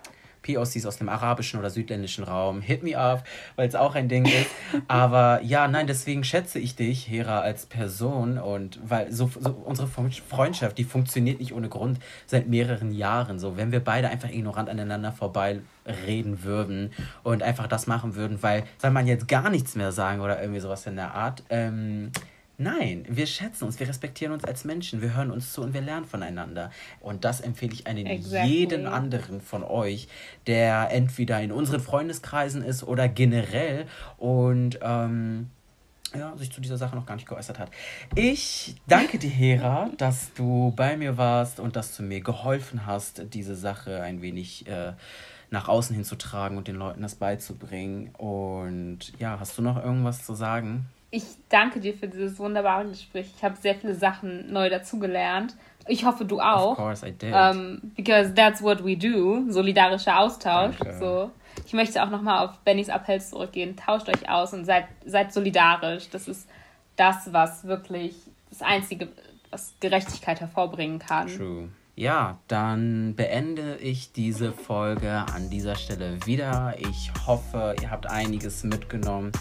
POCs 0.42 0.86
aus 0.86 0.96
dem 0.96 1.08
arabischen 1.08 1.58
oder 1.58 1.70
südländischen 1.70 2.24
Raum, 2.24 2.60
hit 2.62 2.82
me 2.82 2.96
up, 2.96 3.24
weil 3.56 3.68
es 3.68 3.74
auch 3.74 3.94
ein 3.94 4.08
Ding 4.08 4.24
ist. 4.24 4.50
Aber 4.88 5.40
ja, 5.42 5.68
nein, 5.68 5.86
deswegen 5.86 6.24
schätze 6.24 6.58
ich 6.58 6.76
dich, 6.76 7.08
Hera, 7.08 7.40
als 7.40 7.66
Person 7.66 8.38
und 8.38 8.78
weil 8.82 9.12
so, 9.12 9.30
so 9.38 9.50
unsere 9.50 9.88
Freundschaft, 9.88 10.78
die 10.78 10.84
funktioniert 10.84 11.40
nicht 11.40 11.52
ohne 11.52 11.68
Grund 11.68 11.98
seit 12.26 12.48
mehreren 12.48 12.92
Jahren. 12.92 13.38
So, 13.38 13.56
wenn 13.56 13.72
wir 13.72 13.80
beide 13.80 14.08
einfach 14.08 14.30
ignorant 14.30 14.68
aneinander 14.68 15.12
vorbei 15.12 15.60
reden 16.06 16.42
würden 16.44 16.92
und 17.22 17.42
einfach 17.42 17.66
das 17.66 17.86
machen 17.86 18.14
würden, 18.14 18.42
weil, 18.42 18.64
soll 18.78 18.90
man 18.90 19.06
jetzt 19.06 19.28
gar 19.28 19.50
nichts 19.50 19.74
mehr 19.74 19.92
sagen 19.92 20.20
oder 20.20 20.40
irgendwie 20.40 20.60
sowas 20.60 20.86
in 20.86 20.96
der 20.96 21.14
Art, 21.14 21.42
ähm, 21.50 22.12
Nein, 22.60 23.06
wir 23.08 23.26
schätzen 23.26 23.64
uns, 23.64 23.80
wir 23.80 23.88
respektieren 23.88 24.34
uns 24.34 24.44
als 24.44 24.66
Menschen, 24.66 25.00
wir 25.00 25.14
hören 25.16 25.30
uns 25.30 25.54
zu 25.54 25.62
und 25.62 25.72
wir 25.72 25.80
lernen 25.80 26.04
voneinander. 26.04 26.70
Und 27.00 27.24
das 27.24 27.40
empfehle 27.40 27.72
ich 27.72 27.86
einen 27.86 28.04
exactly. 28.04 28.50
jeden 28.50 28.86
anderen 28.86 29.40
von 29.40 29.64
euch, 29.64 30.08
der 30.46 30.90
entweder 30.90 31.40
in 31.40 31.52
unseren 31.52 31.80
Freundeskreisen 31.80 32.62
ist 32.62 32.82
oder 32.82 33.08
generell 33.08 33.86
und 34.18 34.78
ähm, 34.82 35.48
ja, 36.14 36.36
sich 36.36 36.52
zu 36.52 36.60
dieser 36.60 36.76
Sache 36.76 36.94
noch 36.94 37.06
gar 37.06 37.14
nicht 37.14 37.26
geäußert 37.26 37.58
hat. 37.58 37.70
Ich 38.14 38.76
danke 38.86 39.18
dir, 39.18 39.30
Hera, 39.30 39.88
dass 39.96 40.34
du 40.34 40.74
bei 40.76 40.98
mir 40.98 41.16
warst 41.16 41.60
und 41.60 41.76
dass 41.76 41.96
du 41.96 42.02
mir 42.02 42.20
geholfen 42.20 42.84
hast, 42.84 43.32
diese 43.32 43.56
Sache 43.56 44.02
ein 44.02 44.20
wenig 44.20 44.66
äh, 44.66 44.92
nach 45.48 45.66
außen 45.66 45.96
hinzutragen 45.96 46.58
und 46.58 46.68
den 46.68 46.76
Leuten 46.76 47.00
das 47.00 47.14
beizubringen. 47.14 48.10
Und 48.16 49.18
ja, 49.18 49.40
hast 49.40 49.56
du 49.56 49.62
noch 49.62 49.82
irgendwas 49.82 50.26
zu 50.26 50.34
sagen? 50.34 50.90
Ich 51.10 51.24
danke 51.48 51.80
dir 51.80 51.94
für 51.94 52.06
dieses 52.06 52.38
wunderbare 52.38 52.86
Gespräch. 52.88 53.32
Ich 53.36 53.42
habe 53.42 53.56
sehr 53.56 53.74
viele 53.74 53.94
Sachen 53.94 54.52
neu 54.52 54.70
dazugelernt. 54.70 55.56
Ich 55.88 56.04
hoffe, 56.04 56.24
du 56.24 56.40
auch. 56.40 56.72
Of 56.72 56.76
course 56.76 57.08
I 57.08 57.12
did. 57.12 57.34
Um, 57.34 57.80
because 57.96 58.32
that's 58.34 58.62
what 58.62 58.84
we 58.84 58.96
do. 58.96 59.50
Solidarischer 59.50 60.20
Austausch. 60.20 60.76
So. 61.00 61.30
Ich 61.66 61.72
möchte 61.72 62.02
auch 62.02 62.10
nochmal 62.10 62.46
auf 62.46 62.58
Bennys 62.58 62.88
Appell 62.88 63.20
zurückgehen. 63.20 63.76
Tauscht 63.76 64.08
euch 64.08 64.28
aus 64.28 64.52
und 64.52 64.64
seid, 64.64 64.84
seid 65.04 65.32
solidarisch. 65.32 66.08
Das 66.10 66.28
ist 66.28 66.48
das, 66.96 67.32
was 67.32 67.64
wirklich 67.64 68.14
das 68.50 68.62
Einzige, 68.62 69.08
was 69.50 69.74
Gerechtigkeit 69.80 70.40
hervorbringen 70.40 71.00
kann. 71.00 71.26
True. 71.26 71.70
Ja, 72.00 72.38
dann 72.48 73.14
beende 73.14 73.76
ich 73.76 74.14
diese 74.14 74.52
Folge 74.52 75.10
an 75.10 75.50
dieser 75.50 75.74
Stelle 75.74 76.16
wieder. 76.24 76.74
Ich 76.78 77.12
hoffe, 77.26 77.76
ihr 77.82 77.90
habt 77.90 78.06
einiges 78.06 78.64
mitgenommen 78.64 79.32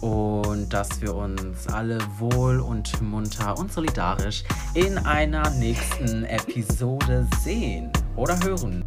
und 0.00 0.72
dass 0.72 1.02
wir 1.02 1.14
uns 1.14 1.68
alle 1.68 1.98
wohl 2.18 2.60
und 2.60 3.02
munter 3.02 3.58
und 3.58 3.70
solidarisch 3.70 4.44
in 4.72 4.96
einer 4.96 5.50
nächsten 5.50 6.24
Episode 6.24 7.28
sehen 7.44 7.92
oder 8.16 8.42
hören. 8.42 8.82